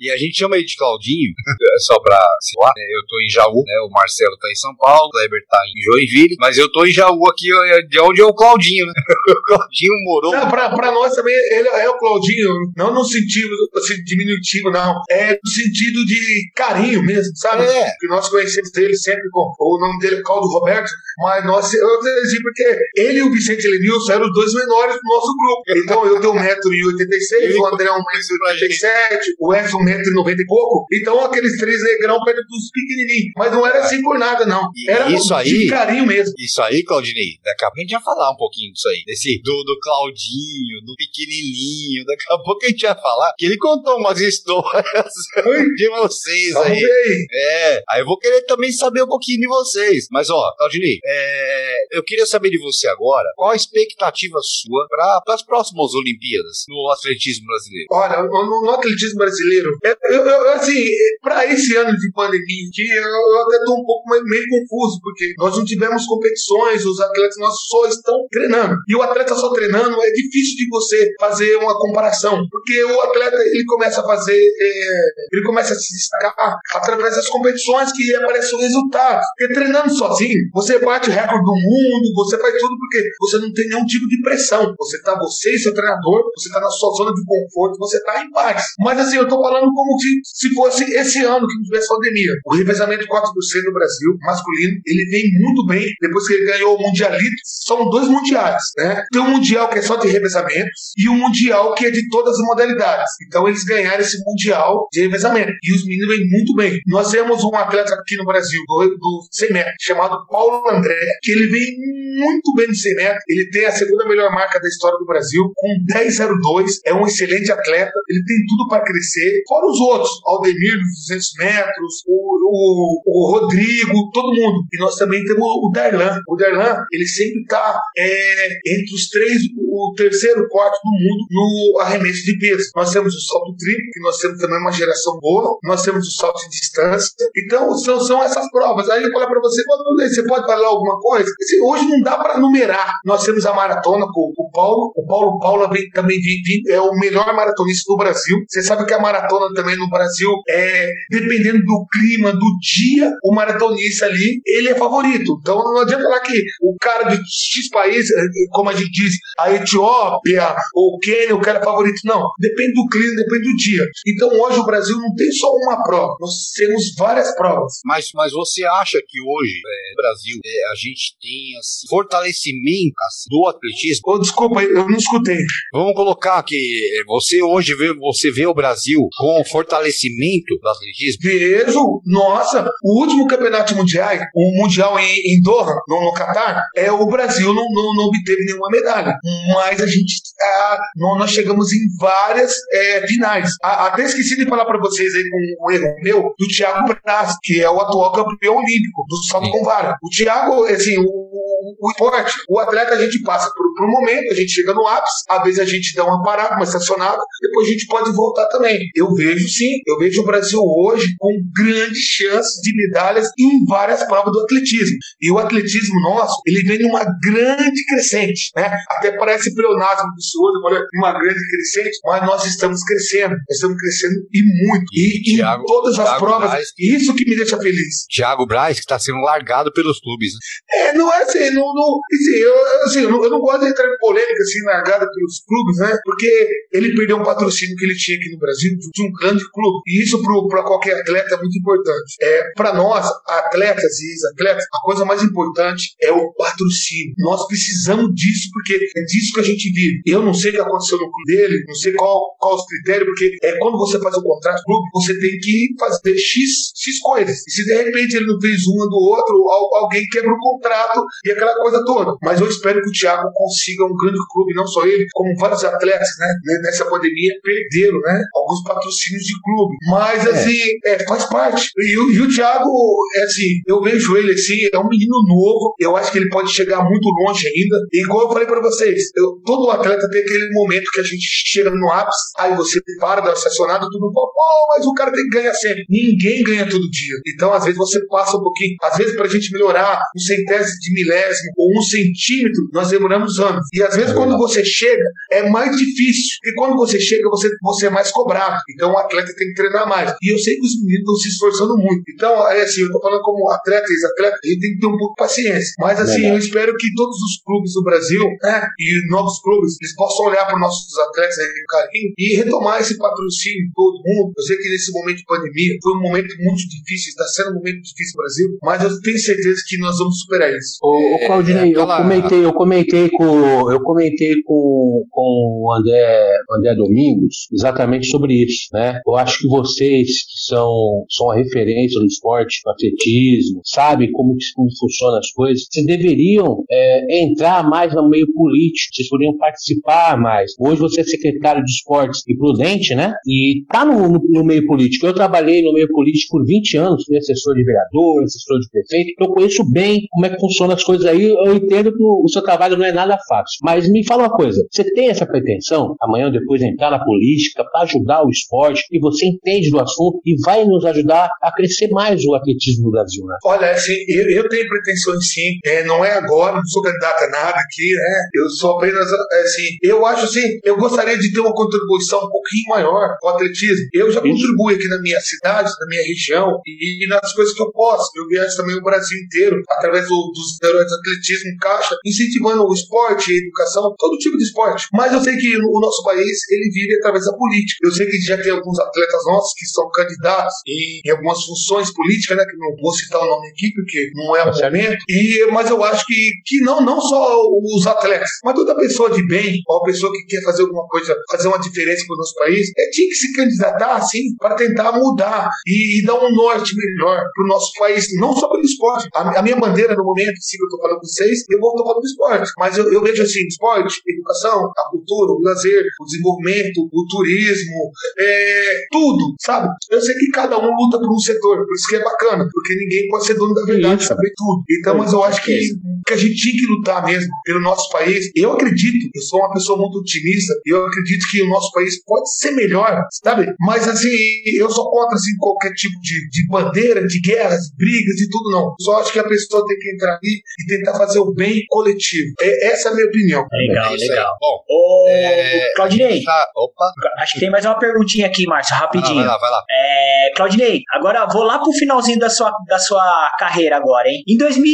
E 0.00 0.10
a 0.10 0.16
gente 0.16 0.36
chama 0.38 0.56
ele 0.56 0.66
de 0.66 0.76
Claudinho, 0.76 1.32
é 1.74 1.78
só 1.86 1.98
pra 2.00 2.18
situar. 2.40 2.72
né? 2.76 2.82
Eu 2.92 3.06
tô 3.06 3.18
em 3.20 3.28
Jaú, 3.30 3.62
né? 3.64 3.74
O 3.86 3.90
Marcelo 3.90 4.36
tá 4.38 4.48
em 4.50 4.54
São 4.54 4.74
Paulo, 4.76 5.08
o 5.08 5.10
Kleber 5.10 5.40
tá 5.48 5.58
em 5.74 5.82
Joinville, 5.82 6.36
mas 6.38 6.58
eu 6.58 6.70
tô 6.70 6.84
em 6.84 6.92
Jaú 6.92 7.26
aqui, 7.28 7.52
ó, 7.52 7.80
de 7.88 8.00
onde 8.00 8.20
é 8.20 8.24
o 8.24 8.34
Claudinho, 8.34 8.86
né? 8.86 8.92
O 9.36 9.42
Claudinho 9.42 9.92
morou. 10.04 10.32
Não, 10.32 10.48
pra, 10.50 10.70
pra 10.70 10.90
nós 10.92 11.14
também, 11.14 11.34
ele 11.52 11.68
é 11.68 11.85
o 11.88 11.98
Claudinho, 11.98 12.48
não 12.76 12.92
no 12.92 13.04
sentido 13.04 13.54
assim, 13.74 14.02
diminutivo, 14.04 14.70
não. 14.70 14.94
É 15.10 15.32
no 15.32 15.50
sentido 15.50 16.04
de 16.04 16.50
carinho 16.54 17.02
mesmo, 17.02 17.36
sabe? 17.36 17.64
É. 17.64 17.90
Que 17.98 18.06
nós 18.08 18.28
conhecemos 18.28 18.70
ele 18.76 18.96
sempre 18.96 19.28
com 19.30 19.52
o 19.58 19.78
nome 19.80 19.98
dele 19.98 20.16
é 20.16 20.22
Caldo 20.22 20.46
Roberto, 20.48 20.90
mas 21.18 21.44
nós, 21.44 21.72
eu 21.72 22.00
dizia 22.00 22.40
porque 22.42 22.78
ele 22.96 23.18
e 23.18 23.22
o 23.22 23.32
Vicente 23.32 23.66
Lenilson 23.66 24.12
eram 24.12 24.26
os 24.26 24.34
dois 24.34 24.52
menores 24.54 24.96
do 24.96 25.14
nosso 25.14 25.32
grupo. 25.36 25.62
Então 25.84 26.06
eu 26.06 26.20
tenho 26.20 26.34
1,86m, 26.34 27.60
o 27.60 27.66
André 27.66 27.86
é 27.86 27.90
1,87m, 27.90 29.20
o 29.40 29.54
Edson 29.54 29.78
1,90m 29.78 30.38
e 30.38 30.46
pouco. 30.46 30.86
Então 30.92 31.24
aqueles 31.24 31.56
três 31.58 31.82
negrão 31.82 32.22
perto 32.24 32.42
dos 32.48 32.70
pequenininhos. 32.72 33.32
Mas 33.36 33.52
não 33.52 33.66
era 33.66 33.80
assim 33.80 34.02
por 34.02 34.18
nada, 34.18 34.44
não. 34.44 34.68
Era 34.88 35.10
isso 35.10 35.28
de 35.28 35.34
aí- 35.34 35.66
carinho 35.68 36.06
mesmo. 36.06 36.34
Isso 36.38 36.60
aí, 36.62 36.82
Claudinei, 36.84 37.38
daqui 37.44 37.64
a 37.64 37.68
pouco 37.68 37.78
a 37.78 37.82
gente 37.82 37.92
vai 37.92 38.02
falar 38.02 38.32
um 38.32 38.36
pouquinho 38.36 38.72
disso 38.72 38.88
aí. 38.88 39.02
Desse, 39.06 39.40
do, 39.42 39.64
do 39.64 39.78
Claudinho, 39.80 40.80
do 40.84 40.94
pequenininho. 40.96 41.75
Daqui 42.06 42.24
a 42.30 42.38
pouco 42.38 42.64
a 42.64 42.68
gente 42.68 42.82
vai 42.86 42.94
falar 43.00 43.32
que 43.38 43.46
ele 43.46 43.56
contou 43.58 43.96
umas 43.98 44.20
histórias 44.20 44.84
de 45.76 45.88
vocês 45.90 46.52
Vamos 46.54 46.68
aí. 46.68 47.26
É, 47.32 47.82
aí 47.90 48.00
eu 48.00 48.06
vou 48.06 48.18
querer 48.18 48.42
também 48.42 48.72
saber 48.72 49.02
um 49.02 49.08
pouquinho 49.08 49.40
de 49.40 49.46
vocês. 49.46 50.06
Mas 50.10 50.30
ó, 50.30 50.54
Claudinei, 50.56 50.98
é, 51.04 51.74
eu 51.92 52.02
queria 52.04 52.26
saber 52.26 52.50
de 52.50 52.58
você 52.58 52.88
agora, 52.88 53.28
qual 53.36 53.50
a 53.50 53.56
expectativa 53.56 54.38
sua 54.42 54.86
para 54.88 55.34
as 55.34 55.42
próximas 55.44 55.94
Olimpíadas 55.94 56.64
no 56.68 56.90
atletismo 56.90 57.46
brasileiro? 57.46 57.86
Olha, 57.90 58.22
no, 58.22 58.62
no 58.64 58.70
atletismo 58.70 59.18
brasileiro, 59.18 59.70
é, 59.84 59.96
eu, 60.10 60.26
eu- 60.26 60.48
assim, 60.50 60.84
para 61.22 61.46
esse 61.46 61.76
ano 61.76 61.96
de 61.96 62.10
pandemia 62.12 62.68
aqui, 62.68 62.86
eu, 62.88 63.02
eu 63.04 63.42
até 63.42 63.56
estou 63.56 63.74
um 63.80 63.84
pouco 63.84 64.08
meio, 64.10 64.24
meio 64.24 64.44
confuso, 64.48 65.00
porque 65.02 65.34
nós 65.38 65.56
não 65.56 65.64
tivemos 65.64 66.04
competições, 66.06 66.84
os 66.84 67.00
atletas 67.00 67.36
nossos 67.38 67.66
só 67.68 67.86
estão 67.88 68.26
treinando. 68.30 68.74
E 68.88 68.94
o 68.94 69.02
atleta 69.02 69.34
só 69.34 69.50
treinando 69.52 70.00
é 70.02 70.10
difícil 70.12 70.56
de 70.56 70.68
você 70.68 71.10
fazer 71.20 71.56
uma 71.56 71.65
comparação, 71.74 72.46
porque 72.50 72.82
o 72.84 73.00
atleta 73.02 73.36
ele 73.36 73.64
começa 73.66 74.00
a 74.00 74.04
fazer, 74.04 74.36
é, 74.36 75.00
ele 75.32 75.42
começa 75.44 75.74
a 75.74 75.76
se 75.76 75.94
destacar 75.94 76.56
através 76.74 77.16
das 77.16 77.28
competições 77.28 77.92
que 77.92 78.14
aparece 78.14 78.54
o 78.54 78.58
resultado. 78.58 79.22
Porque 79.36 79.54
treinando 79.54 79.90
sozinho, 79.90 80.38
você 80.52 80.78
bate 80.78 81.10
o 81.10 81.12
recorde 81.12 81.44
do 81.44 81.54
mundo, 81.54 82.14
você 82.14 82.38
faz 82.38 82.54
tudo 82.58 82.76
porque 82.78 83.08
você 83.20 83.38
não 83.38 83.52
tem 83.52 83.68
nenhum 83.68 83.84
tipo 83.84 84.06
de 84.08 84.20
pressão. 84.22 84.74
Você 84.78 85.02
tá 85.02 85.16
você 85.18 85.54
e 85.54 85.58
seu 85.58 85.74
treinador, 85.74 86.22
você 86.36 86.50
tá 86.50 86.60
na 86.60 86.70
sua 86.70 86.94
zona 86.94 87.12
de 87.12 87.22
conforto, 87.24 87.78
você 87.78 88.02
tá 88.02 88.22
em 88.22 88.30
paz. 88.30 88.64
Mas 88.80 88.98
assim, 88.98 89.16
eu 89.16 89.28
tô 89.28 89.40
falando 89.40 89.72
como 89.72 89.98
se, 89.98 90.20
se 90.24 90.54
fosse 90.54 90.84
esse 90.84 91.24
ano 91.24 91.46
que 91.46 91.54
não 91.56 91.62
tivesse 91.62 91.88
pandemia. 91.88 92.32
O 92.46 92.54
revezamento 92.54 93.02
de 93.02 93.08
4% 93.08 93.22
no 93.64 93.72
Brasil, 93.72 94.16
masculino, 94.20 94.80
ele 94.86 95.04
vem 95.10 95.24
muito 95.40 95.66
bem 95.66 95.86
depois 96.00 96.26
que 96.26 96.34
ele 96.34 96.46
ganhou 96.46 96.76
o 96.76 96.82
Mundialito. 96.82 97.36
São 97.44 97.88
dois 97.90 98.08
mundiais, 98.08 98.62
né? 98.76 99.04
Tem 99.12 99.20
um 99.20 99.30
mundial 99.30 99.68
que 99.68 99.78
é 99.78 99.82
só 99.82 99.96
de 99.96 100.08
revezamentos 100.08 100.92
e 100.96 101.08
um 101.08 101.18
mundial 101.18 101.55
que 101.74 101.86
é 101.86 101.90
de 101.90 102.08
todas 102.08 102.34
as 102.34 102.46
modalidades. 102.46 103.10
Então 103.26 103.48
eles 103.48 103.64
ganharam 103.64 104.00
esse 104.00 104.18
mundial 104.24 104.88
de 104.92 105.02
revezamento. 105.02 105.52
E 105.62 105.74
os 105.74 105.84
meninos 105.84 106.16
vêm 106.16 106.28
muito 106.28 106.54
bem. 106.54 106.78
Nós 106.86 107.10
temos 107.10 107.42
um 107.44 107.54
atleta 107.54 107.94
aqui 107.94 108.16
no 108.16 108.24
Brasil, 108.24 108.60
do, 108.66 108.96
do 108.96 109.28
100 109.30 109.52
metros, 109.52 109.74
chamado 109.80 110.26
Paulo 110.28 110.68
André, 110.70 110.98
que 111.22 111.32
ele 111.32 111.46
vem 111.46 111.76
muito 112.16 112.54
bem 112.54 112.68
no 112.68 112.74
100 112.74 112.94
metros. 112.94 113.22
Ele 113.28 113.50
tem 113.50 113.64
a 113.66 113.72
segunda 113.72 114.06
melhor 114.06 114.30
marca 114.32 114.60
da 114.60 114.68
história 114.68 114.98
do 114.98 115.06
Brasil, 115.06 115.42
com 115.54 115.68
10,02. 115.92 116.70
É 116.84 116.94
um 116.94 117.06
excelente 117.06 117.50
atleta. 117.52 117.92
Ele 118.08 118.24
tem 118.24 118.36
tudo 118.48 118.68
para 118.68 118.84
crescer. 118.84 119.42
Fora 119.48 119.66
os 119.66 119.80
outros, 119.80 120.10
Aldemir, 120.26 120.76
dos 120.78 121.06
200 121.08 121.32
metros, 121.38 122.02
o, 122.06 122.36
o, 122.48 123.02
o 123.06 123.32
Rodrigo, 123.32 124.10
todo 124.12 124.34
mundo. 124.34 124.64
E 124.72 124.78
nós 124.78 124.96
também 124.96 125.24
temos 125.24 125.42
o 125.42 125.70
Darlan. 125.72 126.18
O 126.28 126.36
Darlan, 126.36 126.76
ele 126.92 127.06
sempre 127.06 127.40
está 127.42 127.80
entre 127.96 128.94
os 128.94 129.08
três, 129.08 129.42
o 129.56 129.94
terceiro, 129.96 130.48
quarto 130.48 130.78
do 130.82 130.90
mundo 130.90 131.26
no 131.30 131.45
arremesso 131.80 132.22
de 132.24 132.38
peso. 132.38 132.70
Nós 132.76 132.90
temos 132.92 133.14
o 133.14 133.20
salto 133.20 133.54
triplo, 133.56 133.90
que 133.92 134.00
nós 134.00 134.18
temos 134.18 134.38
também 134.38 134.58
uma 134.58 134.72
geração 134.72 135.18
boa. 135.20 135.58
Nós 135.64 135.82
temos 135.82 136.06
o 136.06 136.10
salto 136.10 136.38
de 136.44 136.50
distância. 136.50 137.10
Então, 137.36 137.74
são, 137.76 138.00
são 138.00 138.22
essas 138.22 138.48
provas. 138.50 138.88
Aí 138.90 139.02
eu 139.02 139.10
falo 139.12 139.26
para 139.26 139.40
você, 139.40 139.62
"Mas, 139.96 140.14
você 140.14 140.26
pode 140.26 140.46
falar 140.46 140.66
alguma 140.66 140.98
coisa? 141.00 141.30
Assim, 141.42 141.60
hoje 141.62 141.84
não 141.86 142.00
dá 142.02 142.16
para 142.18 142.38
numerar. 142.38 142.92
Nós 143.04 143.24
temos 143.24 143.44
a 143.46 143.52
maratona 143.54 144.06
com 144.12 144.32
o 144.36 144.50
Paulo. 144.50 144.92
O 144.96 145.06
Paulo 145.06 145.38
Paula 145.38 145.68
vem, 145.70 145.88
também 145.90 146.18
vem, 146.20 146.42
vem- 146.42 146.74
é 146.74 146.80
o 146.80 146.92
melhor 146.98 147.26
maratonista 147.34 147.84
do 147.92 147.96
Brasil. 147.96 148.36
Você 148.48 148.62
sabe 148.62 148.86
que 148.86 148.94
a 148.94 149.00
maratona 149.00 149.52
também 149.54 149.76
no 149.76 149.88
Brasil 149.88 150.30
é 150.48 150.90
dependendo 151.10 151.58
do 151.64 151.86
clima, 151.92 152.32
do 152.32 152.46
dia, 152.60 153.10
o 153.24 153.34
maratonista 153.34 154.06
ali, 154.06 154.40
ele 154.46 154.68
é 154.68 154.74
favorito. 154.74 155.38
Então 155.40 155.56
não 155.58 155.78
adianta 155.82 156.02
falar 156.04 156.20
que 156.20 156.38
o 156.62 156.76
cara 156.80 157.04
de 157.10 157.16
X 157.16 157.68
país, 157.70 158.10
eh, 158.10 158.22
como 158.52 158.70
a 158.70 158.72
gente 158.74 158.90
diz, 158.90 159.14
a 159.38 159.52
Etiópia, 159.52 160.54
o 160.74 160.98
Quênia, 161.02 161.35
o 161.36 161.40
cara 161.40 161.58
é 161.58 161.64
favorito. 161.64 162.00
Não, 162.04 162.28
depende 162.38 162.72
do 162.72 162.86
clima, 162.88 163.14
depende 163.16 163.50
do 163.50 163.56
dia. 163.56 163.82
Então 164.06 164.28
hoje 164.28 164.58
o 164.58 164.66
Brasil 164.66 164.96
não 164.96 165.14
tem 165.14 165.30
só 165.32 165.48
uma 165.48 165.82
prova, 165.82 166.16
nós 166.20 166.50
temos 166.56 166.94
várias 166.96 167.34
provas. 167.36 167.80
Mas, 167.84 168.10
mas 168.14 168.32
você 168.32 168.64
acha 168.64 168.98
que 169.06 169.20
hoje, 169.20 169.52
é, 169.52 169.90
no 169.90 169.96
Brasil, 169.96 170.38
é, 170.44 170.70
a 170.70 170.74
gente 170.74 171.16
tem 171.20 171.58
assim, 171.58 171.88
fortalecimento 171.88 172.94
assim, 173.08 173.28
do 173.28 173.46
atletismo? 173.46 174.02
Oh, 174.06 174.18
desculpa, 174.18 174.62
eu 174.62 174.88
não 174.88 174.96
escutei. 174.96 175.38
Vamos 175.72 175.94
colocar 175.94 176.42
que 176.42 176.56
é, 176.56 177.04
você 177.06 177.42
hoje 177.42 177.74
vê, 177.74 177.92
você 177.94 178.30
vê 178.30 178.46
o 178.46 178.54
Brasil 178.54 179.00
com 179.16 179.44
fortalecimento 179.44 180.58
do 180.60 180.68
atletismo? 180.68 181.20
Vejo, 181.22 182.00
nossa, 182.04 182.68
o 182.82 183.00
último 183.00 183.26
campeonato 183.26 183.74
mundial, 183.74 184.14
o 184.34 184.62
mundial 184.62 184.98
em, 184.98 185.14
em 185.14 185.40
Doha, 185.42 185.74
no, 185.88 186.00
no 186.00 186.12
Catar, 186.12 186.62
é, 186.76 186.90
o 186.90 187.06
Brasil 187.06 187.52
não, 187.52 187.64
não, 187.70 187.94
não 187.94 188.04
obteve 188.06 188.44
nenhuma 188.44 188.68
medalha. 188.70 189.14
Mas 189.54 189.80
a 189.80 189.86
gente, 189.86 190.14
ah, 190.40 190.78
nós 191.26 191.32
chegamos 191.32 191.72
em 191.72 191.80
várias 191.98 192.54
é, 192.72 193.06
finais. 193.06 193.50
A, 193.62 193.86
até 193.86 194.04
esqueci 194.04 194.36
de 194.36 194.46
falar 194.48 194.64
para 194.64 194.78
vocês 194.78 195.12
aí 195.12 195.24
com 195.28 195.66
um 195.66 195.70
erro 195.72 195.96
meu, 196.02 196.22
do 196.38 196.46
Thiago 196.46 196.94
Braz, 197.04 197.34
que 197.42 197.60
é 197.60 197.68
o 197.68 197.80
atual 197.80 198.12
campeão 198.12 198.56
olímpico 198.56 199.04
do 199.08 199.16
salto 199.28 199.50
com 199.50 199.64
vara. 199.64 199.96
O 200.02 200.08
Thiago, 200.08 200.64
assim, 200.66 200.96
o, 200.98 201.04
o 201.04 201.90
esporte, 201.90 202.32
o 202.48 202.58
atleta 202.60 202.94
a 202.94 203.02
gente 203.02 203.20
passa 203.22 203.50
por, 203.56 203.74
por 203.74 203.88
um 203.88 203.90
momento, 203.90 204.30
a 204.30 204.34
gente 204.34 204.52
chega 204.52 204.72
no 204.72 204.86
ápice, 204.86 205.24
às 205.28 205.42
vezes 205.42 205.58
a 205.58 205.64
gente 205.64 205.94
dá 205.96 206.04
uma 206.04 206.22
parada, 206.22 206.54
uma 206.54 206.64
estacionada, 206.64 207.20
depois 207.42 207.66
a 207.66 207.70
gente 207.72 207.86
pode 207.86 208.12
voltar 208.12 208.46
também. 208.46 208.78
Eu 208.94 209.12
vejo 209.14 209.48
sim, 209.48 209.80
eu 209.86 209.98
vejo 209.98 210.22
o 210.22 210.26
Brasil 210.26 210.60
hoje 210.62 211.06
com 211.18 211.32
grandes 211.56 211.98
chances 211.98 212.60
de 212.62 212.72
medalhas 212.76 213.28
em 213.38 213.64
várias 213.66 214.04
provas 214.04 214.32
do 214.32 214.40
atletismo. 214.40 214.96
E 215.20 215.30
o 215.30 215.38
atletismo 215.38 216.00
nosso, 216.02 216.40
ele 216.46 216.62
vem 216.62 216.78
numa 216.86 217.04
grande 217.24 217.84
crescente, 217.88 218.50
né? 218.54 218.76
Até 218.90 219.16
parece 219.16 219.52
pleonasmo 219.54 220.08
do 220.14 220.22
senhor, 220.22 220.52
uma 220.94 221.05
grande 221.12 221.40
crescente, 221.48 221.98
mas 222.04 222.26
nós 222.26 222.44
estamos 222.44 222.82
crescendo, 222.82 223.30
nós 223.30 223.56
estamos 223.56 223.76
crescendo 223.76 224.14
e 224.32 224.42
muito. 224.66 224.84
E, 224.92 225.20
e 225.20 225.36
Thiago, 225.36 225.62
em 225.62 225.66
todas 225.66 225.98
as 225.98 226.04
Thiago 226.04 226.24
provas, 226.24 226.50
Braz, 226.50 226.68
isso 226.78 227.14
que 227.14 227.28
me 227.28 227.36
deixa 227.36 227.58
feliz. 227.58 228.06
Thiago 228.14 228.46
Braz, 228.46 228.76
que 228.76 228.84
está 228.84 228.98
sendo 228.98 229.20
largado 229.20 229.72
pelos 229.72 230.00
clubes. 230.00 230.32
Né? 230.32 230.88
É, 230.88 230.92
não 230.94 231.12
é 231.12 231.22
assim, 231.22 231.50
não, 231.50 231.74
não, 231.74 231.98
assim, 232.12 232.36
eu, 232.38 232.66
assim, 232.84 233.00
eu, 233.00 233.10
não, 233.10 233.24
eu 233.24 233.30
não 233.30 233.40
gosto 233.40 233.64
de 233.64 233.70
entrar 233.70 233.86
em 233.86 233.98
polêmica 233.98 234.42
assim, 234.42 234.62
largada 234.64 235.06
pelos 235.10 235.40
clubes, 235.46 235.78
né? 235.78 235.98
Porque 236.04 236.48
ele 236.72 236.94
perdeu 236.94 237.16
um 237.16 237.24
patrocínio 237.24 237.76
que 237.76 237.84
ele 237.84 237.94
tinha 237.94 238.16
aqui 238.16 238.30
no 238.30 238.38
Brasil 238.38 238.76
de 238.76 239.02
um 239.02 239.12
grande 239.12 239.44
clube. 239.50 239.82
E 239.86 240.02
isso 240.02 240.22
para 240.48 240.62
qualquer 240.62 241.00
atleta 241.00 241.34
é 241.34 241.38
muito 241.38 241.58
importante. 241.58 242.16
É, 242.20 242.52
para 242.54 242.74
nós, 242.74 243.06
atletas 243.26 244.00
e 244.00 244.10
ex-atletas, 244.12 244.64
a 244.72 244.80
coisa 244.80 245.04
mais 245.04 245.22
importante 245.22 245.94
é 246.02 246.10
o 246.10 246.32
patrocínio. 246.34 247.14
Nós 247.18 247.46
precisamos 247.46 248.14
disso, 248.14 248.48
porque 248.52 248.74
é 248.74 249.02
disso 249.02 249.32
que 249.34 249.40
a 249.40 249.44
gente 249.44 249.72
vive. 249.72 250.02
Eu 250.06 250.22
não 250.22 250.34
sei 250.34 250.50
o 250.50 250.54
que 250.54 250.60
aconteceu 250.60 250.95
no 250.98 251.10
clube 251.10 251.26
dele, 251.26 251.64
não 251.66 251.74
sei 251.74 251.92
qual, 251.94 252.36
qual 252.38 252.54
os 252.54 252.66
critérios, 252.66 253.06
porque 253.06 253.36
é 253.42 253.58
quando 253.58 253.78
você 253.78 253.98
faz 254.00 254.16
o 254.16 254.22
contrato 254.22 254.62
clube, 254.64 254.90
você 254.94 255.18
tem 255.18 255.38
que 255.38 255.74
fazer 255.78 256.16
X, 256.16 256.72
X 256.86 257.00
coisas. 257.00 257.38
E 257.46 257.50
se 257.50 257.64
de 257.64 257.74
repente 257.74 258.16
ele 258.16 258.26
não 258.26 258.40
fez 258.40 258.66
uma 258.66 258.86
do 258.88 258.96
outro, 258.96 259.34
alguém 259.74 260.06
quebra 260.10 260.32
o 260.32 260.38
contrato 260.38 261.02
e 261.24 261.30
aquela 261.32 261.54
coisa 261.56 261.84
toda. 261.84 262.16
Mas 262.22 262.40
eu 262.40 262.48
espero 262.48 262.80
que 262.82 262.88
o 262.88 262.92
Thiago 262.92 263.28
consiga 263.34 263.84
um 263.84 263.96
grande 263.96 264.18
clube, 264.30 264.54
não 264.54 264.66
só 264.66 264.86
ele, 264.86 265.06
como 265.12 265.36
vários 265.38 265.64
atletas, 265.64 266.08
né? 266.18 266.28
Nessa 266.62 266.84
pandemia 266.86 267.32
perderam, 267.42 267.98
né? 268.00 268.22
Alguns 268.34 268.62
patrocínios 268.62 269.22
de 269.24 269.34
clube. 269.42 269.76
Mas, 269.90 270.26
é. 270.26 270.30
assim, 270.30 270.58
é, 270.84 271.04
faz 271.06 271.24
parte. 271.26 271.70
E, 271.78 271.92
e, 271.92 272.20
o 272.20 272.28
Thiago, 272.28 272.70
é 273.16 273.22
assim, 273.22 273.60
eu 273.66 273.82
vejo 273.82 274.16
ele 274.16 274.32
assim, 274.32 274.68
é 274.72 274.78
um 274.78 274.88
menino 274.88 275.16
novo, 275.28 275.74
eu 275.80 275.96
acho 275.96 276.12
que 276.12 276.18
ele 276.18 276.28
pode 276.28 276.50
chegar 276.52 276.82
muito 276.84 277.08
longe 277.08 277.46
ainda. 277.46 277.76
E 277.92 278.02
igual 278.02 278.22
eu 278.22 278.28
falei 278.28 278.46
pra 278.46 278.60
vocês, 278.60 279.10
eu, 279.16 279.40
todo 279.44 279.70
atleta 279.70 280.08
tem 280.10 280.20
aquele 280.20 280.52
momento 280.52 280.90
que 280.92 281.00
a 281.00 281.04
gente 281.04 281.26
chega 281.46 281.70
no 281.70 281.90
ápice, 281.90 282.32
aí 282.38 282.54
você 282.54 282.80
para 283.00 283.20
da 283.20 283.32
estacionada, 283.32 283.86
tudo 283.90 284.10
bom, 284.12 284.26
pô, 284.26 284.66
mas 284.68 284.86
o 284.86 284.94
cara 284.94 285.12
tem 285.12 285.22
que 285.24 285.36
ganhar 285.36 285.54
sempre. 285.54 285.84
Ninguém 285.88 286.42
ganha 286.42 286.68
todo 286.76 286.90
dia. 286.90 287.16
Então, 287.26 287.52
às 287.52 287.64
vezes, 287.64 287.78
você 287.78 288.04
passa 288.06 288.36
um 288.36 288.42
pouquinho, 288.42 288.76
às 288.82 288.96
vezes, 288.96 289.16
pra 289.16 289.28
gente 289.28 289.52
melhorar 289.52 290.00
um 290.14 290.20
centésimo 290.20 290.78
de 290.80 290.94
milésimo 290.94 291.52
ou 291.56 291.78
um 291.78 291.82
centímetro, 291.82 292.68
nós 292.72 292.90
demoramos 292.90 293.38
anos. 293.38 293.66
E 293.72 293.82
às 293.82 293.94
vezes, 293.94 294.10
é 294.10 294.14
quando 294.14 294.36
você 294.36 294.64
chega, 294.64 295.04
é 295.32 295.48
mais 295.48 295.76
difícil. 295.76 296.38
Porque 296.42 296.54
quando 296.56 296.76
você 296.76 297.00
chega, 297.00 297.28
você, 297.28 297.50
você 297.62 297.86
é 297.86 297.90
mais 297.90 298.10
cobrado. 298.10 298.56
Então, 298.70 298.92
o 298.92 298.98
atleta 298.98 299.32
tem 299.36 299.48
que 299.48 299.54
treinar 299.54 299.88
mais. 299.88 300.14
E 300.22 300.32
eu 300.32 300.38
sei 300.38 300.54
que 300.56 300.66
os 300.66 300.76
meninos 300.80 301.00
estão 301.00 301.14
se 301.16 301.28
esforçando 301.28 301.76
muito. 301.76 302.02
Então, 302.14 302.50
é 302.50 302.62
assim, 302.62 302.82
eu 302.82 302.92
tô 302.92 303.00
falando 303.00 303.22
como 303.22 303.50
atleta 303.50 303.86
e 303.88 303.92
ex-atleta, 303.92 304.38
a 304.42 304.46
gente 304.46 304.60
tem 304.60 304.74
que 304.74 304.80
ter 304.80 304.86
um 304.86 304.98
pouco 304.98 305.14
de 305.14 305.24
paciência. 305.24 305.74
Mas, 305.78 306.00
assim, 306.00 306.26
eu 306.28 306.38
espero 306.38 306.76
que 306.76 306.94
todos 306.94 307.16
os 307.16 307.42
clubes 307.44 307.72
do 307.72 307.82
Brasil, 307.82 308.24
né, 308.42 308.68
e 308.78 309.10
novos 309.10 309.40
clubes, 309.40 309.76
eles 309.80 309.94
possam 309.94 310.26
olhar 310.26 310.44
para 310.46 310.54
os 310.54 310.60
nossos 310.60 310.98
atletas 310.98 311.38
aí 311.38 311.46
com 311.46 311.76
carinho 311.76 312.12
e 312.16 312.36
retomar 312.36 312.80
esse 312.80 312.96
patrocínio 312.98 313.70
todo 313.74 314.02
mundo. 314.04 314.32
Eu 314.36 314.42
sei 314.42 314.56
que 314.56 314.68
nesse 314.68 314.92
momento 314.92 315.16
de 315.18 315.24
pandemia 315.24 315.78
foi 315.82 315.92
um 315.94 316.00
momento 316.00 316.34
muito 316.38 316.65
difícil, 316.68 317.10
está 317.10 317.24
sendo 317.26 317.50
um 317.50 317.54
momento 317.54 317.82
difícil 317.82 318.14
no 318.16 318.22
Brasil, 318.22 318.58
mas 318.62 318.82
eu 318.82 319.02
tenho 319.02 319.18
certeza 319.18 319.60
que 319.66 319.78
nós 319.78 319.98
vamos 319.98 320.20
superar 320.20 320.50
isso. 320.52 320.78
Ô, 320.82 321.14
ô 321.14 321.26
Claudinei, 321.26 321.72
é, 321.72 321.76
eu 321.76 321.86
comentei, 321.86 322.44
eu 322.44 322.52
comentei 322.52 323.10
com, 323.10 323.70
eu 323.70 323.80
comentei 323.82 324.42
com, 324.44 325.04
com 325.10 325.62
o 325.62 325.72
André, 325.72 326.36
André 326.58 326.74
Domingos 326.74 327.48
exatamente 327.52 328.06
sobre 328.06 328.34
isso, 328.44 328.68
né? 328.72 329.00
Eu 329.06 329.16
acho 329.16 329.40
que 329.40 329.48
vocês 329.48 330.06
que 330.08 330.38
são, 330.46 331.04
são 331.10 331.30
a 331.30 331.36
referência 331.36 332.00
no 332.00 332.06
esporte, 332.06 332.60
no 332.64 332.72
atletismo, 332.72 333.60
sabem 333.64 334.10
como, 334.12 334.34
como 334.54 334.68
funcionam 334.78 335.18
as 335.18 335.30
coisas, 335.32 335.66
vocês 335.70 335.86
deveriam 335.86 336.64
é, 336.70 337.22
entrar 337.22 337.68
mais 337.68 337.94
no 337.94 338.08
meio 338.08 338.26
político, 338.32 338.94
vocês 338.94 339.08
poderiam 339.08 339.36
participar 339.36 340.18
mais. 340.18 340.52
Hoje 340.58 340.80
você 340.80 341.00
é 341.00 341.04
secretário 341.04 341.64
de 341.64 341.70
esportes 341.70 342.22
e 342.26 342.36
prudente, 342.36 342.94
né? 342.94 343.14
E 343.26 343.64
tá 343.68 343.84
no, 343.84 344.08
no, 344.08 344.20
no 344.28 344.44
meio 344.44 344.66
político. 344.66 345.06
Eu 345.06 345.14
trabalhei 345.14 345.62
no 345.62 345.72
meio 345.72 345.88
político 345.88 346.38
por 346.38 346.44
20 346.44 346.55
anos, 346.76 347.04
fui 347.04 347.16
assessor 347.16 347.54
de 347.54 347.64
vereador, 347.64 348.22
assessor 348.24 348.58
de 348.60 348.68
prefeito, 348.70 349.14
eu 349.20 349.28
conheço 349.28 349.70
bem 349.70 350.06
como 350.10 350.26
é 350.26 350.30
que 350.30 350.40
funcionam 350.40 350.74
as 350.74 350.84
coisas 350.84 351.06
aí, 351.06 351.28
eu 351.28 351.54
entendo 351.54 351.92
que 351.92 352.02
o, 352.02 352.28
seu 352.28 352.42
trabalho 352.42 352.76
não 352.76 352.84
é 352.84 352.92
nada 352.92 353.18
fácil. 353.28 353.58
Mas 353.62 353.88
me 353.88 354.04
fala 354.04 354.24
uma 354.24 354.36
coisa, 354.36 354.66
você 354.70 354.84
tem 354.92 355.08
essa 355.08 355.26
pretensão, 355.26 355.96
amanhã 356.00 356.26
ou 356.26 356.32
depois 356.32 356.62
entrar 356.62 356.90
na 356.90 357.02
política 357.02 357.64
para 357.70 357.82
ajudar 357.82 358.24
o 358.24 358.30
esporte 358.30 358.82
e 358.90 358.98
você 358.98 359.26
entende 359.26 359.70
do 359.70 359.80
assunto 359.80 360.20
e 360.24 360.34
vai 360.44 360.64
nos 360.64 360.84
ajudar 360.84 361.28
a 361.42 361.52
crescer 361.52 361.88
mais 361.88 362.24
o 362.24 362.34
atletismo 362.34 362.86
no 362.86 362.90
Brasil, 362.90 363.24
né? 363.26 363.36
Olha, 363.44 363.70
assim, 363.70 363.94
eu, 364.08 364.30
eu 364.30 364.48
tenho 364.48 364.68
pretensões 364.68 365.32
sim, 365.32 365.58
é, 365.64 365.84
não 365.84 366.04
é 366.04 366.12
agora, 366.12 366.56
não 366.56 366.66
sou 366.66 366.82
candidato 366.82 367.24
a 367.24 367.30
nada 367.30 367.58
aqui, 367.58 367.92
né? 367.94 368.20
Eu 368.34 368.48
sou 368.50 368.76
apenas, 368.76 369.06
assim, 369.12 369.78
eu 369.82 370.04
acho 370.06 370.24
assim, 370.24 370.58
eu 370.64 370.76
gostaria 370.76 371.18
de 371.18 371.32
ter 371.32 371.40
uma 371.40 371.54
contribuição 371.54 372.18
um 372.18 372.30
pouquinho 372.30 372.68
maior 372.68 373.16
com 373.20 373.28
o 373.28 373.30
atletismo. 373.30 373.86
Eu 373.92 374.10
já 374.10 374.20
contribuo 374.20 374.70
aqui 374.70 374.88
na 374.88 375.00
minha 375.00 375.20
cidade, 375.20 375.70
na 375.80 375.86
minha 375.88 376.02
região 376.02 376.35
e, 376.66 377.04
e 377.04 377.08
nas 377.08 377.32
coisas 377.32 377.54
que 377.54 377.62
eu 377.62 377.70
posso. 377.72 378.10
Eu 378.16 378.26
viajo 378.28 378.56
também 378.56 378.76
o 378.76 378.82
Brasil 378.82 379.18
inteiro 379.18 379.62
através 379.70 380.08
do, 380.08 380.32
dos 380.32 380.58
heróis 380.62 380.86
de 380.86 380.94
atletismo, 380.94 381.56
caixa, 381.60 381.96
incentivando 382.04 382.64
o 382.64 382.74
esporte, 382.74 383.32
a 383.32 383.36
educação, 383.36 383.94
todo 383.98 384.18
tipo 384.18 384.36
de 384.36 384.44
esporte. 384.44 384.86
Mas 384.92 385.12
eu 385.12 385.20
sei 385.20 385.36
que 385.36 385.56
o 385.56 385.80
nosso 385.80 386.02
país, 386.04 386.38
ele 386.50 386.70
vive 386.72 386.94
através 386.96 387.24
da 387.24 387.32
política. 387.32 387.78
Eu 387.82 387.92
sei 387.92 388.06
que 388.06 388.18
já 388.20 388.36
tem 388.36 388.52
alguns 388.52 388.78
atletas 388.78 389.24
nossos 389.26 389.52
que 389.56 389.66
são 389.66 389.88
candidatos 389.90 390.54
em, 390.66 391.00
em 391.04 391.10
algumas 391.10 391.44
funções 391.44 391.92
políticas, 391.92 392.36
né, 392.36 392.44
que 392.44 392.56
não 392.56 392.76
vou 392.80 392.92
citar 392.92 393.20
o 393.20 393.26
nome 393.26 393.48
aqui, 393.48 393.72
porque 393.74 394.10
não 394.14 394.36
é 394.36 394.42
o 394.42 394.52
tá 394.52 394.66
momento. 394.66 394.96
E, 395.08 395.46
mas 395.52 395.70
eu 395.70 395.82
acho 395.84 396.04
que, 396.06 396.30
que 396.44 396.60
não, 396.60 396.80
não 396.80 397.00
só 397.00 397.40
os 397.74 397.86
atletas, 397.86 398.30
mas 398.44 398.54
toda 398.54 398.76
pessoa 398.76 399.10
de 399.10 399.26
bem, 399.26 399.60
ou 399.66 399.82
pessoa 399.82 400.12
que 400.12 400.24
quer 400.24 400.42
fazer 400.42 400.62
alguma 400.62 400.86
coisa, 400.88 401.16
fazer 401.30 401.48
uma 401.48 401.58
diferença 401.58 402.04
para 402.06 402.14
o 402.14 402.18
nosso 402.18 402.34
país, 402.34 402.70
é, 402.76 402.90
tinha 402.90 403.08
que 403.08 403.14
se 403.14 403.32
candidatar, 403.32 403.96
assim, 403.96 404.34
para 404.38 404.54
tentar 404.54 404.92
mudar 404.92 405.48
e, 405.66 406.00
e, 406.00 406.06
dar 406.06 406.14
um 406.14 406.25
norte 406.30 406.74
melhor 406.76 407.22
para 407.34 407.44
o 407.44 407.48
nosso 407.48 407.72
país, 407.78 408.06
não 408.18 408.34
só 408.34 408.48
pelo 408.48 408.62
esporte. 408.62 409.08
A, 409.14 409.38
a 409.38 409.42
minha 409.42 409.56
bandeira 409.56 409.94
no 409.94 410.04
momento, 410.04 410.36
sim, 410.40 410.56
que 410.56 410.62
eu 410.62 410.66
estou 410.66 410.80
falando 410.80 411.00
com 411.00 411.06
vocês, 411.06 411.44
eu 411.50 411.60
vou 411.60 411.70
estar 411.70 411.84
falando 411.84 412.00
do 412.00 412.06
esporte, 412.06 412.52
mas 412.58 412.78
eu, 412.78 412.92
eu 412.92 413.02
vejo 413.02 413.22
assim, 413.22 413.46
esporte, 413.46 414.00
educação, 414.06 414.70
a 414.76 414.90
cultura, 414.90 415.32
o 415.32 415.40
lazer, 415.42 415.84
o 416.00 416.04
desenvolvimento, 416.04 416.88
o 416.92 417.06
turismo, 417.08 417.90
é, 418.18 418.74
tudo, 418.90 419.34
sabe? 419.40 419.68
Eu 419.90 420.00
sei 420.00 420.14
que 420.14 420.30
cada 420.30 420.58
um 420.58 420.70
luta 420.76 420.98
por 420.98 421.12
um 421.12 421.18
setor, 421.18 421.64
por 421.64 421.74
isso 421.74 421.88
que 421.88 421.96
é 421.96 422.04
bacana, 422.04 422.46
porque 422.52 422.74
ninguém 422.74 423.08
pode 423.08 423.26
ser 423.26 423.34
dono 423.34 423.54
da 423.54 423.64
verdade, 423.64 424.00
isso. 424.00 424.08
saber 424.08 424.32
tudo. 424.36 424.62
Então, 424.70 424.98
mas 424.98 425.12
eu 425.12 425.22
acho 425.24 425.42
que, 425.44 425.58
que 426.06 426.14
a 426.14 426.16
gente 426.16 426.34
tinha 426.34 426.54
que 426.54 426.66
lutar 426.66 427.04
mesmo 427.04 427.30
pelo 427.44 427.60
nosso 427.60 427.90
país. 427.90 428.30
Eu 428.34 428.52
acredito, 428.52 429.10
eu 429.14 429.22
sou 429.22 429.40
uma 429.40 429.52
pessoa 429.52 429.78
muito 429.78 429.98
otimista, 429.98 430.52
eu 430.64 430.86
acredito 430.86 431.26
que 431.30 431.42
o 431.42 431.48
nosso 431.48 431.70
país 431.72 432.02
pode 432.04 432.34
ser 432.36 432.52
melhor, 432.52 433.02
sabe? 433.22 433.46
Mas 433.60 433.88
assim, 433.88 434.16
eu 434.58 434.70
sou 434.70 434.90
contra 434.90 435.14
assim, 435.14 435.36
qualquer 435.38 435.72
tipo 435.74 435.94
de, 436.00 436.15
de 436.30 436.46
bandeira, 436.48 437.06
de 437.06 437.20
guerras, 437.20 437.70
brigas 437.76 438.20
e 438.20 438.28
tudo, 438.30 438.50
não. 438.50 438.74
Só 438.80 439.00
acho 439.00 439.12
que 439.12 439.18
a 439.18 439.24
pessoa 439.28 439.64
tem 439.66 439.78
que 439.78 439.90
entrar 439.94 440.12
ali 440.14 440.42
e 440.60 440.66
tentar 440.66 440.96
fazer 440.98 441.18
o 441.18 441.32
bem 441.34 441.62
coletivo. 441.68 442.34
É, 442.40 442.68
essa 442.68 442.88
é 442.88 442.92
a 442.92 442.94
minha 442.94 443.06
opinião. 443.06 443.46
Legal, 443.52 443.92
É 443.92 443.94
isso 443.94 444.04
aí. 444.04 444.08
legal. 444.10 444.32
Bom, 444.40 444.64
Ô, 444.68 445.06
é, 445.08 445.72
Claudinei, 445.76 446.22
tá, 446.22 446.46
opa. 446.56 446.84
acho 447.18 447.34
que 447.34 447.40
tem 447.40 447.50
mais 447.50 447.64
uma 447.64 447.78
perguntinha 447.78 448.26
aqui, 448.26 448.44
Márcio, 448.46 448.74
Ah, 448.74 448.78
rapidinho. 448.80 449.14
vai 449.16 449.26
lá, 449.26 449.38
vai 449.38 449.50
lá. 449.50 449.62
É, 449.70 450.30
Claudinei, 450.36 450.82
agora 450.92 451.26
vou 451.26 451.42
lá 451.44 451.58
pro 451.58 451.72
finalzinho 451.72 452.18
da 452.18 452.28
sua, 452.30 452.52
da 452.68 452.78
sua 452.78 453.30
carreira 453.38 453.76
agora, 453.76 454.08
hein? 454.08 454.22
Em, 454.26 454.36
2000, 454.36 454.66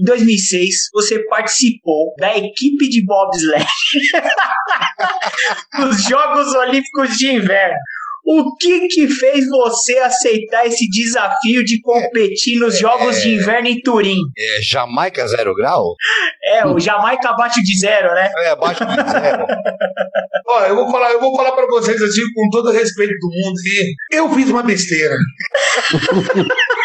em 0.00 0.04
2006, 0.04 0.74
você 0.92 1.18
participou 1.26 2.14
da 2.18 2.36
equipe 2.36 2.88
de 2.88 3.04
bobsled 3.04 3.64
dos 5.78 6.04
Jogos 6.04 6.54
Olímpicos 6.54 7.16
de 7.16 7.32
Inverno. 7.34 7.76
O 8.24 8.56
que 8.56 8.86
que 8.88 9.08
fez 9.08 9.46
você 9.48 9.98
aceitar 9.98 10.66
esse 10.66 10.88
desafio 10.88 11.64
de 11.64 11.80
competir 11.80 12.58
nos 12.58 12.78
Jogos 12.78 13.22
de 13.22 13.34
Inverno 13.34 13.68
em 13.68 13.80
Turim? 13.80 14.18
É, 14.38 14.62
Jamaica 14.62 15.26
zero 15.26 15.54
grau? 15.54 15.94
É, 16.44 16.66
o 16.66 16.78
Jamaica 16.78 17.30
abaixo 17.30 17.60
de 17.62 17.78
zero, 17.78 18.14
né? 18.14 18.30
É, 18.38 18.50
abaixo 18.50 18.84
de 18.84 19.10
zero. 19.10 19.44
Ó, 20.48 20.60
eu 20.66 20.74
vou 20.76 20.90
falar, 20.90 21.12
eu 21.12 21.20
vou 21.20 21.34
falar 21.36 21.52
para 21.52 21.66
vocês 21.66 22.00
assim, 22.02 22.22
com 22.34 22.48
todo 22.50 22.68
o 22.68 22.72
respeito 22.72 23.14
do 23.20 23.28
mundo 23.28 23.58
aqui. 23.58 23.94
Eu 24.12 24.30
fiz 24.34 24.50
uma 24.50 24.62
besteira. 24.62 25.16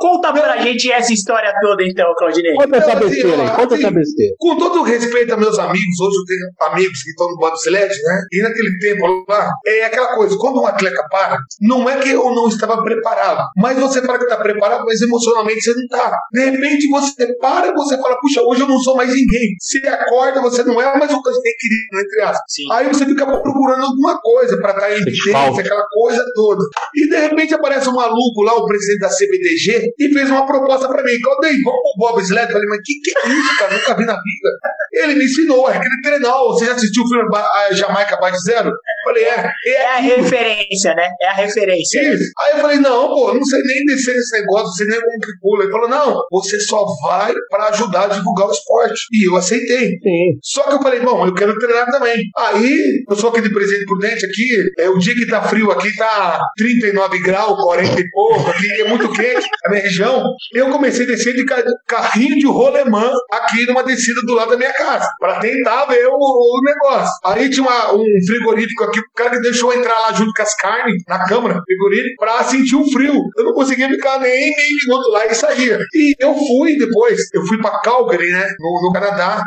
Conta 0.00 0.32
pra 0.32 0.56
gente 0.58 0.90
essa 0.90 1.12
história 1.12 1.52
toda 1.60 1.82
então, 1.84 2.06
Claudinei. 2.16 2.54
Conta 2.54 2.76
essa 2.76 2.92
Então, 2.92 3.06
assim, 3.06 3.08
besteira 3.08 3.42
aí, 3.42 3.50
conta 3.50 3.74
assim, 3.74 3.84
essa 3.84 3.94
besteira. 3.94 4.34
Com 4.38 4.56
todo 4.56 4.80
o 4.80 4.82
respeito 4.82 5.34
a 5.34 5.36
meus 5.36 5.58
amigos, 5.58 6.00
hoje 6.00 6.16
eu 6.16 6.24
tenho 6.26 6.72
amigos 6.72 7.02
que 7.02 7.10
estão 7.10 7.28
no 7.28 7.36
bobsled, 7.36 7.88
né? 7.88 8.22
E 8.32 8.42
naquele 8.42 8.78
tempo 8.78 9.24
lá, 9.28 9.50
é 9.66 9.84
aquela 9.84 10.14
coisa, 10.14 10.36
quando 10.38 10.60
um 10.60 10.66
atleta 10.66 11.02
para, 11.10 11.38
não 11.60 11.88
é 11.88 11.98
que 11.98 12.10
eu 12.10 12.34
não 12.34 12.48
estava 12.48 12.82
preparado, 12.82 13.48
mas 13.56 13.78
você 13.78 14.00
para 14.02 14.18
que 14.18 14.24
está 14.24 14.36
preparado, 14.36 14.84
mas 14.84 15.00
emocionalmente 15.00 15.62
você 15.62 15.74
não 15.74 15.82
está. 15.82 16.18
De 16.32 16.44
repente 16.44 16.88
você 16.88 17.34
para 17.38 17.68
e 17.68 17.72
você 17.72 17.96
fala, 17.98 18.18
puxa, 18.20 18.42
hoje 18.42 18.62
eu 18.62 18.68
não 18.68 18.78
sou 18.78 18.96
mais 18.96 19.10
ninguém. 19.10 19.48
Você 19.60 19.86
acorda, 19.86 20.40
você 20.40 20.62
não 20.64 20.80
é 20.80 20.98
mais 20.98 21.12
o 21.12 21.22
tem 21.22 21.52
querido, 21.58 22.06
entre 22.06 22.22
aspas. 22.22 22.44
Sim. 22.48 22.72
Aí 22.72 22.88
você 22.88 23.04
fica 23.04 23.26
procurando 23.26 23.84
alguma 23.84 24.18
coisa 24.20 24.56
para 24.58 24.72
estar 24.72 24.90
em 24.90 25.00
evidência, 25.02 25.60
aquela 25.60 25.86
coisa 25.88 26.24
toda. 26.34 26.64
E 26.94 27.08
de 27.08 27.16
repente 27.16 27.54
aparece 27.54 27.88
um 27.88 27.94
maluco 27.94 28.42
lá, 28.42 28.54
o 28.54 28.66
presidente 28.66 29.00
da 29.00 29.08
CBDG, 29.08 29.77
e 29.98 30.12
fez 30.12 30.30
uma 30.30 30.46
proposta 30.46 30.88
para 30.88 31.02
mim. 31.02 31.12
Claudei, 31.22 31.52
vamos 31.62 31.80
pro 31.82 32.08
bobsled? 32.08 32.46
Eu 32.46 32.52
falei, 32.52 32.68
mas 32.68 32.78
que 32.84 32.92
que 33.00 33.18
é 33.18 33.28
isso, 33.32 33.58
cara? 33.58 33.74
Nunca 33.74 33.96
vi 33.96 34.04
na 34.04 34.14
vida. 34.14 34.48
Ele 34.92 35.14
me 35.14 35.24
ensinou, 35.24 35.68
é 35.70 35.76
aquele 35.76 36.00
treinal. 36.02 36.48
Você 36.52 36.66
já 36.66 36.72
assistiu 36.72 37.04
o 37.04 37.08
filme 37.08 37.28
Ba- 37.30 37.48
a 37.68 37.72
Jamaica 37.72 38.16
de 38.30 38.42
Zero? 38.42 38.68
Eu 38.70 38.74
falei, 39.04 39.24
é. 39.24 39.50
É 39.66 39.86
a 39.86 39.96
referência, 39.98 40.94
né? 40.94 41.08
É 41.20 41.28
a 41.28 41.32
referência. 41.32 42.00
Isso. 42.14 42.24
Aí 42.40 42.52
eu 42.56 42.58
falei, 42.60 42.78
não, 42.78 43.08
pô, 43.08 43.34
não 43.34 43.44
sei 43.44 43.60
nem 43.62 43.84
descer 43.86 44.16
esse 44.16 44.38
negócio, 44.40 44.66
não 44.66 44.72
sei 44.72 44.86
nem 44.86 45.00
como 45.00 45.20
que 45.20 45.38
pula. 45.40 45.62
Ele 45.64 45.72
falou, 45.72 45.88
não, 45.88 46.22
você 46.30 46.58
só 46.60 46.84
vai 47.02 47.32
pra 47.50 47.68
ajudar 47.68 48.04
a 48.04 48.08
divulgar 48.08 48.48
o 48.48 48.52
esporte. 48.52 49.00
E 49.12 49.28
eu 49.28 49.36
aceitei. 49.36 49.90
Sim. 50.02 50.38
Só 50.42 50.62
que 50.64 50.74
eu 50.74 50.82
falei, 50.82 51.00
bom, 51.00 51.26
eu 51.26 51.34
quero 51.34 51.56
treinar 51.58 51.90
também. 51.90 52.16
Aí, 52.36 53.04
eu 53.08 53.16
sou 53.16 53.30
aquele 53.30 53.50
presidente 53.50 53.84
prudente 53.86 54.24
aqui, 54.26 54.48
é, 54.78 54.88
o 54.88 54.98
dia 54.98 55.14
que 55.14 55.26
tá 55.26 55.42
frio 55.42 55.70
aqui 55.70 55.94
tá 55.96 56.40
39 56.56 57.18
graus, 57.20 57.62
40 57.62 58.00
e 58.00 58.10
pouco, 58.10 58.50
aqui 58.50 58.80
é 58.82 58.88
muito 58.88 59.10
quente, 59.12 59.46
a 59.68 59.70
minha 59.70 59.82
região. 59.82 60.22
Eu 60.54 60.70
comecei 60.70 61.04
a 61.04 61.08
descer 61.08 61.34
de 61.34 61.44
ca- 61.44 61.62
carrinho 61.86 62.36
de 62.36 62.46
rolemã 62.46 63.10
aqui 63.32 63.66
numa 63.66 63.82
descida 63.84 64.20
do 64.22 64.34
lado 64.34 64.50
da 64.50 64.56
minha 64.56 64.72
casa, 64.72 65.08
pra 65.20 65.38
tentar 65.40 65.86
ver 65.86 66.06
o, 66.06 66.16
o 66.16 66.60
negócio. 66.64 67.12
Aí 67.24 67.48
tinha 67.50 67.62
uma- 67.66 67.94
um 67.94 68.04
frigorífico 68.26 68.84
aqui, 68.84 69.00
o 69.00 69.02
cara 69.14 69.30
que 69.30 69.40
deixou 69.40 69.72
entrar 69.72 69.98
lá 70.00 70.12
junto 70.12 70.32
com 70.32 70.42
as 70.42 70.54
carnes, 70.56 71.02
na 71.08 71.24
câmara, 71.26 71.60
frigorífico, 71.64 72.16
pra 72.18 72.44
sentir 72.44 72.76
o 72.76 72.90
frio. 72.90 73.14
Eu 73.36 73.44
não 73.44 73.52
conseguia 73.52 73.88
ficar 73.88 74.18
nem 74.20 74.30
meio 74.56 74.76
minuto 74.86 75.10
lá 75.10 75.26
e 75.26 75.34
saía. 75.34 75.78
E 75.94 76.14
eu 76.18 76.34
fui 76.34 76.76
depois, 76.78 77.18
eu 77.34 77.44
fui 77.46 77.58
pra 77.58 77.80
Calgary, 77.80 78.30
né, 78.30 78.46
no, 78.58 78.82
no 78.88 78.92
Canadá, 78.92 79.42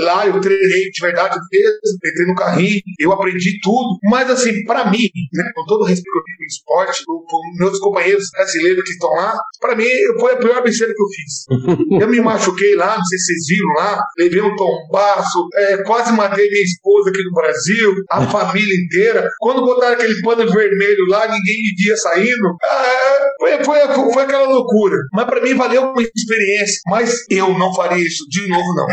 lá 0.00 0.26
eu 0.26 0.40
treinei 0.40 0.90
de 0.90 1.00
verdade 1.00 1.36
mesmo, 1.52 1.78
entrei 2.04 2.26
no 2.26 2.34
carrinho, 2.34 2.80
eu 2.98 3.12
aprendi 3.12 3.58
tudo. 3.62 3.98
Mas 4.04 4.30
assim, 4.30 4.64
pra 4.64 4.90
mim, 4.90 5.08
né, 5.32 5.44
com 5.54 5.64
todo 5.66 5.84
respeito 5.84 6.08
no 6.38 6.46
esporte, 6.46 7.04
com 7.04 7.24
meus 7.58 7.78
companheiros 7.78 8.24
brasileiros 8.32 8.82
que 8.84 8.90
estão 8.90 9.10
lá, 9.10 9.38
pra 9.60 9.76
mim 9.76 9.86
foi 10.18 10.32
a 10.32 10.36
pior 10.36 10.62
besteira 10.62 10.92
que 10.94 11.02
eu 11.02 11.08
fiz. 11.08 11.98
Eu 12.02 12.08
me 12.08 12.20
machuquei 12.20 12.74
lá, 12.74 12.96
não 12.96 13.04
sei 13.04 13.18
se 13.18 13.26
vocês 13.26 13.46
viram 13.48 13.68
lá, 13.76 14.00
levei 14.18 14.40
um 14.40 14.54
tombaço, 14.56 15.48
é, 15.54 15.82
quase 15.82 16.12
matei 16.12 16.48
minha 16.48 16.62
esposa 16.62 17.10
aqui 17.10 17.22
no 17.22 17.32
Brasil, 17.32 17.94
a 18.10 18.26
família 18.26 18.74
inteira. 18.74 19.28
Quando 19.38 19.64
botaram 19.64 19.94
aquele 19.94 20.20
pano 20.22 20.50
vermelho 20.50 21.06
lá, 21.08 21.26
ninguém 21.26 21.62
me 21.62 21.74
via 21.76 21.96
saindo. 21.96 22.56
Ah, 22.62 23.18
foi, 23.38 23.64
foi, 23.64 24.12
foi 24.12 24.22
aquela 24.22 24.48
loucura. 24.48 24.96
Mas 25.12 25.26
pra 25.26 25.42
mim 25.42 25.54
valeu 25.54 25.82
uma 25.82 26.02
experiência. 26.02 26.80
Mas 26.88 27.24
eu 27.30 27.58
não 27.58 27.74
faria 27.74 28.04
isso 28.04 28.24
de 28.28 28.48
novo, 28.48 28.74
não. 28.74 28.86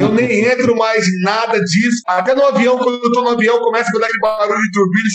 Eu 0.00 0.12
nem 0.12 0.44
entro 0.44 0.76
mais 0.76 1.06
em 1.06 1.22
nada 1.22 1.58
disso. 1.60 2.02
Até 2.06 2.34
no 2.34 2.44
avião, 2.44 2.78
quando 2.78 3.02
eu 3.02 3.12
tô 3.12 3.22
no 3.22 3.30
avião, 3.30 3.58
começa 3.60 3.90
a 3.94 3.98
dar 3.98 4.06
aquele 4.06 4.18
barulho 4.18 4.62
de 4.62 4.70
turbina, 4.72 5.08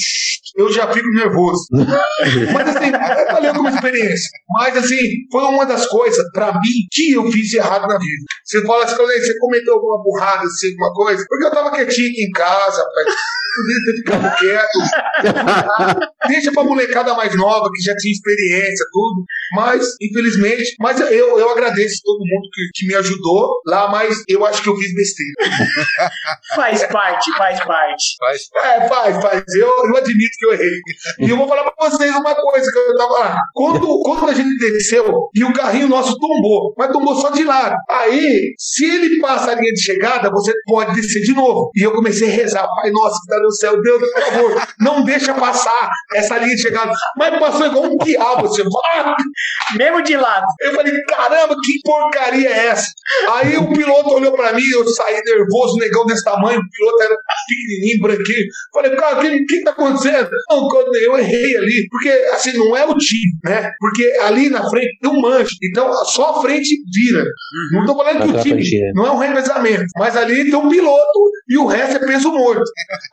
eu 0.58 0.72
já 0.72 0.92
fico 0.92 1.08
nervoso. 1.10 1.68
Mas 2.54 2.76
assim, 2.76 2.92
valeu 3.32 3.54
como 3.54 3.70
experiência. 3.70 4.27
Mas 4.50 4.78
assim, 4.78 4.98
foi 5.32 5.44
uma 5.44 5.66
das 5.66 5.86
coisas, 5.88 6.26
pra 6.32 6.54
mim, 6.54 6.88
que 6.92 7.14
eu 7.14 7.32
fiz 7.32 7.54
errado 7.54 7.88
na 7.88 7.98
vida. 7.98 8.24
Você 8.44 8.62
fala 8.66 8.86
assim, 8.86 8.96
"Claudete, 8.96 9.26
você 9.26 9.40
cometeu 9.40 9.74
alguma 9.74 10.02
burrada, 10.04 10.44
assim, 10.46 10.72
alguma 10.72 10.94
coisa? 10.94 11.26
Porque 11.28 11.46
eu 11.46 11.52
tava 11.52 11.72
quietinho 11.72 12.10
aqui 12.10 12.24
em 12.24 12.32
casa, 12.32 12.84
rapaz. 12.84 13.16
Podia 13.58 13.86
ter 13.86 13.98
ficado 13.98 14.38
quieto. 14.38 16.08
Deixa 16.28 16.52
pra 16.52 16.64
molecada 16.64 17.14
mais 17.16 17.36
nova, 17.36 17.70
que 17.74 17.82
já 17.82 17.96
tinha 17.96 18.12
experiência, 18.12 18.86
tudo. 18.92 19.26
Mas, 19.56 19.96
infelizmente, 20.00 20.76
mas 20.80 21.00
eu, 21.00 21.40
eu 21.40 21.50
agradeço 21.50 22.02
todo 22.04 22.20
mundo 22.20 22.50
que, 22.54 22.70
que 22.76 22.88
me 22.88 22.96
ajudou 22.96 23.62
lá, 23.66 23.90
mas 23.90 24.24
eu 24.28 24.46
acho 24.46 24.62
que 24.62 24.70
eu 24.70 24.78
fiz 24.78 24.94
besteira. 24.94 25.34
Faz 26.56 26.84
parte, 26.86 27.32
faz 27.38 27.64
parte. 27.64 28.16
Faz 28.20 28.42
É, 28.56 28.88
faz, 28.88 29.22
faz. 29.22 29.44
Eu, 29.56 29.68
eu 29.86 29.98
admito 29.98 30.38
que 30.38 30.46
eu 30.46 30.54
errei. 30.54 30.80
E 31.20 31.30
eu 31.30 31.38
vou 31.38 31.48
falar 31.48 31.70
pra 31.72 31.90
vocês 31.90 32.16
uma 32.16 32.36
coisa 32.36 32.72
que 32.72 32.78
eu 32.78 32.98
tava 32.98 33.14
lá. 33.20 33.38
Quando, 33.54 34.02
quando 34.18 34.32
a 34.32 34.34
gente 34.34 34.58
desceu 34.58 35.30
e 35.34 35.44
o 35.44 35.54
carrinho 35.54 35.88
nosso 35.88 36.18
tombou, 36.18 36.74
mas 36.78 36.92
tombou 36.92 37.16
só 37.16 37.30
de 37.30 37.44
lado. 37.44 37.76
Aí, 37.90 38.54
se 38.58 38.86
ele 38.86 39.20
passa 39.20 39.52
a 39.52 39.56
linha 39.56 39.74
de 39.74 39.82
chegada, 39.82 40.30
você 40.30 40.52
pode 40.66 40.96
descer 40.96 41.22
de 41.22 41.34
novo. 41.34 41.70
E 41.76 41.84
eu 41.84 41.92
comecei 41.92 42.28
a 42.28 42.32
rezar. 42.32 42.68
Pai 42.82 42.92
nosso 42.92 43.22
que 43.22 43.28
tá 43.28 43.40
no 43.40 43.52
céu, 43.52 43.82
Deus, 43.82 44.00
por 44.00 44.22
favor, 44.22 44.68
não 44.80 45.04
deixa 45.04 45.34
passar 45.34 45.90
essa 46.14 46.38
linha 46.38 46.56
de 46.56 46.62
chegada. 46.62 46.92
Mas 47.18 47.40
passou 47.40 47.68
igual 47.68 47.86
um 47.86 47.98
diabo. 47.98 48.48
Assim, 48.48 48.64
ah! 48.96 49.16
Mesmo 49.78 50.02
de 50.02 50.16
lado. 50.16 50.46
Eu 50.62 50.74
falei, 50.74 50.94
caramba, 51.04 51.56
que 51.64 51.80
porcaria 51.84 52.50
é 52.50 52.68
essa? 52.68 52.88
Aí 53.36 53.58
o 53.58 53.72
piloto 53.72 54.10
olhou 54.10 54.32
pra 54.32 54.54
mim, 54.54 54.64
eu 54.74 54.88
saí 54.88 55.22
nervoso, 55.24 55.78
negão 55.78 56.06
desse 56.06 56.24
tamanho, 56.24 56.60
o 56.60 56.70
piloto 56.70 57.04
era 57.04 57.16
pequenininho, 57.48 58.02
branquinho. 58.02 58.48
Falei, 58.74 58.96
cara, 58.96 59.20
o 59.20 59.22
que, 59.22 59.46
que 59.46 59.64
tá 59.64 59.72
acontecendo? 59.72 60.30
Não, 60.50 60.70
eu 60.96 61.18
errei 61.18 61.58
ali, 61.58 61.88
porque 61.90 62.10
assim, 62.34 62.54
não 62.58 62.76
é 62.76 62.86
o 62.86 62.96
time, 62.96 63.34
né? 63.44 63.72
Porque 63.80 64.07
ali 64.22 64.50
na 64.50 64.70
frente 64.70 64.98
tem 65.02 65.12
um 65.12 65.22
manche, 65.22 65.56
então 65.64 65.94
só 66.06 66.38
a 66.38 66.42
frente 66.42 66.78
vira. 66.94 67.26
Não 67.72 67.86
tô 67.86 67.96
falando 67.96 68.24
que 68.24 68.38
o 68.38 68.42
time 68.42 68.64
não 68.94 69.06
é 69.06 69.12
um 69.12 69.18
revezamento, 69.18 69.86
mas 69.98 70.16
ali 70.16 70.46
tem 70.46 70.56
um 70.56 70.70
piloto 70.70 71.32
e 71.48 71.58
o 71.58 71.66
resto 71.66 71.98
é 71.98 72.00
peso 72.00 72.32
morto. 72.32 72.64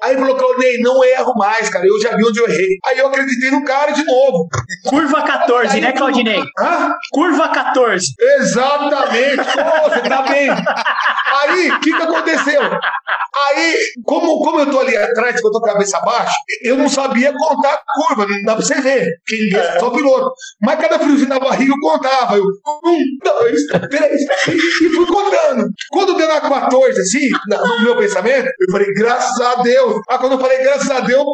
Aí 0.03 0.17
falou, 0.17 0.37
Claudinei, 0.37 0.79
não 0.79 1.05
erro 1.05 1.35
mais, 1.37 1.69
cara, 1.69 1.87
eu 1.87 2.01
já 2.01 2.17
vi 2.17 2.25
onde 2.25 2.39
eu 2.39 2.49
errei. 2.49 2.79
Aí 2.87 2.99
eu 2.99 3.07
acreditei 3.07 3.51
no 3.51 3.65
cara 3.65 3.93
de 3.93 4.05
novo. 4.05 4.49
Curva 4.85 5.23
14, 5.23 5.81
né, 5.81 5.93
Claudinei? 5.93 6.43
Hã? 6.59 6.95
Curva 7.11 7.49
14. 7.49 8.07
Exatamente. 8.39 9.37
Pô, 9.37 9.91
você 9.91 10.01
tá 10.09 10.23
bem. 10.23 10.51
Aí, 10.51 11.71
o 11.71 11.81
que 11.81 11.93
que 11.93 12.03
aconteceu? 12.03 12.61
Aí, 12.63 13.77
como, 14.05 14.39
como 14.39 14.61
eu 14.61 14.71
tô 14.71 14.81
ali 14.81 14.97
atrás, 14.97 15.41
que 15.41 15.47
eu 15.47 15.51
tô 15.51 15.61
com 15.61 15.69
a 15.69 15.73
cabeça 15.73 16.01
baixa, 16.01 16.35
eu 16.63 16.77
não 16.77 16.89
sabia 16.89 17.33
contar 17.33 17.75
a 17.75 17.83
curva, 17.95 18.27
não 18.27 18.43
dá 18.43 18.55
pra 18.55 18.65
você 18.65 18.81
ver. 18.81 19.09
Ninguém 19.31 19.59
é 19.59 19.79
só 19.79 19.91
piloto. 19.91 20.33
Mas 20.61 20.79
cada 20.89 20.99
friozinho 20.99 21.29
na 21.29 21.39
barriga 21.39 21.73
eu 21.73 21.81
contava. 21.81 22.37
Eu, 22.37 22.45
um, 22.45 23.19
dois, 23.23 23.67
três, 23.91 24.23
e, 24.49 24.89
fui 24.89 25.07
contando. 25.07 25.69
Quando 25.91 26.17
deu 26.17 26.29
na 26.29 26.41
14, 26.41 27.01
assim, 27.01 27.29
no 27.49 27.83
meu 27.83 27.97
pensamento, 27.97 28.47
eu 28.47 28.73
falei, 28.73 28.93
graças 28.93 29.41
a 29.41 29.63
Deus. 29.63 30.01
Aí 30.09 30.19
quando 30.19 30.33
eu 30.33 30.39
falei, 30.39 30.59
graças 30.59 30.91
a 30.91 31.01
Deus, 31.01 31.25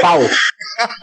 Pau. 0.00 0.20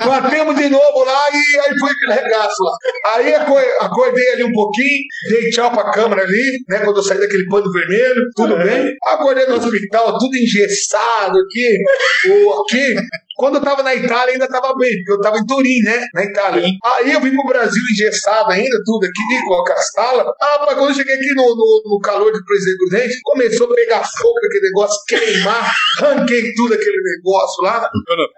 Batemos 0.05 0.55
de 0.55 0.69
novo 0.69 1.03
lá 1.03 1.25
e 1.31 1.59
aí 1.59 1.79
foi 1.79 1.91
aquele 1.91 2.13
regaço 2.13 2.63
lá. 2.63 2.71
Aí 3.13 3.33
aco- 3.33 3.57
acordei 3.81 4.31
ali 4.33 4.43
um 4.43 4.51
pouquinho, 4.51 5.03
dei 5.29 5.49
tchau 5.51 5.71
pra 5.71 5.91
câmera 5.91 6.23
ali, 6.23 6.59
né? 6.67 6.79
Quando 6.79 6.97
eu 6.97 7.03
saí 7.03 7.19
daquele 7.19 7.45
pano 7.47 7.71
vermelho, 7.71 8.21
tudo 8.35 8.57
bem. 8.57 8.93
Acordei 9.07 9.45
no 9.45 9.55
hospital, 9.55 10.17
tudo 10.17 10.35
engessado 10.35 11.37
aqui, 11.39 11.77
o, 12.29 12.61
aqui. 12.61 12.95
Quando 13.37 13.55
eu 13.55 13.61
tava 13.61 13.81
na 13.83 13.95
Itália, 13.95 14.33
ainda 14.33 14.49
tava 14.49 14.75
bem, 14.75 14.91
porque 14.97 15.13
eu 15.13 15.21
tava 15.21 15.37
em 15.37 15.45
Turim, 15.45 15.79
né? 15.85 16.05
Na 16.13 16.25
Itália. 16.25 16.61
Aí 16.83 17.13
eu 17.13 17.21
vim 17.21 17.31
pro 17.33 17.47
Brasil 17.47 17.81
engessado 17.93 18.51
ainda, 18.51 18.77
tudo 18.83 19.05
aqui, 19.05 19.45
com 19.47 19.53
a 19.53 19.63
castala. 19.63 20.33
Ah, 20.41 20.65
mas 20.65 20.73
quando 20.77 20.89
eu 20.89 20.95
cheguei 20.95 21.15
aqui 21.15 21.33
no, 21.35 21.43
no, 21.55 21.81
no 21.85 21.99
calor 22.01 22.33
de 22.33 22.43
presidente 22.43 22.77
Prudente, 22.79 23.19
começou 23.23 23.71
a 23.71 23.75
pegar 23.75 24.03
fogo 24.03 24.37
aquele 24.45 24.65
negócio, 24.65 24.99
queimar, 25.07 25.73
ranquei 25.99 26.53
tudo 26.53 26.73
aquele 26.73 26.97
negócio 27.15 27.63
lá. 27.63 27.89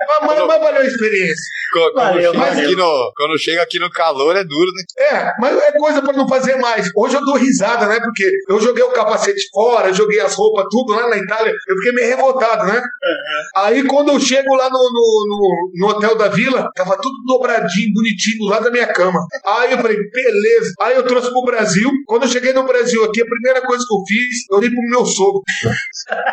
Mas, 0.08 0.21
mas, 0.26 0.48
mas 0.48 0.62
valeu 0.62 0.82
a 0.82 0.86
experiência. 0.86 1.44
Quando, 1.74 1.94
quando 1.94 2.06
Valeu, 2.06 2.32
chega 2.34 2.46
valeu. 2.46 2.64
aqui 2.64 2.76
no, 2.76 3.12
quando 3.16 3.40
chega 3.40 3.62
aqui 3.62 3.80
no 3.80 3.90
calor 3.90 4.36
é 4.36 4.44
duro, 4.44 4.72
né? 4.72 4.84
É, 5.06 5.34
mas 5.40 5.58
é 5.58 5.72
coisa 5.72 6.02
pra 6.02 6.14
não 6.14 6.28
fazer 6.28 6.56
mais. 6.58 6.90
Hoje 6.96 7.16
eu 7.16 7.24
dou 7.26 7.36
risada, 7.36 7.88
né? 7.88 8.00
Porque 8.00 8.30
eu 8.50 8.60
joguei 8.60 8.84
o 8.84 8.92
capacete 8.92 9.42
fora, 9.54 9.94
joguei 9.94 10.20
as 10.20 10.36
roupas, 10.36 10.66
tudo 10.70 10.94
lá 10.94 11.10
na 11.10 11.18
Itália. 11.18 11.54
Eu 11.68 11.76
fiquei 11.78 11.94
meio 11.94 12.08
revoltado, 12.08 12.66
né? 12.66 12.82
Aí 13.56 13.84
quando 13.88 14.10
eu 14.10 14.20
chego 14.20 14.54
lá 14.56 14.70
no, 14.70 14.78
no, 14.78 15.26
no, 15.28 15.72
no 15.76 15.88
hotel 15.88 16.18
da 16.18 16.28
vila, 16.28 16.70
tava 16.76 16.98
tudo 16.98 17.16
dobradinho, 17.26 17.94
bonitinho, 17.94 18.40
do 18.40 18.46
lado 18.46 18.66
da 18.66 18.72
minha 18.72 18.88
cama. 18.88 19.20
Aí 19.46 19.72
eu 19.72 19.78
falei, 19.78 19.98
beleza. 20.10 20.74
Aí 20.82 20.96
eu 20.96 21.04
trouxe 21.04 21.30
pro 21.32 21.44
Brasil. 21.46 21.90
Quando 22.06 22.24
eu 22.24 22.30
cheguei 22.30 22.54
no 22.54 22.66
Brasil 22.66 23.04
aqui, 23.06 23.22
a 23.22 23.26
primeira 23.26 23.62
coisa 23.62 23.86
que 23.88 23.94
eu 23.94 24.04
fiz, 24.08 24.36
eu 24.52 24.60
dei 24.60 24.70
pro 24.70 24.90
meu 24.90 25.06
sogro. 25.06 25.42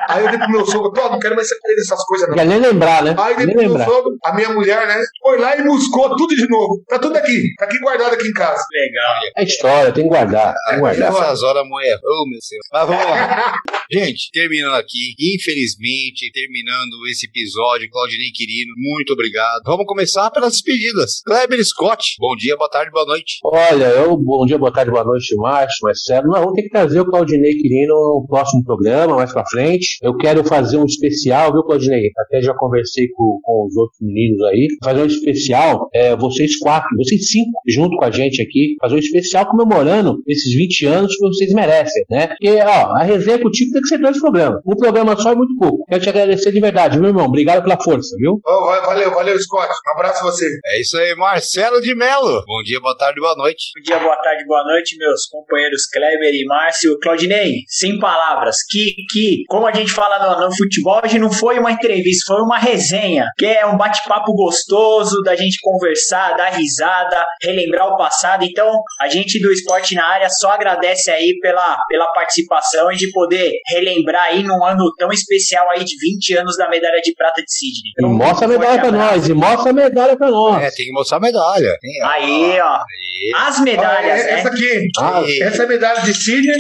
Aí 0.09 0.25
eu 0.25 0.31
dei 0.31 0.39
pro 0.39 0.51
meu 0.51 0.67
sogro, 0.67 0.93
pô, 0.93 1.09
não 1.09 1.19
quero 1.19 1.37
mais 1.37 1.49
saber 1.49 1.77
dessas 1.77 2.05
coisas, 2.05 2.29
Não 2.29 2.35
quer 2.35 2.47
nem 2.47 2.61
lembrar, 2.61 3.03
né? 3.03 3.15
Aí 3.19 3.47
meu 3.47 3.68
lembrar. 3.69 3.85
sogro, 3.87 4.17
a 4.25 4.35
minha 4.35 4.51
mulher, 4.51 4.87
né, 4.87 5.03
foi 5.23 5.39
lá 5.39 5.57
e 5.57 5.63
buscou 5.63 6.17
tudo 6.17 6.35
de 6.35 6.49
novo. 6.49 6.83
Tá 6.89 6.99
tudo 6.99 7.17
aqui, 7.17 7.55
tá 7.59 7.65
aqui 7.65 7.79
guardado 7.79 8.15
aqui 8.15 8.29
em 8.29 8.33
casa. 8.33 8.63
Legal. 8.73 9.15
É 9.37 9.45
história, 9.45 9.93
tem 9.93 10.05
que 10.05 10.11
guardar. 10.11 10.55
Tem 10.67 10.75
que 10.75 10.81
guardar. 10.81 11.13
Nessas 11.13 11.43
horas 11.43 11.63
a 11.63 11.65
mulher. 11.65 11.99
Oh, 12.05 12.29
meu 12.29 12.39
Deus. 12.39 12.67
Mas 12.73 12.87
vamos 12.87 13.05
lá. 13.05 13.55
Gente, 13.91 14.31
terminando 14.33 14.75
aqui, 14.75 15.15
infelizmente, 15.19 16.31
terminando 16.33 16.93
esse 17.11 17.27
episódio, 17.27 17.89
Claudinei 17.91 18.31
Quirino, 18.35 18.75
muito 18.77 19.15
obrigado. 19.15 19.63
Vamos 19.65 19.87
começar 19.87 20.31
pelas 20.31 20.53
despedidas. 20.53 21.23
Kleber 21.25 21.65
Scott, 21.65 22.17
bom 22.19 22.37
dia, 22.37 22.55
boa 22.55 22.69
tarde, 22.69 22.91
boa 22.91 23.07
noite. 23.07 23.39
Olha, 23.43 23.87
eu, 23.87 24.15
bom 24.19 24.45
dia, 24.45 24.59
boa 24.59 24.71
tarde, 24.71 24.91
boa 24.91 25.05
noite, 25.05 25.35
Márcio, 25.37 25.79
Marcelo. 25.83 26.27
Não, 26.27 26.41
vamos 26.41 26.55
ter 26.55 26.65
que 26.65 26.69
trazer 26.69 27.01
o 27.01 27.07
Claudinei 27.07 27.55
Quirino 27.55 27.95
no 27.95 28.27
próximo 28.29 28.63
programa, 28.63 29.17
mais 29.17 29.33
pra 29.33 29.45
frente. 29.47 29.97
Eu 30.03 30.15
quero 30.17 30.45
fazer 30.45 30.77
um 30.77 30.85
especial, 30.85 31.51
viu, 31.51 31.63
Claudinei? 31.63 32.11
Até 32.19 32.43
já 32.43 32.53
conversei 32.55 33.09
com, 33.09 33.41
com 33.43 33.58
os 33.67 33.77
outros 33.77 33.99
meninos 34.01 34.43
aí. 34.49 34.69
Fazer 34.83 35.03
um 35.03 35.07
especial, 35.07 35.89
é, 35.95 36.17
vocês 36.17 36.57
quatro, 36.59 36.89
vocês 36.97 37.29
cinco, 37.31 37.51
junto 37.67 37.97
com 37.97 38.05
a 38.05 38.11
gente 38.11 38.41
aqui, 38.43 38.75
fazer 38.81 38.95
um 38.95 38.99
especial 38.99 39.47
comemorando 39.47 40.23
esses 40.27 40.53
20 40.55 40.87
anos 40.87 41.15
que 41.17 41.21
vocês 41.29 41.53
merecem, 41.53 42.05
né? 42.11 42.29
Porque, 42.29 42.51
ó, 42.63 42.97
a 42.97 43.03
resenha 43.03 43.39
contigo 43.41 43.73
tem 43.73 43.83
que 43.83 43.89
ser 43.89 43.99
dois 43.99 44.19
programas. 44.21 44.61
Um 44.67 44.77
programa 44.77 45.17
só 45.17 45.33
é 45.33 45.35
muito 45.35 45.57
pouco. 45.59 45.85
Quero 45.89 46.03
te 46.03 46.09
agradecer 46.09 46.53
de 46.53 46.61
verdade, 46.61 46.99
meu 46.99 47.09
irmão. 47.09 47.27
Obrigado 47.27 47.63
pela 47.63 47.81
força, 47.81 48.15
viu? 48.19 48.41
Va- 48.45 48.81
valeu, 48.87 49.11
valeu, 49.11 49.39
Scott. 49.39 49.69
Um 49.87 49.91
abraço 49.99 50.21
a 50.27 50.31
você. 50.31 50.47
É 50.67 50.81
isso 50.81 50.97
aí, 50.99 51.15
Marcelo 51.15 51.81
de 51.81 51.95
Melo. 51.95 52.43
Bom 52.47 52.63
dia, 52.65 52.81
boa 52.81 52.97
tarde, 52.97 53.21
boa 53.21 53.35
noite. 53.37 53.65
Bom 53.77 53.83
dia, 53.83 53.99
boa 53.99 54.17
tarde, 54.17 54.45
boa 54.47 54.65
noite, 54.65 54.97
meus 54.99 55.27
companheiros 55.27 55.87
Kleber 55.87 56.35
e 56.35 56.45
Márcio. 56.47 56.99
Claudinei, 57.01 57.63
sem 57.69 57.99
palavras. 57.99 58.57
Que, 58.69 58.95
que, 59.11 59.45
como 59.49 59.67
a 59.67 59.73
gente 59.73 59.91
fala 59.93 60.37
no, 60.41 60.47
no 60.47 60.57
futebol, 60.57 61.01
hoje 61.05 61.19
não 61.19 61.31
foi 61.31 61.59
uma 61.59 61.73
entrevista, 61.73 62.33
foi 62.35 62.43
uma 62.43 62.59
resenha. 62.59 63.27
Que 63.37 63.47
é 63.49 63.67
um 63.67 63.77
bate-papo 63.77 64.33
gostoso 64.35 65.21
da 65.23 65.35
gente 65.37 65.59
conversar, 65.61 66.37
dar 66.37 66.51
risada, 66.51 67.25
relembrar 67.43 67.89
o 67.89 67.97
passado. 67.97 68.45
Então, 68.45 68.81
a 69.01 69.09
gente 69.09 69.41
do 69.41 69.51
Esporte 69.53 69.95
na 69.95 70.05
Área 70.05 70.29
só 70.31 70.51
agradece 70.51 71.11
aí 71.11 71.39
pela, 71.41 71.77
pela 71.89 72.07
participação 72.13 72.91
e 72.93 72.97
de 72.97 73.11
poder 73.11 73.53
relembrar 73.69 74.25
aí 74.25 74.43
num 74.43 74.65
ano 74.65 74.93
tão 74.99 75.11
especial 75.13 75.71
aí 75.71 75.85
de 75.85 75.95
20 75.99 76.39
anos 76.39 76.57
da 76.57 76.69
medalha 76.69 77.01
de 77.03 77.15
prata 77.15 77.43
de 77.43 77.53
Sydney. 77.53 77.93
Então, 77.99 78.11
mostra 78.11 78.47
a 78.47 78.49
medalha 78.49 78.81
pra 78.81 78.93
nós, 78.93 79.29
e 79.29 79.35
mostra 79.35 79.71
a 79.71 79.73
medalha 79.73 80.17
pra 80.17 80.31
nós. 80.31 80.63
É, 80.63 80.71
tem 80.71 80.87
que 80.87 80.93
mostrar 80.93 81.19
a 81.19 81.21
medalha. 81.21 81.77
Tem, 81.81 82.03
Aí, 82.03 82.61
ó. 82.61 82.77
Aí. 82.77 83.49
As 83.49 83.61
medalhas, 83.61 84.21
é- 84.21 84.25
né? 84.25 84.39
essa 84.39 84.49
aqui, 84.49 84.89
Ah, 85.01 85.23
essa 85.43 85.63
é 85.63 85.65
a 85.67 85.69
medalha 85.69 86.01
de 86.03 86.15
Sydney 86.15 86.57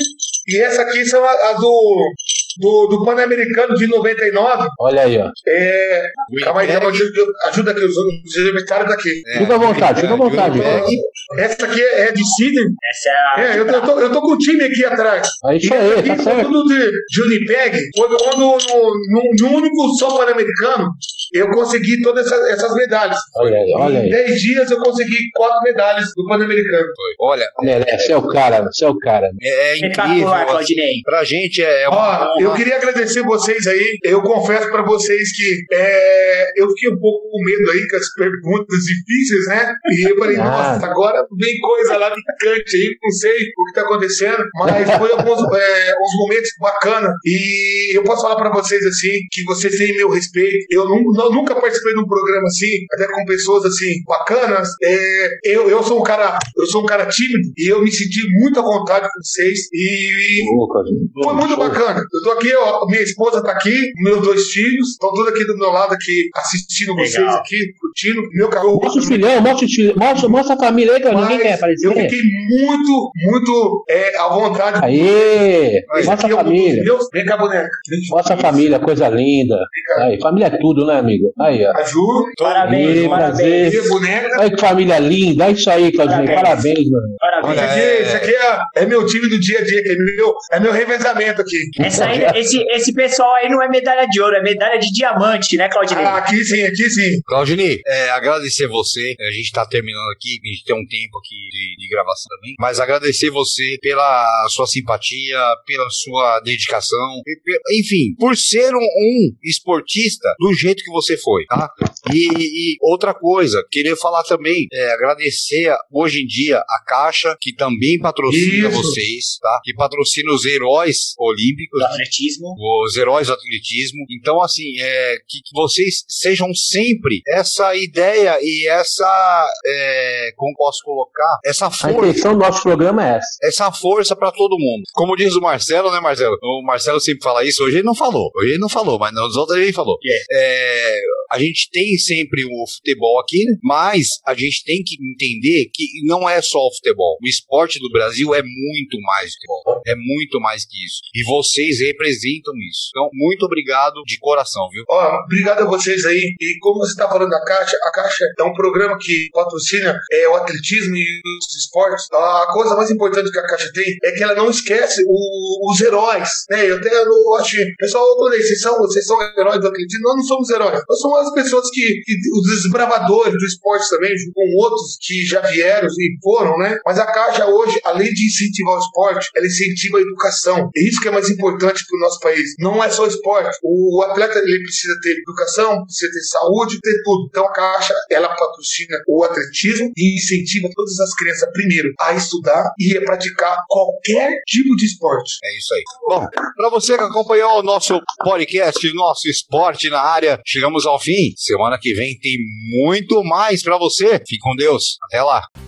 e 0.48 0.60
essa 0.60 0.82
aqui 0.82 1.04
são 1.04 1.24
a, 1.24 1.30
a 1.30 1.52
do, 1.54 2.12
do, 2.58 2.86
do 2.88 3.04
Pan-Americano 3.04 3.74
de 3.74 3.86
99. 3.86 4.68
olha 4.80 5.02
aí, 5.02 5.18
ó. 5.18 5.30
É, 5.46 6.10
calma 6.42 6.60
aí, 6.60 6.68
calma, 6.68 6.90
ajuda, 6.90 7.22
ajuda 7.46 7.70
aqui, 7.70 7.84
os, 7.84 7.96
os 7.96 8.36
universitários 8.36 8.88
daqui. 8.88 9.22
É, 9.28 9.38
Fica 9.38 9.54
à 9.54 9.58
vontade, 9.58 10.00
fica 10.00 10.12
à 10.12 10.16
vontade. 10.16 10.58
Winnipeg. 10.58 10.96
Essa 11.38 11.66
aqui 11.66 11.80
é 11.80 12.12
de 12.12 12.22
Sydney. 12.36 12.64
Essa 12.84 13.08
é 13.08 13.12
a. 13.12 13.54
É, 13.54 13.58
eu, 13.60 13.66
eu, 13.66 13.82
tô, 13.82 14.00
eu 14.00 14.12
tô 14.12 14.20
com 14.20 14.32
o 14.32 14.38
time 14.38 14.64
aqui 14.64 14.84
atrás. 14.84 15.28
É 15.46 15.56
isso 15.56 15.72
E 15.72 15.76
essa 15.76 15.84
aí, 15.84 15.98
aqui 15.98 16.08
tá 16.08 16.22
certo. 16.22 16.50
tudo 16.50 16.64
de. 16.64 17.90
Quando, 17.94 18.16
quando 18.16 18.38
no, 18.38 18.56
no, 18.56 19.50
no 19.50 19.56
único 19.56 19.88
só 19.98 20.16
Pan-Americano, 20.16 20.90
eu 21.32 21.48
consegui 21.50 22.00
todas 22.02 22.26
essas, 22.26 22.48
essas 22.50 22.74
medalhas. 22.74 23.18
Olha 23.36 23.56
aí, 23.58 23.72
olha 23.76 23.98
Em 23.98 24.02
aí. 24.04 24.10
10 24.10 24.40
dias 24.40 24.70
eu 24.70 24.78
consegui 24.78 25.16
quatro 25.34 25.60
medalhas 25.62 26.06
do 26.16 26.26
Pan-Americano. 26.26 26.88
Olha, 27.20 27.46
Merece, 27.62 28.12
é 28.12 28.16
o 28.16 28.26
cara, 28.28 28.62
você 28.62 28.84
é 28.84 28.88
o 28.88 28.98
cara. 28.98 29.30
é, 29.42 29.48
é 29.72 29.76
incrível. 29.78 30.32
Assim, 30.32 30.46
Claudinei. 30.46 30.94
pra 31.04 31.24
gente 31.24 31.62
é 31.62 31.88
uma 31.88 32.32
Ó, 32.34 32.40
eu 32.40 32.54
queria 32.54 32.76
agradecer 32.76 33.22
vocês 33.22 33.66
aí. 33.66 33.98
Eu 34.04 34.22
confesso 34.22 34.70
pra 34.70 34.82
vocês 34.82 35.34
que 35.36 35.58
é, 35.72 36.52
eu 36.56 36.68
fiquei 36.70 36.90
um 36.90 36.98
pouco 36.98 37.28
com 37.30 37.44
medo 37.44 37.70
aí 37.70 37.88
com 37.88 37.96
as 37.96 38.12
perguntas 38.14 38.78
difíceis, 38.84 39.46
né? 39.48 39.72
E 39.90 40.10
eu 40.10 40.16
falei, 40.18 40.36
Ah. 40.36 40.44
nossa, 40.44 40.86
agora 40.86 41.24
vem 41.38 41.58
coisa 41.60 41.96
lá 41.96 42.10
picante 42.14 42.76
aí, 42.76 42.96
não 43.02 43.10
sei 43.10 43.32
o 43.32 43.64
que 43.66 43.72
tá 43.74 43.82
acontecendo, 43.82 44.44
mas 44.60 44.90
foi 44.98 45.10
alguns 45.12 45.38
é, 45.58 45.92
uns 46.00 46.16
momentos 46.28 46.50
bacanas. 46.60 47.12
E 47.24 47.96
eu 47.96 48.02
posso 48.04 48.22
falar 48.22 48.36
pra 48.36 48.50
vocês 48.50 48.84
assim, 48.84 49.10
que 49.30 49.44
vocês 49.44 49.76
têm 49.76 49.96
meu 49.96 50.10
respeito. 50.10 50.66
Eu, 50.70 50.84
nu- 50.86 51.12
eu 51.26 51.32
nunca 51.32 51.54
participei 51.54 51.94
de 51.94 52.00
um 52.00 52.06
programa 52.06 52.46
assim, 52.46 52.66
até 52.92 53.06
com 53.12 53.24
pessoas 53.24 53.64
assim, 53.64 54.02
bacanas. 54.06 54.68
É, 54.82 55.38
eu, 55.44 55.68
eu 55.68 55.82
sou 55.82 56.00
um 56.00 56.02
cara, 56.02 56.38
eu 56.56 56.66
sou 56.66 56.82
um 56.82 56.86
cara 56.86 57.06
tímido 57.06 57.50
e 57.56 57.70
eu 57.70 57.82
me 57.82 57.90
senti 57.90 58.20
muito 58.40 58.58
à 58.58 58.62
vontade 58.62 59.06
com 59.06 59.22
vocês. 59.22 59.60
E, 59.72 60.42
Ô, 60.54 60.68
Claudinei. 60.68 61.02
foi 61.22 61.34
muito 61.34 61.56
bacana. 61.56 62.00
Eu 62.12 62.22
tô 62.22 62.30
aqui, 62.32 62.54
ó, 62.54 62.86
minha 62.86 63.02
esposa 63.02 63.42
tá 63.42 63.52
aqui, 63.52 63.92
meus 64.02 64.20
dois 64.22 64.46
filhos, 64.50 64.90
estão 64.90 65.12
todos 65.12 65.32
aqui 65.32 65.44
do 65.44 65.56
meu 65.56 65.70
lado 65.70 65.92
aqui, 65.94 66.28
assistindo 66.34 66.94
Legal. 66.94 67.06
vocês 67.06 67.34
aqui, 67.34 67.72
curtindo. 67.80 68.22
Meu 68.32 68.48
cachorro. 68.48 68.80
Mostra 68.82 69.00
os 69.00 69.08
filhão, 69.08 69.40
mostra, 69.40 69.66
os 69.66 69.72
filhos, 69.72 69.94
mostra, 69.96 70.28
mostra 70.28 70.54
a 70.54 70.58
família 70.58 70.94
aí, 70.94 71.00
que 71.02 71.08
ninguém 71.14 71.38
quer 71.38 71.54
aparecer. 71.54 71.86
eu 71.86 71.92
fiquei 71.92 72.20
muito, 72.48 73.10
muito 73.24 73.84
é, 73.88 74.16
à 74.18 74.28
vontade. 74.28 74.84
Aê, 74.84 75.84
mostra 76.04 76.12
é 76.12 76.32
a 76.32 76.42
dos 76.42 76.44
família. 76.44 76.84
meus. 76.84 77.08
Vem 77.12 77.24
cá, 77.24 77.36
boneca. 77.36 77.70
Vem 77.88 78.00
Mostra 78.10 78.34
a 78.34 78.38
família, 78.38 78.78
coisa 78.78 79.08
linda. 79.08 79.56
Aí, 79.98 80.20
família 80.20 80.46
é 80.46 80.58
tudo, 80.58 80.86
né, 80.86 81.02
amigo? 81.08 81.32
Aí, 81.40 81.64
ó. 81.66 81.70
A 81.76 81.82
Ju, 81.84 82.24
Parabéns, 82.38 83.08
parabéns. 83.08 83.88
boneca. 83.88 84.28
Olha 84.40 84.50
que 84.50 84.60
família 84.60 84.98
linda, 84.98 85.46
é 85.46 85.52
isso 85.52 85.70
aí, 85.70 85.92
Claudinei. 85.92 86.26
Parabéns. 86.34 86.48
Parabéns, 86.58 86.90
mano. 86.90 87.08
Parabéns. 87.18 87.58
Aqui, 87.58 87.80
é- 87.80 88.02
esse 88.02 88.16
aqui 88.16 88.30
é, 88.30 88.82
é 88.82 88.86
meu 88.86 89.06
time 89.06 89.28
do 89.28 89.38
dia 89.40 89.58
a 89.58 89.64
dia, 89.64 89.82
que 89.82 89.88
é 89.90 89.96
meu, 89.96 90.34
é 90.52 90.60
meu 90.60 90.72
revezamento 90.72 91.40
aqui. 91.42 91.56
Essa 91.80 92.06
aí, 92.06 92.20
esse, 92.38 92.58
esse 92.70 92.92
pessoal 92.92 93.34
aí 93.34 93.48
não 93.48 93.62
é 93.62 93.68
medalha 93.68 94.06
de 94.08 94.20
ouro, 94.20 94.36
é 94.36 94.42
medalha 94.42 94.78
de 94.78 94.90
diamante, 94.92 95.56
né, 95.56 95.68
Claudinei? 95.68 96.04
Ah, 96.04 96.16
aqui 96.18 96.42
sim, 96.44 96.62
aqui 96.62 96.90
sim. 96.90 97.20
Claudini, 97.26 97.78
é, 97.86 98.10
agradecer 98.10 98.66
você. 98.66 99.14
A 99.20 99.30
gente 99.32 99.50
tá 99.52 99.64
terminando 99.66 100.10
aqui, 100.16 100.38
a 100.44 100.48
gente 100.48 100.64
tem 100.64 100.74
um 100.76 100.86
tempo 100.86 101.18
aqui 101.18 101.36
de, 101.50 101.76
de 101.82 101.88
gravação 101.88 102.28
também. 102.36 102.54
Mas 102.58 102.80
agradecer 102.80 103.30
você 103.30 103.76
pela 103.80 104.46
sua 104.50 104.66
simpatia, 104.66 105.38
pela 105.66 105.86
sua 105.90 106.40
dedicação, 106.40 107.20
e 107.26 107.80
enfim, 107.80 108.14
por 108.18 108.36
ser 108.36 108.74
um, 108.74 108.78
um 108.78 109.30
esportista 109.44 110.28
do 110.38 110.52
jeito 110.54 110.82
que 110.82 110.90
você 110.90 110.97
foi, 111.18 111.44
tá? 111.46 111.70
E, 112.12 112.28
e 112.74 112.76
outra 112.82 113.14
coisa, 113.14 113.64
queria 113.70 113.96
falar 113.96 114.22
também, 114.24 114.66
é, 114.72 114.92
agradecer 114.92 115.68
a- 115.68 115.78
hoje 115.92 116.22
em 116.22 116.26
dia 116.26 116.58
a 116.58 116.84
Caixa, 116.86 117.36
que 117.40 117.54
também 117.54 117.98
patrocina 117.98 118.68
Isso. 118.68 118.76
vocês, 118.82 119.38
tá? 119.40 119.60
Que 119.64 119.74
patrocina 119.74 120.32
os 120.32 120.44
heróis 120.44 121.14
olímpicos, 121.18 121.80
Do 121.80 121.86
atletismo. 121.86 122.54
os 122.84 122.96
heróis 122.96 123.26
do 123.28 123.32
atletismo. 123.34 124.04
Então, 124.10 124.42
assim, 124.42 124.78
é, 124.80 125.16
que, 125.28 125.38
que 125.38 125.50
vocês 125.54 126.04
sejam 126.08 126.52
sempre 126.54 127.20
essa 127.28 127.74
ideia 127.74 128.38
e 128.42 128.66
essa, 128.68 129.50
é, 129.66 130.30
como 130.36 130.54
posso 130.56 130.82
colocar, 130.84 131.38
essa 131.44 131.66
A 131.66 131.70
força. 131.70 131.90
intenção 132.08 132.32
do 132.32 132.38
nosso 132.38 132.62
programa 132.62 133.06
é 133.06 133.16
essa. 133.18 133.28
Essa 133.42 133.72
força 133.72 134.16
pra 134.16 134.30
todo 134.30 134.58
mundo. 134.58 134.82
Como 134.92 135.16
diz 135.16 135.34
o 135.34 135.40
Marcelo, 135.40 135.90
né, 135.90 136.00
Marcelo? 136.00 136.36
O 136.42 136.62
Marcelo 136.64 137.00
sempre 137.00 137.22
fala 137.22 137.44
isso. 137.44 137.62
Hoje 137.62 137.76
ele 137.76 137.82
não 137.86 137.94
falou. 137.94 138.30
Hoje 138.36 138.50
ele 138.50 138.58
não 138.58 138.68
falou, 138.68 138.98
mas 138.98 139.12
nos 139.12 139.36
outros 139.36 139.58
ele 139.58 139.72
falou. 139.72 139.96
É, 140.30 140.87
a 141.30 141.38
gente 141.38 141.68
tem 141.70 141.96
sempre 141.96 142.44
o 142.44 142.66
futebol 142.66 143.20
aqui, 143.20 143.44
mas 143.62 144.06
a 144.26 144.34
gente 144.34 144.62
tem 144.64 144.82
que 144.84 144.96
entender 145.02 145.70
que 145.72 145.84
não 146.04 146.28
é 146.28 146.40
só 146.42 146.58
o 146.58 146.74
futebol. 146.74 147.18
O 147.22 147.26
esporte 147.26 147.78
do 147.78 147.90
Brasil 147.90 148.34
é 148.34 148.42
muito 148.42 149.00
mais 149.02 149.32
que 149.34 149.46
futebol. 149.46 149.82
É 149.86 149.94
muito 149.94 150.40
mais 150.40 150.64
que 150.64 150.76
isso. 150.84 151.00
E 151.14 151.22
vocês 151.24 151.80
representam 151.80 152.54
isso. 152.68 152.88
Então, 152.90 153.08
muito 153.12 153.44
obrigado 153.44 154.02
de 154.06 154.18
coração, 154.18 154.68
viu? 154.70 154.84
Obrigado 155.24 155.62
a 155.62 155.66
vocês 155.66 156.04
aí. 156.04 156.34
E 156.40 156.58
como 156.60 156.80
você 156.80 156.92
está 156.92 157.08
falando 157.08 157.30
da 157.30 157.44
Caixa, 157.44 157.76
a 157.84 157.90
Caixa 157.92 158.24
é 158.38 158.42
um 158.42 158.52
programa 158.54 158.96
que 159.00 159.28
patrocina 159.32 159.98
é, 160.12 160.28
o 160.28 160.34
atletismo 160.34 160.96
e 160.96 161.20
os 161.24 161.56
esportes. 161.56 162.06
A 162.12 162.46
coisa 162.52 162.74
mais 162.76 162.90
importante 162.90 163.30
que 163.30 163.38
a 163.38 163.46
Caixa 163.46 163.70
tem 163.72 163.96
é 164.04 164.12
que 164.12 164.22
ela 164.22 164.34
não 164.34 164.50
esquece 164.50 165.02
o- 165.06 165.70
os 165.70 165.80
heróis. 165.80 166.28
Né? 166.50 166.70
Eu 166.70 166.76
até 166.76 166.88
eu 166.92 167.34
acho. 167.34 167.56
Pessoal, 167.78 168.04
eu 168.06 168.16
falei, 168.18 168.40
vocês 168.42 168.60
são, 168.60 168.78
vocês 168.78 169.06
são 169.06 169.16
heróis 169.38 169.60
do 169.60 169.68
atletismo. 169.68 170.02
Nós 170.04 170.16
não 170.16 170.24
somos 170.24 170.50
heróis. 170.50 170.77
Nós 170.88 171.00
somos 171.00 171.18
as 171.20 171.34
pessoas 171.34 171.70
que, 171.70 171.80
que 172.04 172.14
os 172.34 172.46
desbravadores 172.48 173.32
do 173.32 173.46
esporte 173.46 173.88
também, 173.90 174.16
junto 174.16 174.32
com 174.34 174.56
outros 174.56 174.98
que 175.00 175.24
já 175.24 175.40
vieram 175.40 175.88
e 175.88 176.18
foram, 176.22 176.56
né? 176.58 176.78
Mas 176.84 176.98
a 176.98 177.06
Caixa 177.06 177.46
hoje, 177.46 177.80
além 177.84 178.12
de 178.12 178.26
incentivar 178.26 178.76
o 178.76 178.78
esporte, 178.78 179.30
ela 179.34 179.46
incentiva 179.46 179.98
a 179.98 180.02
educação. 180.02 180.70
É 180.76 180.82
isso 180.82 181.00
que 181.00 181.08
é 181.08 181.10
mais 181.10 181.28
importante 181.30 181.84
para 181.86 181.96
o 181.96 182.00
nosso 182.00 182.20
país. 182.20 182.54
Não 182.58 182.82
é 182.82 182.90
só 182.90 183.06
esporte. 183.06 183.56
O 183.62 184.02
atleta 184.02 184.38
ele 184.38 184.62
precisa 184.62 184.94
ter 185.02 185.18
educação, 185.20 185.84
precisa 185.84 186.12
ter 186.12 186.20
saúde, 186.20 186.80
ter 186.80 187.02
tudo. 187.02 187.26
Então 187.28 187.46
a 187.46 187.52
Caixa, 187.52 187.94
ela 188.10 188.28
patrocina 188.28 188.98
o 189.08 189.24
atletismo 189.24 189.90
e 189.96 190.16
incentiva 190.16 190.68
todas 190.74 190.98
as 191.00 191.14
crianças, 191.14 191.48
primeiro, 191.52 191.92
a 192.00 192.14
estudar 192.14 192.72
e 192.78 192.96
a 192.96 193.00
praticar 193.00 193.56
qualquer 193.68 194.40
tipo 194.46 194.74
de 194.76 194.86
esporte. 194.86 195.38
É 195.44 195.56
isso 195.56 195.74
aí. 195.74 195.82
Bom, 196.08 196.26
para 196.56 196.70
você 196.70 196.96
que 196.96 197.04
acompanhou 197.04 197.58
o 197.58 197.62
nosso 197.62 198.00
podcast, 198.18 198.92
nosso 198.94 199.28
esporte 199.28 199.88
na 199.88 200.00
área, 200.00 200.40
chegamos 200.44 200.67
ao 200.86 201.00
fim. 201.00 201.32
Semana 201.36 201.78
que 201.80 201.94
vem 201.94 202.18
tem 202.18 202.36
muito 202.82 203.22
mais 203.24 203.62
para 203.62 203.78
você. 203.78 204.18
Fique 204.18 204.38
com 204.40 204.54
Deus. 204.56 204.98
Até 205.04 205.22
lá. 205.22 205.67